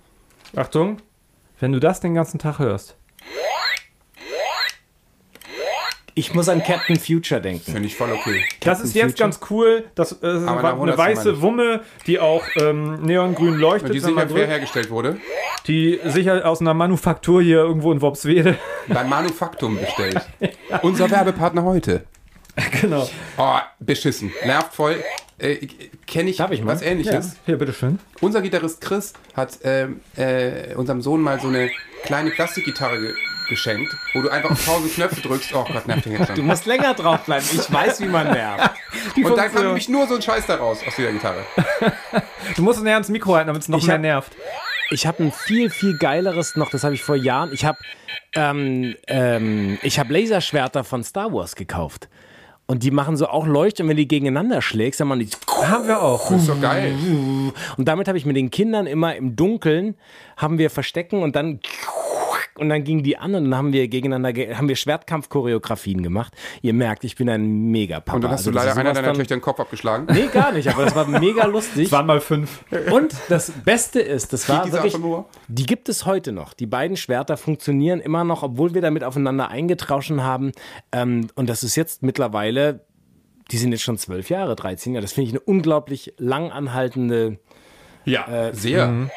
Achtung, 0.55 0.99
wenn 1.61 1.73
du 1.73 1.81
das 1.81 2.01
den 2.01 2.15
ganzen 2.15 2.39
Tag 2.39 2.59
hörst. 2.59 2.97
ich 6.19 6.33
muss 6.33 6.49
an 6.49 6.63
Captain 6.63 6.99
Future 6.99 7.43
denken. 7.43 7.73
Finde 7.73 7.87
ich 7.87 7.95
voll 7.95 8.11
okay. 8.11 8.43
Das 8.61 8.81
ist 8.81 8.95
jetzt 8.95 9.19
Future. 9.19 9.25
ganz 9.29 9.41
cool. 9.51 9.85
Das 9.95 10.13
äh, 10.13 10.15
ist 10.15 10.23
Aber 10.23 10.33
eine, 10.33 10.55
nach 10.55 10.63
eine 10.63 10.69
100 10.73 10.97
meine 10.97 11.17
weiße. 11.17 11.43
Wumme, 11.43 11.83
die 12.07 12.19
auch 12.19 12.43
ähm, 12.57 13.03
neongrün 13.03 13.55
leuchtet. 13.55 13.91
Die 13.91 13.95
wenn 13.97 14.01
sicher 14.01 14.15
man 14.15 14.29
fair 14.29 14.37
drückt. 14.39 14.49
hergestellt 14.49 14.91
wurde. 14.91 15.19
die 15.67 16.01
sicher 16.07 16.49
aus 16.49 16.63
einer 16.63 16.73
Manufaktur 16.73 17.43
hier 17.43 17.59
irgendwo 17.59 17.93
in 17.93 18.01
Worpswede. 18.01 18.57
Beim 18.89 19.11
Manufaktum 19.11 19.79
bestellt. 19.79 20.27
Unser 20.81 21.11
Werbepartner 21.11 21.65
heute. 21.65 22.07
genau. 22.81 23.09
Oh, 23.37 23.59
beschissen. 23.81 24.33
Nervt 24.45 24.75
voll. 24.75 25.03
Äh, 25.39 25.67
Kenne 26.07 26.31
ich, 26.31 26.41
ich 26.41 26.63
mal? 26.63 26.67
was 26.75 26.83
ähnliches. 26.83 27.37
Hier, 27.45 27.59
bitteschön. 27.59 27.99
Unser 28.21 28.41
Gitarrist 28.41 28.81
Chris 28.81 29.13
hat 29.35 29.59
ähm, 29.65 30.01
äh, 30.17 30.75
unserem 30.75 31.03
Sohn 31.03 31.21
mal 31.21 31.39
so 31.41 31.49
eine 31.49 31.71
kleine 32.05 32.31
Plastikgitarre 32.31 32.99
ge 33.01 33.15
geschenkt, 33.49 33.95
wo 34.13 34.23
du 34.23 34.29
einfach 34.29 34.51
auf 34.51 34.65
tausend 34.67 34.93
Knöpfe 34.95 35.21
drückst. 35.21 35.55
Oh 35.55 35.65
Gott, 35.73 35.87
nervt 35.87 36.05
den 36.07 36.15
jetzt 36.15 36.31
Du 36.31 36.35
schon. 36.35 36.47
musst 36.47 36.67
länger 36.67 36.95
draufbleiben. 36.95 37.47
Ich 37.53 37.73
weiß, 37.73 38.01
wie 38.01 38.07
man 38.07 38.33
nervt. 38.33 38.73
Und 39.23 39.37
dann 39.39 39.53
kam 39.55 39.67
nämlich 39.67 39.89
nur 39.89 40.05
so 40.09 40.17
ein 40.17 40.23
Scheiß 40.23 40.47
daraus 40.47 40.79
aus 40.85 40.97
dieser 40.97 41.13
Gitarre. 41.13 41.45
Du 42.57 42.63
musst 42.63 42.79
es 42.79 42.85
näher 42.85 42.95
ans 42.95 43.09
Mikro 43.09 43.35
halten, 43.37 43.47
damit 43.49 43.63
es 43.63 43.69
noch 43.69 43.79
Ich 43.79 43.87
mehr 43.87 43.95
hab- 43.95 44.01
nervt. 44.03 44.33
Ich 44.91 45.07
habe 45.07 45.23
ein 45.25 45.31
viel, 45.33 45.69
viel 45.71 45.97
geileres 45.97 46.57
noch, 46.57 46.71
das 46.71 46.83
habe 46.85 46.95
ich 46.95 47.03
vor 47.05 47.15
Jahren. 47.17 47.53
Ich 47.53 47.65
habe 47.65 47.79
ähm, 48.35 48.95
ähm, 49.07 49.79
ich 49.83 49.99
hab 50.01 50.11
Laserschwerter 50.11 50.83
von 50.85 51.05
Star 51.05 51.33
Wars 51.33 51.55
gekauft. 51.55 52.09
Und 52.69 52.83
die 52.83 52.91
machen 52.91 53.17
so 53.17 53.29
auch 53.29 53.47
Leuchte, 53.47 53.85
und 53.85 53.89
wenn 53.89 53.97
die 53.97 54.09
gegeneinander 54.09 54.61
schlägst, 54.61 54.99
dann 54.99 55.09
machen 55.09 55.21
die. 55.21 55.29
Haben 55.49 55.87
wir 55.87 56.03
auch. 56.03 56.31
Das 56.31 56.41
ist 56.41 56.49
doch 56.49 56.61
geil. 56.61 56.95
Und 57.77 57.87
damit 57.87 58.09
habe 58.09 58.19
ich 58.19 58.27
mit 58.27 58.37
den 58.37 58.51
Kindern 58.51 58.87
immer 58.87 59.15
im 59.15 59.37
Dunkeln, 59.37 59.95
haben 60.37 60.59
wir 60.59 60.69
Verstecken 60.71 61.23
und 61.23 61.37
dann. 61.37 61.61
Und 62.59 62.69
dann 62.69 62.85
gingen 62.85 63.03
die 63.03 63.17
an 63.19 63.35
und 63.35 63.45
dann 63.45 63.55
haben 63.57 63.73
wir 63.73 63.87
gegeneinander, 63.89 64.33
ge- 64.33 64.55
haben 64.55 64.69
wir 64.69 64.77
Schwertkampf-Choreografien 64.77 66.03
gemacht. 66.03 66.33
Ihr 66.63 66.73
merkt, 66.73 67.05
ich 67.05 67.17
bin 67.17 67.29
ein 67.29 67.71
Mega-Papa. 67.71 68.17
Und 68.17 68.25
dann 68.25 68.31
hast 68.31 68.47
du 68.47 68.51
Also 68.51 68.59
leider 68.61 68.77
einer 68.79 68.93
deiner 68.93 69.13
Töchter 69.13 69.37
den 69.37 69.41
Kopf 69.43 69.61
abgeschlagen. 69.61 70.07
Nee, 70.13 70.27
gar 70.33 70.53
nicht, 70.53 70.69
aber 70.69 70.85
das 70.85 70.95
war 70.95 71.07
mega 71.07 71.45
lustig. 71.47 71.87
Es 71.87 71.93
waren 71.93 72.07
mal 72.07 72.21
fünf. 72.21 72.65
Und 72.91 73.15
das 73.29 73.51
Beste 73.51 74.01
ist, 74.01 74.33
das 74.33 74.49
war 74.49 74.63
Art 74.63 74.73
wirklich, 74.73 74.97
die 75.49 75.67
gibt 75.67 75.89
es 75.89 76.07
heute 76.07 76.33
noch. 76.33 76.55
Die 76.55 76.67
beiden 76.67 76.97
Schwerter 76.97 77.37
funktionieren 77.37 78.01
immer 78.01 78.25
noch, 78.25 78.43
obwohl 78.43 78.75
wir 78.75 78.83
damit 78.83 79.05
aufeinander 79.05 79.49
eingetrauschen 79.49 80.23
haben. 80.23 80.53
Ähm, 80.93 81.29
und 81.35 81.49
das 81.49 81.63
ist 81.63 81.77
jetzt 81.77 82.03
mittlerweile, 82.03 82.85
die 83.51 83.59
sind 83.59 83.73
jetzt 83.73 83.83
schon 83.83 83.99
zwölf 83.99 84.31
Jahre, 84.31 84.57
13 84.57 84.95
Jahre. 84.95 85.03
Das 85.03 85.13
finde 85.13 85.29
ich 85.29 85.35
eine 85.35 85.41
unglaublich 85.41 86.15
lang 86.19 86.51
anhaltende. 86.51 87.39
Ja. 88.07 88.53
Sehr. 88.53 89.09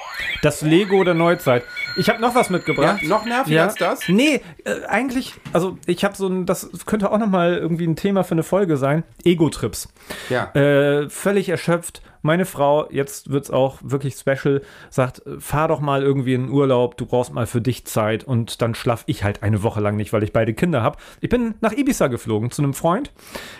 Das 0.41 0.61
Lego 0.61 1.03
der 1.03 1.13
Neuzeit. 1.13 1.63
Ich 1.97 2.09
habe 2.09 2.21
noch 2.21 2.35
was 2.35 2.49
mitgebracht. 2.49 3.01
Ja, 3.01 3.07
noch 3.07 3.25
nerviger 3.25 3.63
als 3.63 3.75
das? 3.75 4.01
Nee, 4.07 4.41
äh, 4.63 4.85
eigentlich, 4.87 5.33
also 5.53 5.77
ich 5.85 6.03
habe 6.03 6.15
so 6.15 6.27
ein, 6.27 6.45
das 6.45 6.69
könnte 6.85 7.11
auch 7.11 7.17
noch 7.17 7.27
mal 7.27 7.57
irgendwie 7.57 7.85
ein 7.85 7.95
Thema 7.95 8.23
für 8.23 8.33
eine 8.33 8.43
Folge 8.43 8.77
sein. 8.77 9.03
Ego-Trips. 9.23 9.89
Ja. 10.29 10.51
Äh, 10.53 11.09
völlig 11.09 11.49
erschöpft. 11.49 12.01
Meine 12.21 12.45
Frau, 12.45 12.89
jetzt 12.91 13.29
wird's 13.31 13.49
auch 13.49 13.77
wirklich 13.81 14.15
special, 14.15 14.61
sagt, 14.89 15.21
fahr 15.39 15.67
doch 15.67 15.79
mal 15.79 16.03
irgendwie 16.03 16.33
in 16.33 16.47
den 16.47 16.51
Urlaub, 16.51 16.97
du 16.97 17.05
brauchst 17.05 17.33
mal 17.33 17.47
für 17.47 17.61
dich 17.61 17.85
Zeit 17.85 18.23
und 18.23 18.61
dann 18.61 18.75
schlaf 18.75 19.03
ich 19.05 19.23
halt 19.23 19.41
eine 19.41 19.63
Woche 19.63 19.79
lang 19.79 19.95
nicht, 19.95 20.11
weil 20.11 20.23
ich 20.23 20.33
beide 20.33 20.53
Kinder 20.53 20.83
habe. 20.83 20.97
Ich 21.21 21.29
bin 21.29 21.55
nach 21.61 21.71
Ibiza 21.71 22.07
geflogen 22.07 22.51
zu 22.51 22.61
einem 22.61 22.73
Freund, 22.73 23.11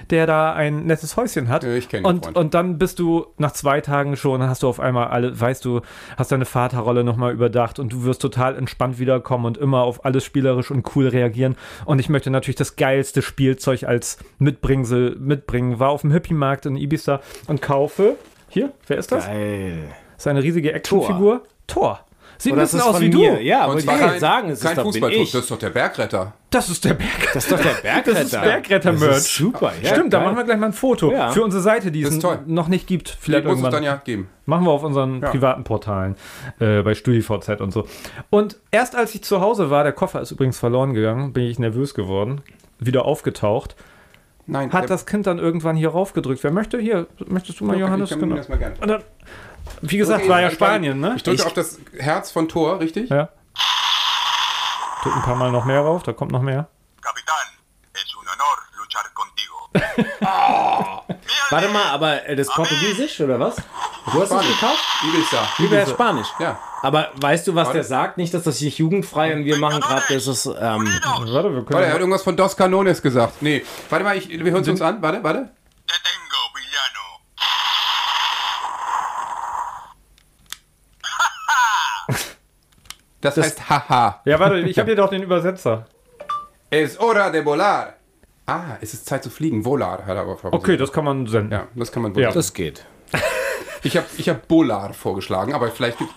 der 0.10 0.28
da 0.28 0.54
ein 0.54 0.86
nettes 0.86 1.16
Häuschen 1.16 1.48
hat. 1.48 1.64
Ich 1.64 1.90
kenn 1.90 2.04
den 2.04 2.06
und, 2.06 2.26
Freund. 2.26 2.38
und 2.38 2.54
dann 2.54 2.78
bist 2.78 3.00
du 3.00 3.28
nach 3.38 3.52
zwei 3.52 3.82
Tagen 3.82 4.16
schon, 4.16 4.44
hast 4.44 4.64
du 4.64 4.68
auf 4.68 4.80
einmal 4.80 5.08
alle, 5.08 5.40
weißt 5.40 5.64
du, 5.64 5.82
hast 6.18 6.32
deine 6.32 6.46
Vaterrolle 6.46 7.04
nochmal 7.04 7.34
überdacht 7.34 7.80
und 7.80 7.94
du 7.94 8.04
wirst 8.04 8.22
total 8.22 8.58
entspannt 8.58 9.00
wiederkommen 9.00 9.46
und 9.46 9.58
immer 9.58 9.84
auf 9.84 10.06
alles 10.06 10.26
spielerisch 10.26 10.72
und 10.72 10.96
cool 10.96 11.08
reagieren. 11.08 11.56
Und 11.86 12.00
ich 12.00 12.10
möchte 12.10 12.30
natürlich 12.30 12.58
das 12.58 12.76
geilste 12.76 13.22
Spielzeug 13.22 13.84
als 13.84 14.18
Mitbringsel 14.38 15.16
mitbringen. 15.20 15.80
War 15.80 15.90
auf 15.90 16.02
dem 16.02 16.12
Hippie-Markt 16.12 16.66
in 16.66 16.76
Ibiza 16.76 17.22
und 17.48 17.62
kaufe. 17.62 18.16
Hier, 18.50 18.72
wer 18.88 18.98
ist 18.98 19.12
das? 19.12 19.26
Geil. 19.26 19.84
Das 20.16 20.24
ist 20.24 20.28
eine 20.28 20.44
riesige 20.44 20.74
Actionfigur. 20.74 21.44
Tor. 21.68 22.00
Sieht 22.42 22.54
ein 22.54 22.56
Oder 22.56 22.62
das 22.64 22.72
bisschen 22.72 22.88
aus 22.88 22.96
von 22.96 23.02
wie 23.04 23.10
mir. 23.10 23.36
du. 23.36 23.42
Ja, 23.42 23.66
Und 23.66 23.80
ich 23.80 23.84
zwar 23.84 23.98
gerade 23.98 24.12
kein, 24.12 24.20
sagen, 24.22 24.50
es 24.50 24.62
kein 24.62 24.78
ist 24.88 24.96
ich. 24.96 25.32
das 25.34 25.42
ist 25.44 25.52
doch 25.52 25.60
der 25.60 25.72
Bergretter. 25.72 26.34
Das 26.50 26.70
ist 26.70 26.86
der 26.86 26.94
Berg. 26.94 27.10
Das 27.34 27.44
ist 27.44 27.52
doch 27.52 27.58
der 27.60 27.74
Bergretter. 27.82 28.12
Das 28.14 28.24
ist 28.24 28.32
Bergretter-Merch. 28.42 29.10
Das 29.10 29.18
ist 29.26 29.36
super. 29.36 29.74
Ja, 29.82 29.90
Stimmt, 29.90 30.14
da 30.14 30.20
geil. 30.20 30.26
machen 30.28 30.38
wir 30.38 30.44
gleich 30.46 30.58
mal 30.58 30.68
ein 30.68 30.74
Foto 30.74 31.12
Ja. 31.12 31.32
für 31.32 31.44
unsere 31.44 31.62
Seite, 31.62 31.92
die 31.92 32.02
es 32.02 32.18
noch 32.46 32.70
nicht 32.70 32.88
gibt. 32.88 33.10
Die 33.10 33.18
Vielleicht 33.20 33.46
muss 33.46 33.62
es 33.62 33.70
dann 33.70 33.84
ja 33.84 33.98
geben. 33.98 34.30
Machen 34.46 34.66
wir 34.66 34.72
auf 34.72 34.84
unseren 34.84 35.22
Ja. 35.22 35.30
privaten 35.32 35.66
Portalen, 35.66 36.16
äh, 36.62 36.82
bei 36.82 36.96
StudiVZ 36.96 37.60
und 37.60 37.72
so. 37.74 37.86
Und 38.30 38.58
erst 38.72 38.96
als 38.96 39.14
ich 39.16 39.22
zu 39.22 39.42
Hause 39.42 39.70
war, 39.70 39.84
der 39.84 39.92
Koffer 39.94 40.22
ist 40.22 40.32
übrigens 40.32 40.58
verloren 40.60 40.94
gegangen, 40.94 41.34
bin 41.34 41.44
ich 41.44 41.60
nervös 41.60 41.94
geworden, 41.94 42.40
wieder 42.80 43.04
aufgetaucht, 43.04 43.76
Nein, 44.52 44.74
hat 44.74 44.90
das 44.90 45.06
Kind 45.06 45.28
dann 45.28 45.38
irgendwann 45.38 45.76
hier 45.76 45.90
raufgedrückt. 45.90 46.44
Wer 46.44 46.52
möchte? 46.52 46.80
Hier, 46.80 47.08
möchtest 47.28 47.60
du 47.60 47.66
mal, 47.66 47.74
Okay, 47.74 47.82
Johannes? 47.82 48.10
ich 48.12 48.20
kann 48.20 48.22
Genau. 48.30 48.36
das 48.36 48.50
mal 48.50 48.58
gerne. 48.58 48.76
Und 48.82 48.88
dann, 48.88 49.04
wie 49.82 49.98
gesagt, 49.98 50.22
Okay, 50.22 50.30
war 50.30 50.42
ja 50.42 50.50
Spanien, 50.50 51.00
ne? 51.00 51.14
Ich 51.16 51.24
drücke 51.24 51.46
auf 51.46 51.54
das 51.54 51.80
Herz 51.98 52.32
von 52.32 52.48
Thor, 52.50 52.80
richtig? 52.80 53.10
Ja. 53.10 53.30
Drück 55.04 55.16
ein 55.16 55.22
paar 55.22 55.36
Mal 55.36 55.52
noch 55.52 55.66
mehr 55.66 55.82
rauf, 55.82 56.04
da 56.04 56.14
kommt 56.14 56.32
noch 56.32 56.42
mehr. 56.42 56.68
Capitán, 57.02 57.39
Warte 61.52 61.68
mal, 61.70 61.86
aber 61.92 62.28
äh, 62.28 62.36
das 62.36 62.48
Portugiesisch 62.48 63.22
oder 63.22 63.40
was? 63.40 63.56
Du 64.12 64.22
hast 64.22 64.32
das 64.32 64.44
Spanisch. 64.44 64.60
gekauft? 64.60 64.84
Ibiza. 65.04 65.48
Über 65.60 65.86
Spanisch. 65.86 66.28
Ja. 66.40 66.60
Aber 66.82 67.10
weißt 67.16 67.48
du, 67.48 67.56
was 67.56 67.68
Warte. 67.68 67.78
der 67.80 67.84
sagt? 67.84 68.18
Nicht, 68.18 68.34
dass 68.34 68.44
das 68.44 68.62
nicht 68.62 68.78
jugendfrei 68.78 69.34
und 69.36 69.46
wir 69.46 69.58
machen 69.58 69.82
gerade, 69.82 70.04
das 70.10 70.28
ist, 70.28 70.46
ähm, 70.46 70.54
Warte, 70.56 70.88
wir 70.88 70.92
Warte, 71.04 71.56
er 71.58 71.64
können. 71.64 71.94
hat 71.94 72.00
irgendwas 72.00 72.24
von 72.24 72.36
Dos 72.38 72.56
Canones 72.56 73.02
gesagt. 73.02 73.42
Nee, 73.42 73.64
warte 73.90 74.06
mal, 74.06 74.18
ich, 74.18 74.30
wir 74.30 74.52
hören 74.52 74.62
es 74.62 74.68
uns 74.68 74.82
an. 74.82 75.02
Warte, 75.02 75.24
warte. 75.24 75.50
Villano. 76.54 77.20
Das, 83.22 83.38
heißt 83.38 83.70
Haha. 83.70 84.22
Ja, 84.26 84.40
warte, 84.40 84.60
ich 84.60 84.80
habe 84.80 84.88
hier 84.88 84.96
doch 84.96 85.10
den 85.10 85.24
Übersetzer. 85.24 85.86
Es 86.70 86.98
hora 87.00 87.30
de 87.30 87.44
volar. 87.44 87.96
Ah, 88.50 88.78
es 88.82 88.94
ist 88.94 89.06
Zeit 89.06 89.24
zu 89.24 89.30
fliegen. 89.30 89.64
Volar 89.64 90.06
hat 90.06 90.16
er 90.16 90.22
aber 90.22 90.38
vorgesehen. 90.38 90.54
Okay, 90.54 90.78
das 90.78 90.92
kann 90.92 91.06
man 91.06 91.28
senden. 91.28 91.52
Ja, 91.52 91.68
das 91.76 91.92
kann 91.92 92.04
man 92.04 92.16
wohl. 92.16 92.24
Ja. 92.24 92.32
das 92.32 92.54
geht. 92.54 92.86
Ich 93.82 93.96
habe 93.96 94.08
ich 94.18 94.28
hab 94.28 94.46
Bolar 94.50 94.94
vorgeschlagen, 94.94 95.54
aber 95.54 95.70
vielleicht 95.70 96.00
gibt. 96.00 96.12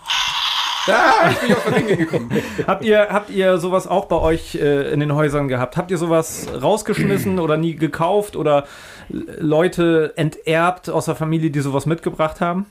Ah, 0.88 1.30
ich 1.30 1.38
bin 1.38 1.52
auf 1.52 1.64
das 1.64 1.74
Ding 1.74 1.96
gekommen. 1.96 2.30
Habt 2.66 2.84
ihr, 2.84 3.06
habt 3.08 3.30
ihr 3.30 3.58
sowas 3.58 3.86
auch 3.86 4.06
bei 4.06 4.16
euch 4.16 4.56
äh, 4.56 4.90
in 4.92 4.98
den 4.98 5.14
Häusern 5.14 5.46
gehabt? 5.46 5.76
Habt 5.76 5.92
ihr 5.92 5.98
sowas 5.98 6.48
rausgeschmissen 6.60 7.38
oder 7.38 7.56
nie 7.56 7.76
gekauft 7.76 8.34
oder 8.34 8.66
Leute 9.08 10.12
enterbt 10.16 10.90
aus 10.90 11.04
der 11.04 11.14
Familie, 11.14 11.50
die 11.50 11.60
sowas 11.60 11.86
mitgebracht 11.86 12.40
haben? 12.40 12.66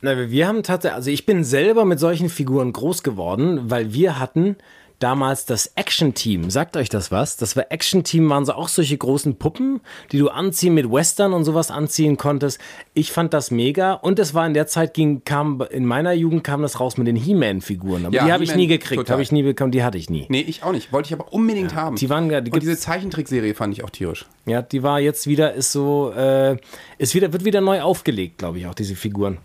Na, 0.00 0.16
wir 0.16 0.48
haben 0.48 0.64
tatsächlich, 0.64 0.96
also 0.96 1.10
ich 1.10 1.24
bin 1.24 1.44
selber 1.44 1.84
mit 1.84 2.00
solchen 2.00 2.30
Figuren 2.30 2.72
groß 2.72 3.04
geworden, 3.04 3.70
weil 3.70 3.92
wir 3.92 4.18
hatten 4.18 4.56
damals 5.00 5.46
das 5.46 5.72
Action-Team. 5.74 6.50
Sagt 6.50 6.76
euch 6.76 6.88
das 6.88 7.10
was? 7.10 7.36
Das 7.36 7.56
war 7.56 7.66
Action-Team, 7.70 8.28
waren 8.30 8.44
so 8.44 8.52
auch 8.52 8.68
solche 8.68 8.96
großen 8.96 9.36
Puppen, 9.36 9.80
die 10.12 10.18
du 10.18 10.28
anziehen 10.28 10.74
mit 10.74 10.90
Western 10.90 11.32
und 11.32 11.44
sowas 11.44 11.70
anziehen 11.70 12.16
konntest. 12.16 12.60
Ich 12.94 13.10
fand 13.10 13.34
das 13.34 13.50
mega 13.50 13.94
und 13.94 14.18
es 14.18 14.34
war 14.34 14.46
in 14.46 14.54
der 14.54 14.66
Zeit 14.68 14.94
ging, 14.94 15.24
kam, 15.24 15.62
in 15.70 15.84
meiner 15.86 16.12
Jugend 16.12 16.44
kam 16.44 16.62
das 16.62 16.78
raus 16.78 16.96
mit 16.98 17.06
den 17.06 17.16
He-Man-Figuren. 17.16 18.06
Aber 18.06 18.14
Ja, 18.14 18.26
die 18.26 18.32
habe 18.32 18.44
ich 18.44 18.50
He-Man, 18.50 18.60
nie 18.60 18.66
gekriegt, 18.68 19.10
habe 19.10 19.22
ich 19.22 19.32
nie 19.32 19.42
bekommen, 19.42 19.72
die 19.72 19.82
hatte 19.82 19.98
ich 19.98 20.08
nie. 20.10 20.26
Nee, 20.28 20.42
ich 20.46 20.62
auch 20.62 20.72
nicht. 20.72 20.92
Wollte 20.92 21.08
ich 21.08 21.12
aber 21.18 21.32
unbedingt 21.32 21.74
haben. 21.74 21.96
die 21.96 22.08
waren 22.10 22.30
ja- 22.30 22.40
die 22.40 22.50
Und 22.52 22.62
diese 22.62 22.76
Zeichentrickserie 22.78 23.54
fand 23.54 23.72
ich 23.74 23.82
auch 23.82 23.90
tierisch. 23.90 24.26
Ja, 24.46 24.62
die 24.62 24.82
war 24.82 25.00
jetzt 25.00 25.26
wieder, 25.26 25.54
ist 25.54 25.72
so, 25.72 26.12
äh, 26.16 26.56
ist 26.98 27.14
wieder, 27.14 27.32
wird 27.32 27.44
wieder 27.44 27.60
neu 27.60 27.80
aufgelegt, 27.82 28.38
glaube 28.38 28.58
ich, 28.58 28.66
auch 28.66 28.74
diese 28.74 28.94
Figuren. 28.96 29.38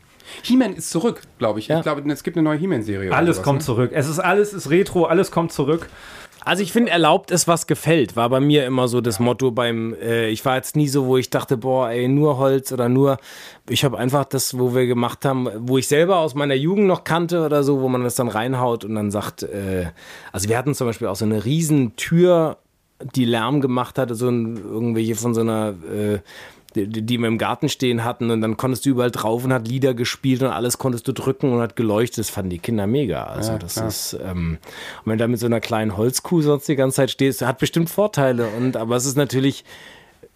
He-Man 0.43 0.73
ist 0.73 0.89
zurück, 0.89 1.21
glaube 1.37 1.59
ich. 1.59 1.67
Ja. 1.67 1.77
Ich 1.77 1.83
glaube, 1.83 2.01
es 2.11 2.23
gibt 2.23 2.37
eine 2.37 2.43
neue 2.43 2.57
He-Man-Serie. 2.57 3.09
oder 3.09 3.17
Alles 3.17 3.37
sowas, 3.37 3.45
kommt 3.45 3.59
ne? 3.59 3.65
zurück. 3.65 3.91
Es 3.93 4.07
ist 4.07 4.19
alles 4.19 4.53
ist 4.53 4.69
Retro, 4.69 5.05
alles 5.05 5.31
kommt 5.31 5.51
zurück. 5.51 5.89
Also 6.45 6.61
ich 6.61 6.71
finde, 6.71 6.91
erlaubt 6.91 7.31
ist, 7.31 7.47
was 7.47 7.65
gefällt, 7.65 8.15
war 8.15 8.29
bei 8.29 8.39
mir 8.39 8.67
immer 8.67 8.87
so 8.87 9.01
das 9.01 9.19
Motto 9.19 9.49
beim, 9.49 9.95
äh, 9.95 10.29
ich 10.29 10.45
war 10.45 10.55
jetzt 10.55 10.75
nie 10.75 10.87
so, 10.87 11.07
wo 11.07 11.17
ich 11.17 11.31
dachte, 11.31 11.57
boah, 11.57 11.89
ey, 11.89 12.07
nur 12.07 12.37
Holz 12.37 12.71
oder 12.71 12.87
nur, 12.87 13.17
ich 13.67 13.83
habe 13.83 13.97
einfach 13.97 14.25
das, 14.25 14.59
wo 14.59 14.75
wir 14.75 14.85
gemacht 14.85 15.25
haben, 15.25 15.49
wo 15.57 15.79
ich 15.79 15.87
selber 15.87 16.17
aus 16.17 16.35
meiner 16.35 16.53
Jugend 16.53 16.85
noch 16.85 17.03
kannte 17.03 17.43
oder 17.43 17.63
so, 17.63 17.81
wo 17.81 17.89
man 17.89 18.03
das 18.03 18.13
dann 18.13 18.27
reinhaut 18.27 18.85
und 18.85 18.93
dann 18.93 19.09
sagt, 19.09 19.41
äh, 19.41 19.87
also 20.31 20.47
wir 20.47 20.55
hatten 20.55 20.75
zum 20.75 20.85
Beispiel 20.85 21.07
auch 21.07 21.15
so 21.15 21.25
eine 21.25 21.45
riesen 21.45 21.95
Tür, 21.95 22.59
die 23.15 23.25
Lärm 23.25 23.59
gemacht 23.59 23.97
hatte, 23.97 24.13
so 24.13 24.29
ein, 24.29 24.55
irgendwelche 24.55 25.15
von 25.15 25.33
so 25.33 25.41
einer, 25.41 25.73
äh, 25.91 26.19
die, 26.75 26.87
die 26.87 27.17
wir 27.17 27.27
im 27.27 27.37
Garten 27.37 27.69
stehen 27.69 28.03
hatten 28.03 28.29
und 28.31 28.41
dann 28.41 28.57
konntest 28.57 28.85
du 28.85 28.89
überall 28.89 29.11
drauf 29.11 29.43
und 29.45 29.53
hat 29.53 29.67
Lieder 29.67 29.93
gespielt 29.93 30.41
und 30.43 30.49
alles 30.49 30.77
konntest 30.77 31.07
du 31.07 31.13
drücken 31.13 31.51
und 31.53 31.61
hat 31.61 31.75
geleuchtet. 31.75 32.19
Das 32.19 32.29
fanden 32.29 32.49
die 32.51 32.59
Kinder 32.59 32.85
mega. 32.87 33.23
Also 33.23 33.53
Ja, 33.53 33.57
das 33.57 33.73
klar. 33.75 33.87
ist, 33.87 34.17
ähm, 34.23 34.57
und 35.03 35.11
wenn 35.11 35.17
du 35.17 35.23
da 35.23 35.27
mit 35.27 35.39
so 35.39 35.45
einer 35.45 35.61
kleinen 35.61 35.97
Holzkuh 35.97 36.41
sonst 36.41 36.67
die 36.67 36.75
ganze 36.75 36.97
Zeit 36.97 37.11
stehst, 37.11 37.41
hat 37.41 37.59
bestimmt 37.59 37.89
Vorteile 37.89 38.47
und, 38.57 38.77
aber 38.77 38.95
es 38.95 39.05
ist 39.05 39.15
natürlich, 39.17 39.63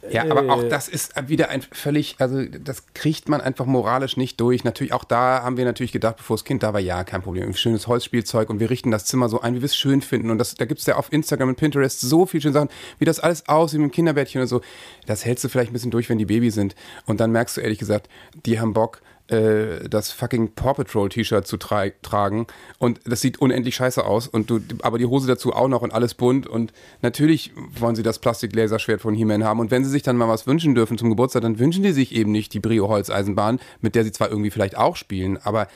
Ja, 0.09 0.23
aber 0.29 0.45
Äh. 0.45 0.49
auch 0.49 0.63
das 0.63 0.87
ist 0.87 1.13
wieder 1.27 1.49
ein 1.49 1.61
völlig, 1.61 2.15
also 2.19 2.43
das 2.45 2.85
kriegt 2.93 3.27
man 3.27 3.41
einfach 3.41 3.65
moralisch 3.65 4.15
nicht 4.15 4.39
durch. 4.39 4.63
Natürlich, 4.63 4.93
auch 4.93 5.03
da 5.03 5.43
haben 5.43 5.57
wir 5.57 5.65
natürlich 5.65 5.91
gedacht, 5.91 6.17
bevor 6.17 6.37
das 6.37 6.45
Kind 6.45 6.63
da 6.63 6.73
war, 6.73 6.79
ja, 6.79 7.03
kein 7.03 7.21
Problem, 7.21 7.53
schönes 7.53 7.87
Holzspielzeug 7.87 8.49
und 8.49 8.59
wir 8.59 8.69
richten 8.69 8.91
das 8.91 9.05
Zimmer 9.05 9.27
so 9.27 9.41
ein, 9.41 9.55
wie 9.55 9.61
wir 9.61 9.65
es 9.65 9.75
schön 9.75 10.01
finden. 10.01 10.29
Und 10.29 10.37
das, 10.37 10.55
da 10.55 10.65
gibt 10.65 10.79
es 10.79 10.85
ja 10.85 10.95
auf 10.95 11.11
Instagram 11.11 11.49
und 11.49 11.55
Pinterest 11.55 11.99
so 11.99 12.25
viele 12.25 12.41
schöne 12.41 12.53
Sachen, 12.53 12.69
wie 12.97 13.05
das 13.05 13.19
alles 13.19 13.47
aussieht 13.49 13.79
mit 13.81 13.91
dem 13.91 13.93
Kinderbettchen 13.93 14.41
und 14.41 14.47
so. 14.47 14.61
Das 15.05 15.25
hältst 15.25 15.43
du 15.43 15.49
vielleicht 15.49 15.71
ein 15.71 15.73
bisschen 15.73 15.91
durch, 15.91 16.09
wenn 16.09 16.17
die 16.17 16.25
Baby 16.25 16.49
sind. 16.49 16.75
Und 17.05 17.19
dann 17.19 17.31
merkst 17.31 17.57
du 17.57 17.61
ehrlich 17.61 17.79
gesagt, 17.79 18.07
die 18.45 18.59
haben 18.59 18.73
Bock, 18.73 19.01
äh, 19.01 19.08
das 19.29 20.11
fucking 20.11 20.53
Paw 20.55 20.73
Patrol 20.73 21.09
T-Shirt 21.09 21.45
zu 21.45 21.57
tra 21.57 21.89
tragen. 22.01 22.47
Und 22.79 22.99
das 23.05 23.21
sieht 23.21 23.39
unendlich 23.39 23.75
scheiße 23.75 24.03
aus. 24.03 24.27
Und 24.27 24.49
du, 24.49 24.59
aber 24.81 24.97
die 24.97 25.05
Hose 25.05 25.27
dazu 25.27 25.53
auch 25.53 25.67
noch 25.67 25.81
und 25.81 25.93
alles 25.93 26.15
bunt. 26.15 26.47
Und 26.47 26.73
natürlich 27.01 27.51
wollen 27.79 27.95
sie 27.95 28.03
das 28.03 28.19
Plastik-Laserschwert 28.19 29.01
von 29.01 29.13
He-Man 29.13 29.43
haben. 29.43 29.59
Und 29.59 29.71
wenn 29.71 29.83
sie 29.83 29.91
sich 29.91 30.03
dann 30.03 30.17
mal 30.17 30.27
was 30.27 30.47
wünschen 30.47 30.75
dürfen 30.75 30.97
zum 30.97 31.09
Geburtstag, 31.09 31.43
dann 31.43 31.59
wünschen 31.59 31.83
die 31.83 31.91
sich 31.91 32.15
eben 32.15 32.31
nicht 32.31 32.53
die 32.53 32.59
Brio-Holzeisenbahn, 32.59 33.59
mit 33.81 33.95
der 33.95 34.03
sie 34.03 34.11
zwar 34.11 34.29
irgendwie 34.29 34.51
vielleicht 34.51 34.77
auch 34.77 34.95
spielen, 34.95 35.37
aber 35.37 35.67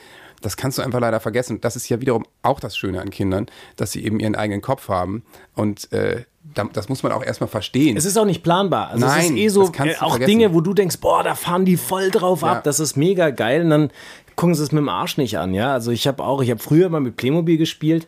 das 0.44 0.58
kannst 0.58 0.76
du 0.76 0.82
einfach 0.82 1.00
leider 1.00 1.20
vergessen. 1.20 1.60
Das 1.62 1.74
ist 1.74 1.88
ja 1.88 2.00
wiederum 2.00 2.26
auch 2.42 2.60
das 2.60 2.76
Schöne 2.76 3.00
an 3.00 3.08
Kindern, 3.08 3.46
dass 3.76 3.92
sie 3.92 4.04
eben 4.04 4.20
ihren 4.20 4.34
eigenen 4.34 4.60
Kopf 4.60 4.88
haben. 4.88 5.22
Und 5.54 5.90
äh, 5.92 6.24
das 6.72 6.88
muss 6.88 7.02
man 7.02 7.12
auch 7.12 7.24
erstmal 7.24 7.48
verstehen. 7.48 7.96
Es 7.96 8.04
ist 8.04 8.16
auch 8.16 8.24
nicht 8.24 8.42
planbar. 8.42 8.88
Also 8.90 9.06
es 9.06 9.12
ist 9.16 9.18
Nein, 9.30 9.36
eh 9.36 9.48
so, 9.48 9.62
äh, 9.62 9.96
auch 9.98 10.10
vergessen. 10.10 10.26
Dinge, 10.26 10.54
wo 10.54 10.60
du 10.60 10.74
denkst, 10.74 10.98
boah, 11.00 11.22
da 11.22 11.34
fahren 11.34 11.64
die 11.64 11.76
voll 11.76 12.10
drauf 12.10 12.42
Ja. 12.42 12.52
ab, 12.52 12.64
das 12.64 12.80
ist 12.80 12.96
mega 12.96 13.30
geil. 13.30 13.62
Und 13.62 13.70
dann 13.70 13.90
gucken 14.36 14.54
sie 14.54 14.62
es 14.62 14.70
mit 14.72 14.80
dem 14.80 14.88
Arsch 14.88 15.16
nicht 15.16 15.38
an, 15.38 15.54
ja. 15.54 15.72
Also 15.72 15.90
ich 15.90 16.06
habe 16.06 16.22
auch, 16.22 16.42
ich 16.42 16.50
habe 16.50 16.60
früher 16.60 16.88
mal 16.90 17.00
mit 17.00 17.16
Playmobil 17.16 17.56
gespielt, 17.56 18.06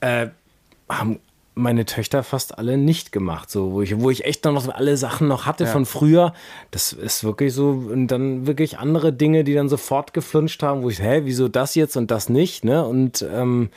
äh, 0.00 0.28
haben 0.88 1.20
meine 1.54 1.84
Töchter 1.84 2.22
fast 2.22 2.58
alle 2.58 2.78
nicht 2.78 3.12
gemacht, 3.12 3.50
so 3.50 3.72
wo 3.72 3.82
ich, 3.82 4.00
wo 4.00 4.10
ich 4.10 4.24
echt 4.24 4.44
noch 4.44 4.68
alle 4.68 4.96
Sachen 4.96 5.28
noch 5.28 5.44
hatte 5.44 5.66
von 5.66 5.84
früher. 5.84 6.32
Das 6.70 6.92
ist 6.92 7.24
wirklich 7.24 7.52
so 7.52 7.70
und 7.70 8.08
dann 8.08 8.46
wirklich 8.46 8.78
andere 8.78 9.12
Dinge, 9.12 9.44
die 9.44 9.54
dann 9.54 9.68
sofort 9.68 10.14
geflunscht 10.14 10.62
haben, 10.62 10.82
wo 10.82 10.88
ich, 10.88 11.00
hä, 11.00 11.22
wieso 11.24 11.48
das 11.48 11.74
jetzt 11.74 11.96
und 11.96 12.10
das 12.10 12.28
nicht, 12.28 12.64
ne? 12.64 12.86
Und 12.86 13.26
ähm, 13.30 13.70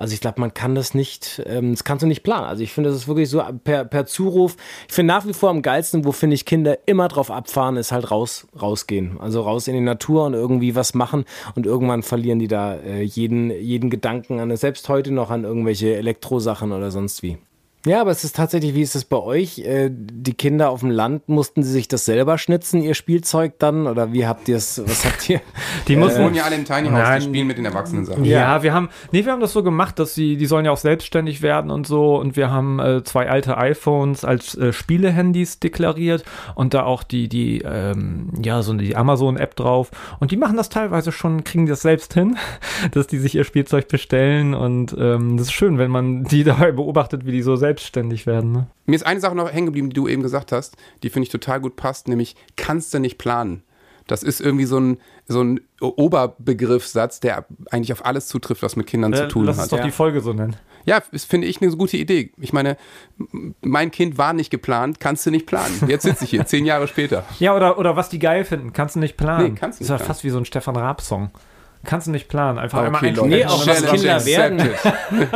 also 0.00 0.14
ich 0.14 0.22
glaube, 0.22 0.40
man 0.40 0.54
kann 0.54 0.74
das 0.74 0.94
nicht, 0.94 1.42
ähm, 1.44 1.72
das 1.72 1.84
kannst 1.84 2.02
du 2.02 2.06
nicht 2.06 2.22
planen. 2.22 2.46
Also 2.46 2.62
ich 2.62 2.72
finde, 2.72 2.88
das 2.88 2.98
ist 2.98 3.06
wirklich 3.06 3.28
so 3.28 3.42
per, 3.64 3.84
per 3.84 4.06
Zuruf. 4.06 4.56
Ich 4.88 4.94
finde 4.94 5.12
nach 5.12 5.26
wie 5.26 5.34
vor 5.34 5.50
am 5.50 5.60
geilsten, 5.60 6.06
wo 6.06 6.12
finde 6.12 6.34
ich 6.34 6.46
Kinder 6.46 6.78
immer 6.86 7.08
drauf 7.08 7.30
abfahren, 7.30 7.76
ist 7.76 7.92
halt 7.92 8.10
raus, 8.10 8.46
rausgehen. 8.58 9.20
Also 9.20 9.42
raus 9.42 9.68
in 9.68 9.74
die 9.74 9.80
Natur 9.80 10.24
und 10.24 10.32
irgendwie 10.32 10.74
was 10.74 10.94
machen 10.94 11.26
und 11.54 11.66
irgendwann 11.66 12.02
verlieren 12.02 12.38
die 12.38 12.48
da 12.48 12.76
äh, 12.76 13.02
jeden, 13.02 13.50
jeden 13.50 13.90
Gedanken 13.90 14.40
an, 14.40 14.56
selbst 14.56 14.88
heute 14.88 15.12
noch 15.12 15.30
an 15.30 15.44
irgendwelche 15.44 15.94
Elektrosachen 15.94 16.72
oder 16.72 16.90
sonst 16.90 17.22
wie. 17.22 17.29
Ja, 17.86 18.02
aber 18.02 18.10
es 18.10 18.24
ist 18.24 18.36
tatsächlich, 18.36 18.74
wie 18.74 18.82
ist 18.82 18.94
es 18.94 19.06
bei 19.06 19.16
euch? 19.16 19.60
Äh, 19.60 19.88
die 19.90 20.34
Kinder 20.34 20.68
auf 20.68 20.80
dem 20.80 20.90
Land, 20.90 21.30
mussten 21.30 21.62
sie 21.62 21.72
sich 21.72 21.88
das 21.88 22.04
selber 22.04 22.36
schnitzen, 22.36 22.82
ihr 22.82 22.92
Spielzeug 22.92 23.54
dann? 23.58 23.86
Oder 23.86 24.12
wie 24.12 24.26
habt 24.26 24.48
ihr 24.48 24.56
es, 24.56 24.82
was 24.84 25.06
habt 25.06 25.30
ihr? 25.30 25.40
Die 25.88 25.94
die 25.94 25.96
mussten 25.96 26.22
wohnen 26.22 26.34
ja 26.34 26.44
alle 26.44 26.56
im 26.56 26.66
Tiny 26.66 26.90
House, 26.90 27.20
die 27.20 27.24
spielen 27.24 27.46
mit 27.46 27.56
den 27.56 27.64
Erwachsenen 27.64 28.04
Sachen. 28.04 28.26
Ja, 28.26 28.62
wir 28.62 28.74
haben, 28.74 28.90
nee, 29.12 29.24
wir 29.24 29.32
haben 29.32 29.40
das 29.40 29.54
so 29.54 29.62
gemacht, 29.62 29.98
dass 29.98 30.14
sie, 30.14 30.36
die 30.36 30.44
sollen 30.44 30.66
ja 30.66 30.72
auch 30.72 30.76
selbstständig 30.76 31.40
werden 31.40 31.70
und 31.70 31.86
so. 31.86 32.16
Und 32.16 32.36
wir 32.36 32.50
haben 32.50 32.80
äh, 32.80 33.02
zwei 33.02 33.30
alte 33.30 33.56
iPhones 33.56 34.26
als 34.26 34.54
äh, 34.58 34.74
Spielehandys 34.74 35.58
deklariert 35.58 36.22
und 36.54 36.74
da 36.74 36.82
auch 36.82 37.02
die, 37.02 37.28
die, 37.28 37.62
ähm, 37.64 38.30
ja, 38.42 38.60
so 38.60 38.74
die 38.74 38.94
Amazon-App 38.94 39.56
drauf. 39.56 39.90
Und 40.18 40.32
die 40.32 40.36
machen 40.36 40.58
das 40.58 40.68
teilweise 40.68 41.12
schon, 41.12 41.44
kriegen 41.44 41.64
das 41.64 41.80
selbst 41.80 42.12
hin, 42.12 42.36
dass 42.92 43.06
die 43.06 43.18
sich 43.18 43.34
ihr 43.34 43.44
Spielzeug 43.44 43.88
bestellen. 43.88 44.52
Und 44.52 44.94
ähm, 44.98 45.38
das 45.38 45.46
ist 45.46 45.52
schön, 45.52 45.78
wenn 45.78 45.90
man 45.90 46.24
die 46.24 46.44
dabei 46.50 46.72
beobachtet, 46.72 47.24
wie 47.24 47.32
die 47.32 47.42
so 47.42 47.56
selbstständig 47.70 48.26
werden. 48.26 48.52
Ne? 48.52 48.66
Mir 48.86 48.96
ist 48.96 49.06
eine 49.06 49.20
Sache 49.20 49.36
noch 49.36 49.52
hängen 49.52 49.66
geblieben, 49.66 49.90
die 49.90 49.94
du 49.94 50.08
eben 50.08 50.22
gesagt 50.22 50.50
hast, 50.52 50.76
die 51.02 51.10
finde 51.10 51.24
ich 51.26 51.30
total 51.32 51.60
gut 51.60 51.76
passt, 51.76 52.08
nämlich 52.08 52.34
kannst 52.56 52.92
du 52.92 52.98
nicht 52.98 53.16
planen. 53.18 53.62
Das 54.08 54.24
ist 54.24 54.40
irgendwie 54.40 54.64
so 54.64 54.78
ein, 54.80 54.98
so 55.28 55.40
ein 55.42 55.60
Oberbegriffssatz, 55.80 57.20
der 57.20 57.44
eigentlich 57.70 57.92
auf 57.92 58.04
alles 58.04 58.26
zutrifft, 58.26 58.62
was 58.62 58.74
mit 58.74 58.88
Kindern 58.88 59.14
zu 59.14 59.24
Äh, 59.24 59.28
tun 59.28 59.44
Lass 59.44 59.56
hat. 59.56 59.64
uns 59.64 59.70
doch 59.70 59.80
die 59.84 59.92
Folge 59.92 60.20
so 60.20 60.32
nennen. 60.32 60.56
Ja, 60.84 61.00
das 61.12 61.24
finde 61.24 61.46
ich 61.46 61.62
eine 61.62 61.70
gute 61.76 61.96
Idee. 61.96 62.32
Ich 62.38 62.52
meine, 62.52 62.76
mein 63.60 63.92
Kind 63.92 64.18
war 64.18 64.32
nicht 64.32 64.50
geplant, 64.50 64.98
kannst 64.98 65.26
du 65.26 65.30
nicht 65.30 65.46
planen. 65.46 65.72
Jetzt 65.86 66.02
sitze 66.02 66.24
ich 66.24 66.30
hier, 66.30 66.44
zehn 66.46 66.64
Jahre 66.64 66.88
später. 66.88 67.24
Ja, 67.38 67.54
oder, 67.54 67.78
oder 67.78 67.94
was 67.94 68.08
die 68.08 68.18
geil 68.18 68.44
finden, 68.44 68.72
kannst 68.72 68.96
du 68.96 69.00
nicht 69.00 69.16
planen. 69.16 69.52
Nee, 69.54 69.58
kannst 69.60 69.78
du 69.78 69.84
Das 69.84 69.90
ist 69.90 69.92
nicht 69.92 70.00
ja 70.00 70.06
fast 70.06 70.24
wie 70.24 70.30
so 70.30 70.38
ein 70.38 70.44
Stefan 70.44 70.74
Raab-Song. 70.76 71.30
Kannst 71.82 72.06
du 72.06 72.10
nicht 72.10 72.28
planen, 72.28 72.58
einfach 72.58 72.78
Okay, 72.78 72.86
einmal 72.86 73.02
Leute. 73.02 73.22
einstellen. 73.22 73.30
Nee, 73.40 73.44
auch 73.46 73.66
was 73.66 73.84
Kinder 73.86 74.26
werden. 74.26 74.70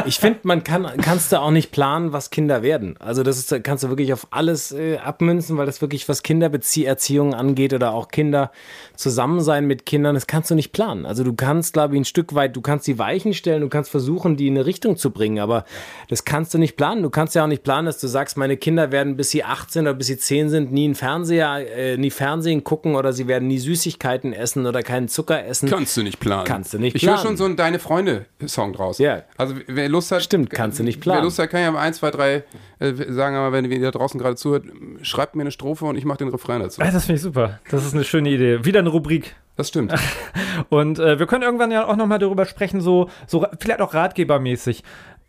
Ich 0.05 0.19
finde, 0.19 0.41
man 0.43 0.63
kann, 0.63 0.87
kannst 1.01 1.33
du 1.33 1.41
auch 1.41 1.51
nicht 1.51 1.71
planen, 1.73 2.13
was 2.13 2.29
Kinder 2.29 2.63
werden. 2.63 2.97
Also 3.01 3.23
das 3.23 3.39
ist, 3.39 3.65
kannst 3.65 3.83
du 3.83 3.89
wirklich 3.89 4.13
auf 4.13 4.27
alles 4.31 4.71
äh, 4.73 4.99
abmünzen, 4.99 5.57
weil 5.57 5.65
das 5.65 5.81
wirklich, 5.81 6.07
was 6.07 6.23
Kindererziehung 6.23 7.33
angeht 7.35 7.73
oder 7.73 7.95
auch 7.95 8.09
Kinder 8.09 8.53
zusammen 8.95 9.41
sein 9.41 9.67
mit 9.67 9.87
Kindern, 9.87 10.15
das 10.15 10.27
kannst 10.27 10.51
du 10.51 10.55
nicht 10.55 10.73
planen. 10.73 11.07
Also 11.07 11.25
du 11.25 11.33
kannst, 11.33 11.73
glaube 11.73 11.95
ich, 11.95 12.01
ein 12.03 12.05
Stück 12.05 12.35
weit, 12.35 12.55
du 12.55 12.61
kannst 12.61 12.87
die 12.87 12.99
Weichen 12.99 13.33
stellen, 13.33 13.63
du 13.63 13.71
kannst 13.71 13.91
versuchen, 13.91 14.37
die 14.37 14.49
in 14.49 14.55
eine 14.57 14.67
Richtung 14.67 14.99
zu 14.99 15.13
bringen, 15.13 15.39
aber 15.39 15.65
das 16.11 16.27
kannst 16.27 16.53
du 16.53 16.59
nicht 16.59 16.77
planen. 16.77 17.03
Du 17.03 17.09
kannst 17.11 17.35
ja 17.35 17.45
auch 17.45 17.49
nicht 17.49 17.63
planen, 17.63 17.87
dass 17.87 17.99
du 18.01 18.07
sagst, 18.07 18.37
meine 18.37 18.59
Kinder 18.59 18.93
werden, 18.93 19.17
bis 19.17 19.31
sie 19.31 19.45
18 19.45 19.83
oder 19.83 19.95
bis 19.95 20.09
sie 20.09 20.19
10 20.19 20.51
sind, 20.51 20.73
nie 20.73 20.85
einen 20.85 20.95
Fernseher, 20.95 21.65
äh, 21.75 21.97
nie 21.97 22.11
Fernsehen 22.11 22.65
gucken 22.65 22.97
oder 22.97 23.15
sie 23.15 23.29
werden 23.29 23.49
nie 23.49 23.59
Süßigkeiten 23.59 24.35
essen 24.35 24.67
oder 24.67 24.83
keinen 24.83 25.09
Zucker 25.09 25.43
essen. 25.47 25.71
Kannst 25.71 25.97
du 25.97 26.03
nicht 26.03 26.21
planen. 26.21 26.34
Kannst 26.42 26.75
du 26.75 26.79
nicht 26.79 26.97
Ich 26.97 27.03
höre 27.03 27.12
planen. 27.14 27.27
schon 27.29 27.37
so 27.37 27.44
einen 27.44 27.57
Deine 27.57 27.79
Freunde-Song 27.79 28.73
draus. 28.73 28.99
Ja. 28.99 29.23
Also 29.37 29.55
wer 29.68 29.88
Lust 29.88 30.11
hat. 30.11 30.23
Stimmt, 30.23 30.51
kannst 30.51 30.81
du 30.81 30.83
nicht 30.83 31.01
planen. 31.01 31.18
Wer 31.18 31.25
Lust 31.25 31.38
hat, 31.38 31.51
kann 31.51 31.61
ja 31.61 31.70
mal 31.70 31.81
eins, 31.81 31.99
zwei, 31.99 32.11
drei 32.11 32.42
äh, 32.81 32.94
sagen, 33.12 33.37
aber 33.37 33.53
wenn 33.53 33.70
ihr 33.70 33.81
da 33.81 33.90
draußen 33.92 34.18
gerade 34.18 34.35
zuhört, 34.35 34.64
schreibt 35.03 35.37
mir 35.37 35.42
eine 35.42 35.53
Strophe 35.53 35.85
und 35.85 35.97
ich 35.97 36.05
mache 36.05 36.18
den 36.18 36.29
Refrain 36.29 36.61
dazu. 36.61 36.81
Ah, 36.83 36.90
Das 36.90 37.05
finde 37.05 37.16
ich 37.16 37.23
super. 37.23 37.61
Das 37.70 37.85
ist 37.87 37.94
eine 37.94 38.03
schöne 38.05 38.31
Idee. 38.31 38.64
Wieder 38.64 38.81
eine 38.81 38.88
Rubrik. 38.88 39.37
Das 39.57 39.68
stimmt. 39.68 39.94
Und 40.68 40.99
äh, 40.99 41.20
wir 41.20 41.27
können 41.27 41.42
irgendwann 41.44 41.70
ja 41.70 41.87
auch 41.87 41.94
nochmal 41.94 42.18
darüber 42.18 42.44
sprechen, 42.44 42.81
so, 42.81 43.09
so 43.29 43.47
vielleicht 43.61 43.81
auch 43.83 43.94
ratgebermäßig. 43.94 44.83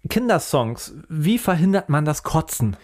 Kindersongs, 0.09 0.93
wie 1.09 1.37
verhindert 1.37 1.89
man 1.89 2.05
das 2.05 2.23
Kotzen? 2.23 2.77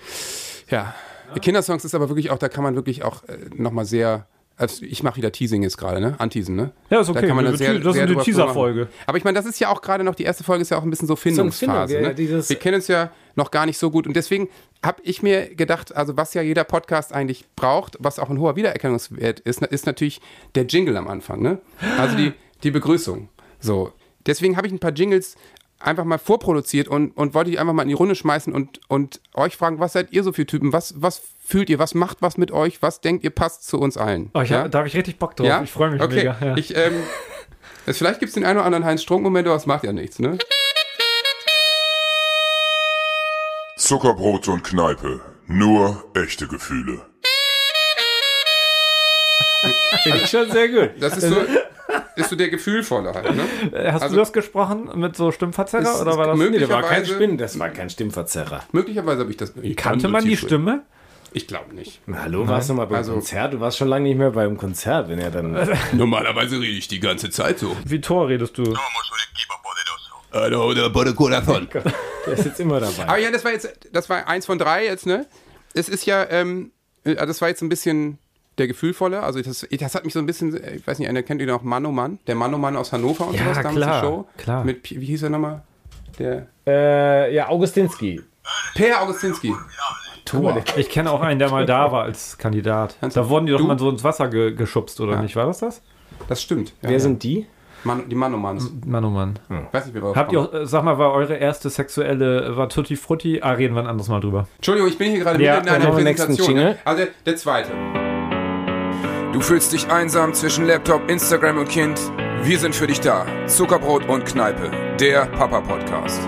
Ja. 0.69 0.93
Kindersongs 1.41 1.85
ist 1.85 1.95
aber 1.95 2.09
wirklich 2.09 2.29
auch, 2.29 2.37
da 2.37 2.49
kann 2.49 2.63
man 2.63 2.75
wirklich 2.75 3.03
auch 3.03 3.23
äh, 3.23 3.37
nochmal 3.55 3.85
sehr. 3.85 4.27
Also 4.57 4.85
ich 4.85 5.01
mache 5.01 5.15
wieder 5.15 5.31
Teasing 5.31 5.63
jetzt 5.63 5.77
gerade, 5.77 5.99
ne? 5.99 6.15
Anteasen, 6.19 6.55
ne? 6.55 6.71
Ja, 6.91 6.99
ist 7.01 7.09
okay. 7.09 7.21
Da 7.21 7.27
kann 7.27 7.35
man 7.35 7.45
Wir- 7.45 7.51
da 7.51 7.57
sehr, 7.57 7.73
das 7.73 7.85
ist 7.87 7.93
sehr 7.93 8.03
eine 8.03 8.11
drüber 8.11 8.23
Teaser-Folge. 8.23 8.87
Aber 9.07 9.17
ich 9.17 9.23
meine, 9.23 9.35
das 9.35 9.45
ist 9.47 9.59
ja 9.59 9.69
auch 9.69 9.81
gerade 9.81 10.03
noch, 10.03 10.13
die 10.13 10.23
erste 10.23 10.43
Folge 10.43 10.61
ist 10.61 10.69
ja 10.69 10.77
auch 10.77 10.83
ein 10.83 10.89
bisschen 10.91 11.07
so 11.07 11.15
Findung, 11.15 11.51
Findungsphase. 11.51 11.99
ne? 11.99 12.15
Wir 12.17 12.55
kennen 12.57 12.75
uns 12.75 12.87
ja 12.87 13.11
noch 13.35 13.49
gar 13.49 13.65
nicht 13.65 13.79
so 13.79 13.89
gut. 13.89 14.05
Und 14.05 14.15
deswegen 14.15 14.49
habe 14.85 15.01
ich 15.03 15.23
mir 15.23 15.55
gedacht, 15.55 15.95
also 15.95 16.15
was 16.17 16.33
ja 16.35 16.41
jeder 16.43 16.63
Podcast 16.63 17.11
eigentlich 17.13 17.45
braucht, 17.55 17.97
was 17.99 18.19
auch 18.19 18.29
ein 18.29 18.39
hoher 18.39 18.55
Wiedererkennungswert 18.55 19.39
ist, 19.39 19.61
ist 19.63 19.85
natürlich 19.87 20.21
der 20.53 20.65
Jingle 20.65 20.95
am 20.97 21.07
Anfang, 21.07 21.41
ne? 21.41 21.59
Also 21.97 22.15
die, 22.15 22.33
die 22.63 22.71
Begrüßung. 22.71 23.29
So. 23.59 23.93
Deswegen 24.27 24.57
habe 24.57 24.67
ich 24.67 24.73
ein 24.73 24.79
paar 24.79 24.91
Jingles 24.91 25.35
einfach 25.83 26.03
mal 26.03 26.17
vorproduziert 26.17 26.87
und, 26.87 27.11
und 27.11 27.33
wollte 27.33 27.51
die 27.51 27.59
einfach 27.59 27.73
mal 27.73 27.83
in 27.83 27.89
die 27.89 27.93
Runde 27.93 28.15
schmeißen 28.15 28.53
und, 28.53 28.79
und 28.87 29.21
euch 29.33 29.57
fragen, 29.57 29.79
was 29.79 29.93
seid 29.93 30.11
ihr 30.11 30.23
so 30.23 30.33
für 30.33 30.45
Typen? 30.45 30.73
Was, 30.73 30.93
was 30.97 31.21
fühlt 31.43 31.69
ihr? 31.69 31.79
Was 31.79 31.93
macht 31.93 32.21
was 32.21 32.37
mit 32.37 32.51
euch? 32.51 32.81
Was 32.81 33.01
denkt 33.01 33.23
ihr 33.23 33.29
passt 33.29 33.67
zu 33.67 33.79
uns 33.79 33.97
allen? 33.97 34.29
Oh, 34.33 34.41
ich, 34.41 34.49
ja? 34.49 34.67
Da 34.67 34.79
habe 34.79 34.87
ich 34.87 34.95
richtig 34.95 35.19
Bock 35.19 35.35
drauf. 35.35 35.47
Ja? 35.47 35.61
Ich 35.63 35.71
freue 35.71 35.91
mich 35.91 36.01
okay. 36.01 36.15
mega. 36.15 36.37
Ja. 36.41 36.57
Ich, 36.57 36.75
ähm, 36.75 36.93
es, 37.85 37.97
vielleicht 37.97 38.19
gibt 38.19 38.29
es 38.29 38.33
den 38.35 38.45
einen 38.45 38.57
oder 38.57 38.65
anderen 38.65 38.85
Heinz-Strunk-Moment, 38.85 39.47
aber 39.47 39.57
es 39.57 39.65
macht 39.65 39.83
ja 39.83 39.93
nichts, 39.93 40.19
ne? 40.19 40.37
Zuckerbrot 43.77 44.47
und 44.47 44.63
Kneipe. 44.63 45.21
Nur 45.47 46.05
echte 46.13 46.47
Gefühle. 46.47 47.01
Finde 50.03 50.19
ich 50.19 50.29
schon 50.29 50.49
sehr 50.49 50.69
gut. 50.69 50.91
Das 50.99 51.17
ist 51.17 51.27
so, 51.27 51.35
so 52.29 52.35
der 52.35 52.49
Gefühlvolle 52.49 53.13
halt, 53.13 53.35
ne? 53.35 53.43
Äh, 53.73 53.91
Hast 53.91 54.03
also- 54.03 54.15
du 54.15 54.19
das 54.21 54.33
gesprochen 54.33 54.89
mit 54.95 55.15
so 55.15 55.31
Stimmverzerrer 55.31 55.83
Ist- 55.83 56.01
oder 56.01 56.17
war 56.17 56.27
das? 56.27 56.37
möglich. 56.37 56.61
Nee, 56.61 56.67
das 56.67 56.69
war 56.69 56.81
kein 56.81 56.99
Möglicherweise- 57.01 57.13
Spinn, 57.25 57.37
das 57.37 57.59
war 57.59 57.69
kein 57.69 57.89
Stimmverzerrer. 57.89 58.63
Möglicherweise 58.71 59.21
habe 59.21 59.31
ich 59.31 59.37
das. 59.37 59.53
Ich 59.61 59.75
Kannte 59.75 60.07
man 60.07 60.23
die 60.23 60.37
Stimme? 60.37 60.83
Ich 61.33 61.47
glaube 61.47 61.73
nicht. 61.73 62.01
Hallo, 62.13 62.45
warst 62.47 62.69
du 62.69 62.73
mal 62.73 62.85
beim 62.87 62.97
Also- 62.97 63.13
Konzert? 63.13 63.53
Du 63.53 63.59
warst 63.61 63.77
schon 63.77 63.87
lange 63.87 64.03
nicht 64.09 64.17
mehr 64.17 64.31
beim 64.31 64.57
Konzert, 64.57 65.07
wenn 65.09 65.19
er 65.19 65.31
dann. 65.31 65.53
Normalerweise 65.93 66.59
rede 66.59 66.77
ich 66.77 66.87
die 66.89 66.99
ganze 66.99 67.29
Zeit 67.29 67.59
so. 67.59 67.75
Wie 67.85 68.01
Tor 68.01 68.27
redest 68.27 68.57
du? 68.57 68.63
Der 70.33 72.33
ist 72.33 72.45
jetzt 72.45 72.59
immer 72.59 72.79
dabei. 72.79 73.03
Aber 73.07 73.17
ja, 73.17 73.31
das 73.31 73.43
war 73.43 73.51
jetzt, 73.51 73.69
das 73.91 74.09
war 74.09 74.27
eins 74.27 74.45
von 74.45 74.57
drei 74.59 74.85
jetzt, 74.85 75.05
ne? 75.05 75.25
Es 75.73 75.89
ist 75.89 76.05
ja, 76.05 76.25
ähm, 76.29 76.71
äh, 77.03 77.15
das 77.15 77.41
war 77.41 77.49
jetzt 77.49 77.61
ein 77.61 77.69
bisschen 77.69 78.17
der 78.57 78.67
Gefühlvolle. 78.67 79.23
Also 79.23 79.41
das, 79.41 79.65
das 79.69 79.95
hat 79.95 80.03
mich 80.03 80.13
so 80.13 80.19
ein 80.19 80.25
bisschen, 80.25 80.55
äh, 80.55 80.75
ich 80.75 80.85
weiß 80.87 80.99
nicht, 80.99 81.07
einer 81.09 81.23
kennt 81.23 81.41
ihn 81.41 81.47
noch 81.47 81.63
Mann 81.63 81.85
oh 81.85 81.91
Mann, 81.91 82.19
der 82.27 82.35
Mann 82.35 82.53
oh 82.53 82.57
Mann 82.57 82.75
aus 82.75 82.91
Hannover 82.91 83.27
und 83.27 83.35
Ja, 83.35 83.43
sowas, 83.43 83.57
damals 83.57 83.75
klar, 83.77 84.01
die 84.01 84.07
Show. 84.07 84.27
klar. 84.37 84.63
Mit, 84.65 84.83
Pi- 84.83 84.99
wie 85.01 85.05
hieß 85.05 85.23
er 85.23 85.29
nochmal? 85.29 85.61
Der 86.19 86.47
Äh, 86.67 87.33
ja, 87.33 87.49
Augustinski. 87.49 88.21
Per 88.75 89.01
Augustinski. 89.01 89.53
Tor. 90.25 90.63
Ich 90.77 90.89
kenne 90.89 91.11
auch 91.11 91.21
einen, 91.21 91.39
der 91.39 91.49
mal 91.49 91.65
da 91.65 91.91
war 91.91 92.03
als 92.03 92.37
Kandidat. 92.37 92.95
Da 93.01 93.29
wurden 93.29 93.45
die 93.47 93.51
doch 93.51 93.59
du? 93.59 93.65
mal 93.67 93.77
so 93.79 93.89
ins 93.89 94.03
Wasser 94.03 94.27
ge 94.29 94.53
geschubst, 94.53 94.99
oder 95.01 95.13
Ja. 95.13 95.21
nicht? 95.21 95.35
War 95.35 95.45
das 95.47 95.59
das? 95.59 95.81
Das 96.27 96.41
stimmt. 96.41 96.69
Ja, 96.81 96.89
Wer 96.89 96.91
ja. 96.93 96.99
sind 96.99 97.23
die? 97.23 97.47
Mann, 97.83 98.07
die 98.07 98.15
Mann 98.15 98.39
Manns. 98.39 98.71
Mann, 98.85 99.03
oh 99.03 99.09
Mann. 99.09 99.39
Weiß 99.71 99.87
nicht, 99.87 99.95
wie 99.95 100.03
wir 100.03 100.13
Habt 100.15 100.31
ihr, 100.31 100.39
auch, 100.41 100.53
äh, 100.53 100.67
sag 100.67 100.83
mal, 100.83 100.99
war 100.99 101.13
eure 101.13 101.35
erste 101.35 101.69
sexuelle, 101.71 102.55
war 102.55 102.69
Tutti 102.69 102.95
Frutti? 102.95 103.41
Ah, 103.41 103.51
reden 103.53 103.73
wir 103.73 103.81
ein 103.81 103.87
anderes 103.87 104.07
Mal 104.09 104.19
drüber. 104.21 104.47
Entschuldigung, 104.57 104.87
ich 104.89 104.97
bin 104.99 105.09
hier 105.09 105.19
gerade 105.21 105.43
Ja, 105.43 105.55
mitten 105.55 105.67
in 105.69 105.73
einer 105.73 105.89
Präsentation. 105.91 106.53
Ne? 106.53 106.77
Also 106.85 107.03
der, 107.05 107.11
der 107.25 107.35
zweite. 107.37 107.71
Du 109.33 109.39
fühlst 109.39 109.71
dich 109.71 109.87
einsam 109.87 110.33
zwischen 110.33 110.65
Laptop, 110.65 111.09
Instagram 111.09 111.57
und 111.59 111.69
Kind. 111.69 111.97
Wir 112.43 112.59
sind 112.59 112.75
für 112.75 112.85
dich 112.85 112.99
da. 112.99 113.25
Zuckerbrot 113.47 114.09
und 114.09 114.25
Kneipe. 114.25 114.71
Der 114.99 115.25
Papa-Podcast. 115.27 116.21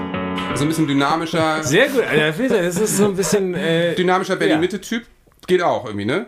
So 0.55 0.63
ein 0.63 0.69
bisschen 0.69 0.87
dynamischer, 0.87 1.61
Sehr 1.63 1.89
gut. 1.89 2.03
Alter, 2.05 2.47
das 2.47 2.79
ist 2.79 2.95
so 2.95 3.05
ein 3.05 3.15
bisschen. 3.17 3.55
Äh, 3.55 3.95
dynamischer 3.95 4.37
Berlin-Mitte-Typ. 4.37 5.03
Geht 5.47 5.61
auch 5.61 5.85
irgendwie, 5.85 6.05
ne? 6.05 6.27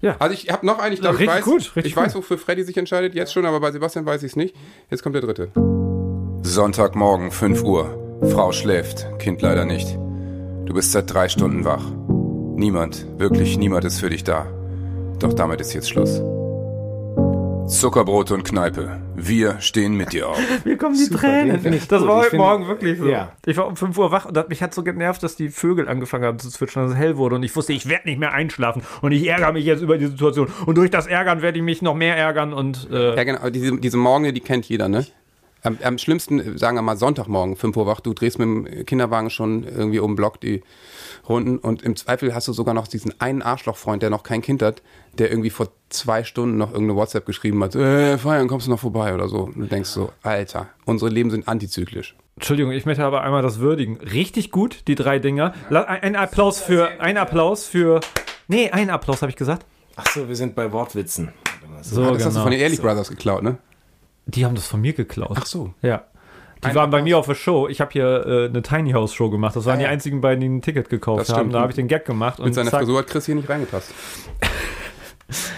Ja. 0.00 0.16
Also 0.18 0.34
ich 0.34 0.50
habe 0.50 0.66
noch 0.66 0.80
einen, 0.80 0.94
ich 0.94 1.00
glaube, 1.00 1.14
ich 1.14 1.20
richtig 1.20 1.36
weiß, 1.36 1.44
gut, 1.44 1.84
ich 1.84 1.96
weiß, 1.96 2.16
wofür 2.16 2.38
Freddy 2.38 2.64
sich 2.64 2.76
entscheidet, 2.76 3.14
jetzt 3.14 3.32
schon, 3.32 3.46
aber 3.46 3.60
bei 3.60 3.70
Sebastian 3.70 4.04
weiß 4.04 4.24
ich 4.24 4.32
es 4.32 4.36
nicht. 4.36 4.56
Jetzt 4.90 5.04
kommt 5.04 5.14
der 5.14 5.22
dritte. 5.22 5.52
Sonntagmorgen, 6.42 7.30
5 7.30 7.62
Uhr. 7.62 8.18
Frau 8.32 8.50
schläft, 8.50 9.06
Kind 9.20 9.42
leider 9.42 9.64
nicht. 9.64 9.96
Du 10.64 10.74
bist 10.74 10.90
seit 10.90 11.12
drei 11.12 11.28
Stunden 11.28 11.64
wach. 11.64 11.84
Niemand, 12.56 13.06
wirklich 13.16 13.58
niemand 13.58 13.84
ist 13.84 14.00
für 14.00 14.10
dich 14.10 14.24
da. 14.24 14.46
Doch 15.18 15.32
damit 15.32 15.60
ist 15.60 15.72
jetzt 15.72 15.88
Schluss. 15.88 16.20
Zuckerbrot 17.68 18.30
und 18.30 18.44
Kneipe. 18.44 19.00
Wir 19.16 19.58
stehen 19.60 19.94
mit 19.94 20.12
dir 20.12 20.28
auf. 20.28 20.38
Mir 20.64 20.76
kommen 20.76 20.94
die 20.94 21.02
Super, 21.04 21.18
Tränen. 21.20 21.60
das 21.64 21.88
gut. 22.00 22.08
war 22.08 22.18
heute 22.18 22.30
find- 22.30 22.40
Morgen 22.42 22.68
wirklich 22.68 22.98
so. 22.98 23.06
Ja. 23.08 23.32
Ich 23.44 23.56
war 23.56 23.66
um 23.66 23.74
5 23.76 23.98
Uhr 23.98 24.12
wach 24.12 24.26
und 24.26 24.48
mich 24.48 24.62
hat 24.62 24.72
so 24.72 24.84
genervt, 24.84 25.22
dass 25.24 25.34
die 25.34 25.48
Vögel 25.48 25.88
angefangen 25.88 26.24
haben 26.26 26.38
zu 26.38 26.48
zwitschern, 26.48 26.84
dass 26.84 26.92
es 26.92 26.98
hell 26.98 27.16
wurde 27.16 27.34
und 27.36 27.42
ich 27.42 27.56
wusste, 27.56 27.72
ich 27.72 27.88
werde 27.88 28.08
nicht 28.08 28.20
mehr 28.20 28.32
einschlafen 28.32 28.82
und 29.02 29.10
ich 29.10 29.26
ärgere 29.26 29.52
mich 29.52 29.64
jetzt 29.64 29.80
über 29.82 29.98
die 29.98 30.06
Situation 30.06 30.48
und 30.66 30.76
durch 30.78 30.90
das 30.90 31.08
Ärgern 31.08 31.42
werde 31.42 31.58
ich 31.58 31.64
mich 31.64 31.82
noch 31.82 31.94
mehr 31.94 32.16
ärgern 32.16 32.52
und 32.52 32.88
äh, 32.92 33.16
Ja, 33.16 33.24
genau, 33.24 33.50
diese, 33.50 33.76
diese 33.78 33.96
Morgen, 33.96 34.32
die 34.32 34.40
kennt 34.40 34.66
jeder, 34.68 34.88
ne? 34.88 35.04
Am, 35.66 35.78
am 35.82 35.98
schlimmsten, 35.98 36.56
sagen 36.56 36.76
wir 36.76 36.82
mal, 36.82 36.96
Sonntagmorgen, 36.96 37.56
5 37.56 37.76
Uhr 37.76 37.86
wach, 37.88 37.98
du 37.98 38.14
drehst 38.14 38.38
mit 38.38 38.46
dem 38.46 38.86
Kinderwagen 38.86 39.30
schon 39.30 39.64
irgendwie 39.64 39.98
um 39.98 40.12
den 40.12 40.16
Block 40.16 40.40
die 40.40 40.62
Runden 41.28 41.58
und 41.58 41.82
im 41.82 41.96
Zweifel 41.96 42.32
hast 42.36 42.46
du 42.46 42.52
sogar 42.52 42.72
noch 42.72 42.86
diesen 42.86 43.20
einen 43.20 43.42
Arschlochfreund, 43.42 44.00
der 44.00 44.10
noch 44.10 44.22
kein 44.22 44.42
Kind 44.42 44.62
hat, 44.62 44.80
der 45.14 45.28
irgendwie 45.28 45.50
vor 45.50 45.66
zwei 45.88 46.22
Stunden 46.22 46.56
noch 46.56 46.70
irgendeine 46.70 46.96
WhatsApp 46.96 47.26
geschrieben 47.26 47.64
hat, 47.64 47.74
äh, 47.74 48.16
feiern, 48.16 48.46
kommst 48.46 48.68
du 48.68 48.70
noch 48.70 48.78
vorbei 48.78 49.12
oder 49.12 49.26
so. 49.28 49.38
Und 49.40 49.56
du 49.56 49.66
denkst 49.66 49.90
so, 49.90 50.12
Alter, 50.22 50.68
unsere 50.84 51.10
Leben 51.10 51.30
sind 51.30 51.48
antizyklisch. 51.48 52.14
Entschuldigung, 52.36 52.70
ich 52.70 52.86
möchte 52.86 53.04
aber 53.04 53.22
einmal 53.22 53.42
das 53.42 53.58
würdigen. 53.58 53.96
Richtig 53.96 54.52
gut, 54.52 54.86
die 54.86 54.94
drei 54.94 55.18
Dinger. 55.18 55.52
Ein, 55.70 56.14
Applaus 56.14 56.60
für, 56.60 57.00
ein 57.00 57.16
Applaus 57.16 57.66
für, 57.66 57.98
nee, 58.46 58.70
ein 58.70 58.88
Applaus 58.88 59.20
habe 59.20 59.30
ich 59.30 59.36
gesagt. 59.36 59.66
Ach 59.96 60.06
so, 60.14 60.28
wir 60.28 60.36
sind 60.36 60.54
bei 60.54 60.70
Wortwitzen. 60.70 61.32
So, 61.82 62.02
Ah, 62.04 62.12
das 62.12 62.26
hast 62.26 62.36
du 62.36 62.40
von 62.40 62.50
den 62.50 62.60
Ehrlich 62.60 62.80
Brothers 62.80 63.08
geklaut, 63.08 63.42
ne? 63.42 63.58
Die 64.26 64.44
haben 64.44 64.54
das 64.54 64.66
von 64.66 64.80
mir 64.80 64.92
geklaut. 64.92 65.36
Ach 65.40 65.46
so. 65.46 65.72
Ja. 65.82 66.04
Die 66.64 66.74
waren 66.74 66.90
bei 66.90 67.00
mir 67.02 67.16
auf 67.18 67.26
der 67.26 67.34
Show. 67.34 67.68
Ich 67.68 67.80
habe 67.80 67.92
hier 67.92 68.26
äh, 68.26 68.46
eine 68.48 68.62
Tiny 68.62 68.90
House 68.92 69.14
Show 69.14 69.30
gemacht. 69.30 69.54
Das 69.54 69.66
waren 69.66 69.78
Ah, 69.78 69.82
ja. 69.82 69.88
die 69.88 69.92
einzigen 69.92 70.20
beiden, 70.20 70.40
die 70.40 70.48
ein 70.48 70.62
Ticket 70.62 70.88
gekauft 70.88 71.28
haben. 71.28 71.52
Da 71.52 71.60
habe 71.60 71.70
ich 71.70 71.76
den 71.76 71.86
Gag 71.86 72.04
gemacht. 72.06 72.38
Mit 72.40 72.54
seiner 72.54 72.70
zack. 72.70 72.80
Frisur 72.80 72.98
hat 72.98 73.06
Chris 73.06 73.26
hier 73.26 73.34
nicht 73.36 73.48
reingepasst. 73.48 73.92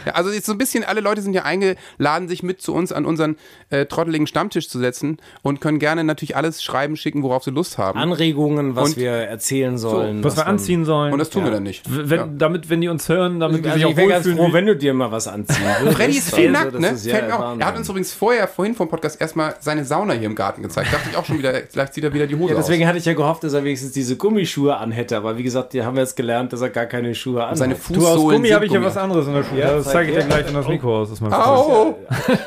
Ja, 0.06 0.12
also 0.14 0.30
jetzt 0.30 0.46
so 0.46 0.52
ein 0.52 0.58
bisschen, 0.58 0.84
alle 0.84 1.00
Leute 1.00 1.20
sind 1.20 1.34
ja 1.34 1.42
eingeladen, 1.42 2.28
sich 2.28 2.42
mit 2.42 2.62
zu 2.62 2.72
uns 2.74 2.92
an 2.92 3.04
unseren 3.04 3.36
äh, 3.70 3.86
trotteligen 3.86 4.26
Stammtisch 4.26 4.68
zu 4.68 4.78
setzen 4.78 5.18
und 5.42 5.60
können 5.60 5.78
gerne 5.78 6.04
natürlich 6.04 6.36
alles 6.36 6.62
schreiben, 6.62 6.96
schicken, 6.96 7.22
worauf 7.22 7.44
sie 7.44 7.50
Lust 7.50 7.76
haben. 7.78 7.98
Anregungen, 7.98 8.76
was 8.76 8.90
Und- 8.90 8.96
wir 8.96 9.10
erzählen 9.10 9.76
sollen. 9.76 10.24
Was 10.24 10.36
wir 10.36 10.44
man- 10.44 10.52
anziehen 10.54 10.84
sollen. 10.84 11.12
und 11.12 11.18
das 11.18 11.30
tun 11.30 11.42
wir 11.42 11.48
Ja. 11.50 11.54
dann 11.54 11.62
nicht. 11.64 11.84
Wenn, 11.88 12.18
ja. 12.18 12.28
Damit, 12.38 12.70
wenn 12.70 12.80
die 12.80 12.88
uns 12.88 13.08
hören, 13.08 13.40
damit 13.40 13.64
die 13.64 13.68
Also 13.68 13.76
sich 13.78 13.86
auch 13.86 13.90
ich 13.90 13.96
wäre 13.96 14.08
ganz 14.08 14.26
froh, 14.28 14.52
wenn 14.52 14.66
du 14.66 14.76
dir 14.76 14.94
mal 14.94 15.10
was 15.12 15.28
anziehen 15.28 15.56
würdest. 15.80 15.96
Freddy 15.96 16.16
ist 16.18 16.34
viel 16.34 16.48
Also, 16.56 16.70
nackt, 16.70 16.74
das 16.84 17.04
ne? 17.04 17.10
Fällt 17.12 17.28
mir 17.28 17.38
auch. 17.38 17.58
Er 17.58 17.66
hat 17.66 17.76
uns 17.76 17.88
übrigens 17.88 18.12
vorher, 18.14 18.48
vorhin 18.48 18.74
vom 18.74 18.88
Podcast 18.88 19.20
erstmal 19.20 19.54
seine 19.60 19.84
Sauna 19.84 20.14
hier 20.14 20.26
im 20.26 20.34
Garten 20.34 20.62
gezeigt. 20.62 20.92
Dachte 20.92 21.08
ich 21.10 21.16
auch 21.16 21.24
schon 21.24 21.38
wieder, 21.38 21.52
vielleicht 21.68 21.94
zieht 21.94 22.04
er 22.04 22.12
wieder 22.14 22.26
die 22.26 22.36
Hose 22.36 22.52
Ja, 22.54 22.58
deswegen 22.58 22.84
aus. 22.84 22.88
hatte 22.88 22.98
ich 22.98 23.04
ja 23.04 23.12
gehofft, 23.14 23.44
dass 23.44 23.52
er 23.52 23.64
wenigstens 23.64 23.92
diese 23.92 24.16
Gummischuhe 24.16 24.76
anhätte. 24.76 25.16
Aber 25.16 25.36
wie 25.36 25.42
gesagt, 25.42 25.72
die 25.72 25.82
haben 25.82 25.96
wir 25.96 26.02
jetzt 26.02 26.16
gelernt, 26.16 26.52
dass 26.52 26.60
er 26.62 26.70
gar 26.70 26.86
keine 26.86 27.14
Schuhe 27.14 27.42
anhat. 27.42 27.58
Seine 27.58 27.74
Du, 27.74 27.80
aus 27.80 27.86
Fußsohlen 28.14 28.36
Gummi 28.42 28.48
habe 28.50 28.66
ich 28.66 28.72
ja 28.72 28.82
was 28.82 28.96
anderes 28.96 29.26
in 29.26 29.34
der 29.34 29.44
Schule. 29.44 29.57
Ja, 29.58 29.74
das 29.74 29.84
zeig 29.84 29.92
zeige 29.94 30.12
ich 30.12 30.18
dir 30.18 30.24
gleich, 30.24 30.46
wenn 30.46 30.54
das 30.54 30.68
Mikro 30.68 31.00
aus 31.00 31.10
ist. 31.10 31.20
Mein 31.20 31.32
Au! 31.32 31.96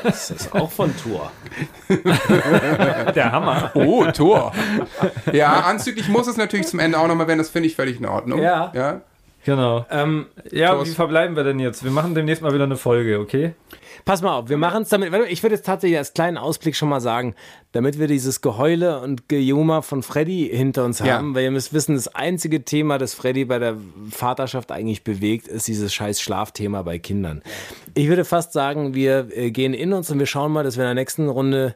Das 0.02 0.30
ist 0.30 0.54
auch 0.54 0.70
von 0.70 0.92
Tour. 0.96 1.30
Freund. 1.86 3.14
Der 3.16 3.32
Hammer. 3.32 3.70
Oh, 3.74 4.04
Tor. 4.06 4.52
Ja, 5.32 5.60
anzüglich 5.66 6.08
muss 6.08 6.26
es 6.26 6.36
natürlich 6.36 6.66
zum 6.66 6.78
Ende 6.80 6.98
auch 6.98 7.06
nochmal 7.06 7.28
werden. 7.28 7.38
Das 7.38 7.50
finde 7.50 7.68
ich 7.68 7.76
völlig 7.76 7.98
in 8.00 8.06
Ordnung. 8.06 8.40
Ja. 8.40 8.72
ja. 8.74 9.00
Genau. 9.44 9.84
Ähm, 9.90 10.26
Ja, 10.50 10.70
Thorsten. 10.70 10.90
wie 10.90 10.94
verbleiben 10.94 11.36
wir 11.36 11.44
denn 11.44 11.58
jetzt? 11.58 11.82
Wir 11.84 11.90
machen 11.90 12.14
demnächst 12.14 12.42
mal 12.42 12.54
wieder 12.54 12.64
eine 12.64 12.76
Folge, 12.76 13.18
okay? 13.18 13.54
Pass 14.04 14.22
mal 14.22 14.36
auf, 14.36 14.48
wir 14.48 14.56
machen 14.56 14.82
es 14.82 14.88
damit. 14.88 15.12
Ich 15.30 15.42
würde 15.42 15.54
jetzt 15.54 15.66
tatsächlich 15.66 15.98
als 15.98 16.14
kleinen 16.14 16.36
Ausblick 16.38 16.76
schon 16.76 16.88
mal 16.88 17.00
sagen, 17.00 17.34
damit 17.72 17.98
wir 17.98 18.06
dieses 18.06 18.40
Geheule 18.40 19.00
und 19.00 19.28
Gejummer 19.28 19.82
von 19.82 20.02
Freddy 20.02 20.50
hinter 20.52 20.84
uns 20.84 20.98
Ja. 20.98 21.06
haben, 21.16 21.34
weil 21.34 21.44
ihr 21.44 21.50
müsst 21.50 21.72
wissen, 21.72 21.94
das 21.94 22.08
einzige 22.08 22.64
Thema, 22.64 22.98
das 22.98 23.14
Freddy 23.14 23.44
bei 23.44 23.58
der 23.58 23.76
Vaterschaft 24.10 24.72
eigentlich 24.72 25.04
bewegt, 25.04 25.48
ist 25.48 25.68
dieses 25.68 25.92
scheiß 25.94 26.20
Schlafthema 26.20 26.82
bei 26.82 26.98
Kindern. 26.98 27.42
Ich 27.94 28.08
würde 28.08 28.24
fast 28.24 28.52
sagen, 28.52 28.94
wir 28.94 29.28
äh, 29.34 29.50
gehen 29.50 29.74
in 29.74 29.92
uns 29.92 30.10
und 30.10 30.18
wir 30.18 30.26
schauen 30.26 30.52
mal, 30.52 30.64
dass 30.64 30.76
wir 30.76 30.84
in 30.84 30.88
der 30.88 31.02
nächsten 31.02 31.28
Runde 31.28 31.74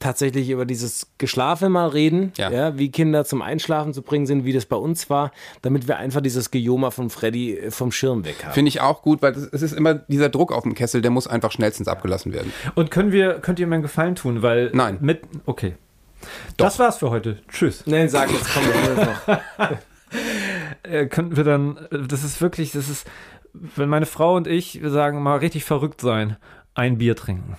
tatsächlich 0.00 0.50
über 0.50 0.64
dieses 0.66 1.12
Geschlafe 1.18 1.68
mal 1.68 1.86
reden, 1.88 2.32
Ja. 2.36 2.50
ja. 2.50 2.78
wie 2.78 2.90
Kinder 2.90 3.24
zum 3.24 3.42
Einschlafen 3.42 3.94
zu 3.94 4.02
bringen 4.02 4.26
sind, 4.26 4.44
wie 4.44 4.52
das 4.52 4.66
bei 4.66 4.76
uns 4.76 5.08
war, 5.10 5.30
damit 5.62 5.86
wir 5.86 5.98
einfach 5.98 6.20
dieses 6.20 6.50
Gejoma 6.50 6.90
von 6.90 7.10
Freddy 7.10 7.56
äh, 7.56 7.70
vom 7.70 7.92
Schirm 7.92 8.24
weg 8.24 8.44
haben. 8.44 8.52
Finde 8.54 8.70
ich 8.70 8.80
auch 8.80 9.02
gut, 9.02 9.22
weil 9.22 9.32
es 9.34 9.62
ist 9.62 9.72
immer 9.72 9.94
dieser 9.94 10.28
Druck 10.30 10.52
auf 10.52 10.64
dem 10.64 10.74
Kessel, 10.74 11.02
der 11.02 11.10
muss 11.12 11.28
einfach 11.28 11.52
schnellstens 11.52 11.86
abgelassen 11.86 12.32
werden. 12.32 12.52
Und 12.74 12.90
können 12.90 13.12
wir, 13.12 13.34
könnt 13.34 13.60
ihr 13.60 13.66
mir 13.66 13.74
einen 13.76 13.82
Gefallen 13.82 14.16
tun? 14.16 14.42
Weil 14.42 14.70
Nein. 14.72 14.98
Mit, 15.00 15.20
okay. 15.46 15.74
Das 16.56 16.78
war's 16.78 16.98
für 16.98 17.10
heute. 17.10 17.38
Tschüss. 17.48 17.84
Nein, 17.86 18.08
sag 18.08 18.30
jetzt, 18.30 18.48
komm, 18.52 18.64
wir 18.64 19.04
noch. 19.04 19.78
Äh, 20.82 21.06
könnten 21.06 21.36
wir 21.36 21.44
dann, 21.44 21.76
äh, 21.92 21.98
das 22.08 22.24
ist 22.24 22.40
wirklich, 22.40 22.72
das 22.72 22.88
ist, 22.88 23.06
wenn 23.52 23.88
meine 23.88 24.06
Frau 24.06 24.34
und 24.34 24.46
ich, 24.48 24.82
wir 24.82 24.90
sagen 24.90 25.22
mal, 25.22 25.36
richtig 25.38 25.64
verrückt 25.64 26.00
sein, 26.00 26.36
ein 26.74 26.98
Bier 26.98 27.14
trinken. 27.14 27.54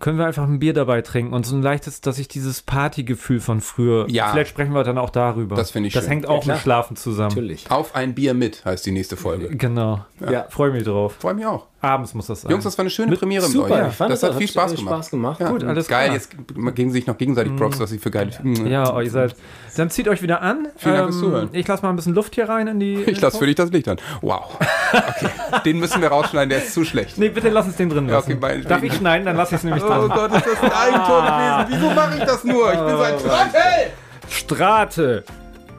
Können 0.00 0.18
wir 0.18 0.26
einfach 0.26 0.44
ein 0.44 0.58
Bier 0.58 0.72
dabei 0.74 1.02
trinken 1.02 1.32
und 1.34 1.46
so 1.46 1.54
ein 1.56 1.62
leichtes, 1.62 2.00
dass 2.00 2.18
ich 2.18 2.28
dieses 2.28 2.62
Partygefühl 2.62 3.40
von 3.40 3.60
früher, 3.60 4.06
Ja. 4.10 4.30
vielleicht 4.32 4.50
sprechen 4.50 4.72
wir 4.74 4.82
dann 4.84 4.98
auch 4.98 5.10
darüber. 5.10 5.56
Das 5.56 5.70
finde 5.70 5.86
ich 5.88 5.94
Das 5.94 6.04
schön. 6.04 6.10
hängt 6.12 6.26
auch 6.26 6.42
klar. 6.42 6.56
mit 6.56 6.62
Schlafen 6.62 6.96
zusammen. 6.96 7.28
Natürlich. 7.30 7.70
Auf 7.70 7.94
ein 7.94 8.14
Bier 8.14 8.34
mit 8.34 8.64
heißt 8.64 8.84
die 8.86 8.90
nächste 8.92 9.16
Folge. 9.16 9.48
Genau. 9.56 10.04
Ja. 10.28 10.46
Freue 10.50 10.72
mich 10.72 10.82
drauf. 10.84 11.16
Freue 11.20 11.34
mich 11.34 11.46
auch. 11.46 11.66
Abends 11.84 12.14
muss 12.14 12.26
das 12.26 12.40
sein. 12.42 12.50
Jungs, 12.50 12.64
das 12.64 12.76
war 12.78 12.82
eine 12.82 12.90
schöne 12.90 13.10
Mit- 13.10 13.20
Premiere 13.20 13.42
mit 13.44 13.52
Super, 13.52 13.82
euch. 13.82 13.88
ich 13.88 13.94
fand 13.94 14.10
das 14.12 14.20
das 14.20 14.30
hat 14.30 14.38
viel 14.38 14.48
Spaß 14.48 14.74
gemacht. 14.74 14.94
Spaß 14.94 15.10
gemacht. 15.10 15.40
Ja, 15.40 15.48
Gut, 15.50 15.64
alles 15.64 15.86
geil, 15.88 16.04
klar. 16.06 16.14
jetzt 16.16 16.30
geben 16.74 16.90
sich 16.90 17.06
noch 17.06 17.16
gegenseitig 17.18 17.54
Props, 17.56 17.78
was 17.80 17.92
ich 17.92 18.00
für 18.00 18.10
geile. 18.10 18.30
Ja, 18.66 18.94
oh, 18.94 19.00
ihr 19.00 19.10
seid. 19.10 19.34
Dann 19.76 19.90
zieht 19.90 20.08
euch 20.08 20.22
wieder 20.22 20.40
an. 20.42 20.64
Ähm, 20.66 20.70
Vielen 20.76 20.94
Dank 20.94 21.08
fürs 21.10 21.20
Zuhören. 21.20 21.48
Ich 21.52 21.66
lasse 21.68 21.82
mal 21.82 21.90
ein 21.90 21.96
bisschen 21.96 22.14
Luft 22.14 22.34
hier 22.34 22.48
rein 22.48 22.66
in 22.68 22.80
die. 22.80 22.94
Ich 23.06 23.20
lasse 23.20 23.38
für 23.38 23.46
dich 23.46 23.54
das 23.56 23.70
Licht 23.70 23.88
an. 23.88 23.98
Wow. 24.22 24.56
Okay. 24.92 25.28
Den 25.64 25.78
müssen 25.80 26.00
wir 26.02 26.08
rausschneiden, 26.08 26.48
der 26.50 26.58
ist 26.58 26.72
zu 26.74 26.84
schlecht. 26.84 27.18
Nee, 27.18 27.28
bitte 27.28 27.48
lass 27.48 27.66
uns 27.66 27.76
den 27.76 27.88
drin 27.90 28.08
Ja, 28.08 28.14
lassen. 28.16 28.32
okay, 28.32 28.40
meinetwegen. 28.40 28.68
Darf 28.68 28.82
ich 28.82 28.94
schneiden? 28.94 29.24
Dann 29.26 29.36
lasse 29.36 29.54
ich 29.54 29.58
es 29.58 29.64
nämlich 29.64 29.82
Oh 29.84 29.88
drin. 29.88 30.08
Gott, 30.14 30.32
ist 30.34 30.46
das 30.46 30.62
ein 30.62 30.72
Eigentor 30.72 31.22
gewesen? 31.22 31.66
Wieso 31.68 31.94
mache 31.94 32.16
ich 32.18 32.24
das 32.24 32.44
nur? 32.44 32.72
Ich 32.72 32.78
bin 32.78 32.96
so 32.96 33.02
ein 33.02 33.14
Trottel! 33.18 33.90
Strate 34.30 35.24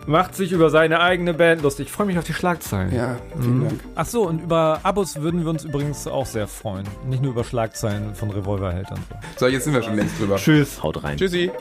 macht 0.08 0.36
sich 0.36 0.52
über 0.52 0.70
seine 0.70 1.02
eigene 1.02 1.34
Band 1.34 1.62
lustig. 1.62 1.88
Ich 1.88 1.92
freue 1.92 2.08
mich 2.08 2.18
auf 2.18 2.24
die 2.24 2.34
Schlagzeilen. 2.34 2.94
Ja, 2.94 3.18
vielen 3.40 3.66
Dank. 3.66 3.80
Ach 3.96 4.06
so, 4.06 4.28
und 4.28 4.42
über 4.42 4.80
Abos 4.84 5.22
würden 5.22 5.44
wir 5.44 5.50
uns 5.50 5.64
übrigens 5.66 6.08
auch 6.08 6.26
sehr 6.26 6.48
freuen. 6.48 6.88
Nicht 7.08 7.22
nur 7.22 7.32
über 7.32 7.44
Schlagzeilen 7.44 8.16
von 8.16 8.30
Revolverheld 8.30 8.90
und 8.92 8.98
so. 8.98 9.16
So, 9.38 9.48
jetzt 9.48 9.66
sind 9.66 9.74
wir 9.74 9.84
schon 9.84 9.96
längst 9.96 10.20
drüber. 10.20 10.38
Tschüss. 10.38 10.82
Haut 10.82 11.04
rein. 11.04 11.18
Tschüssi. 11.18 11.52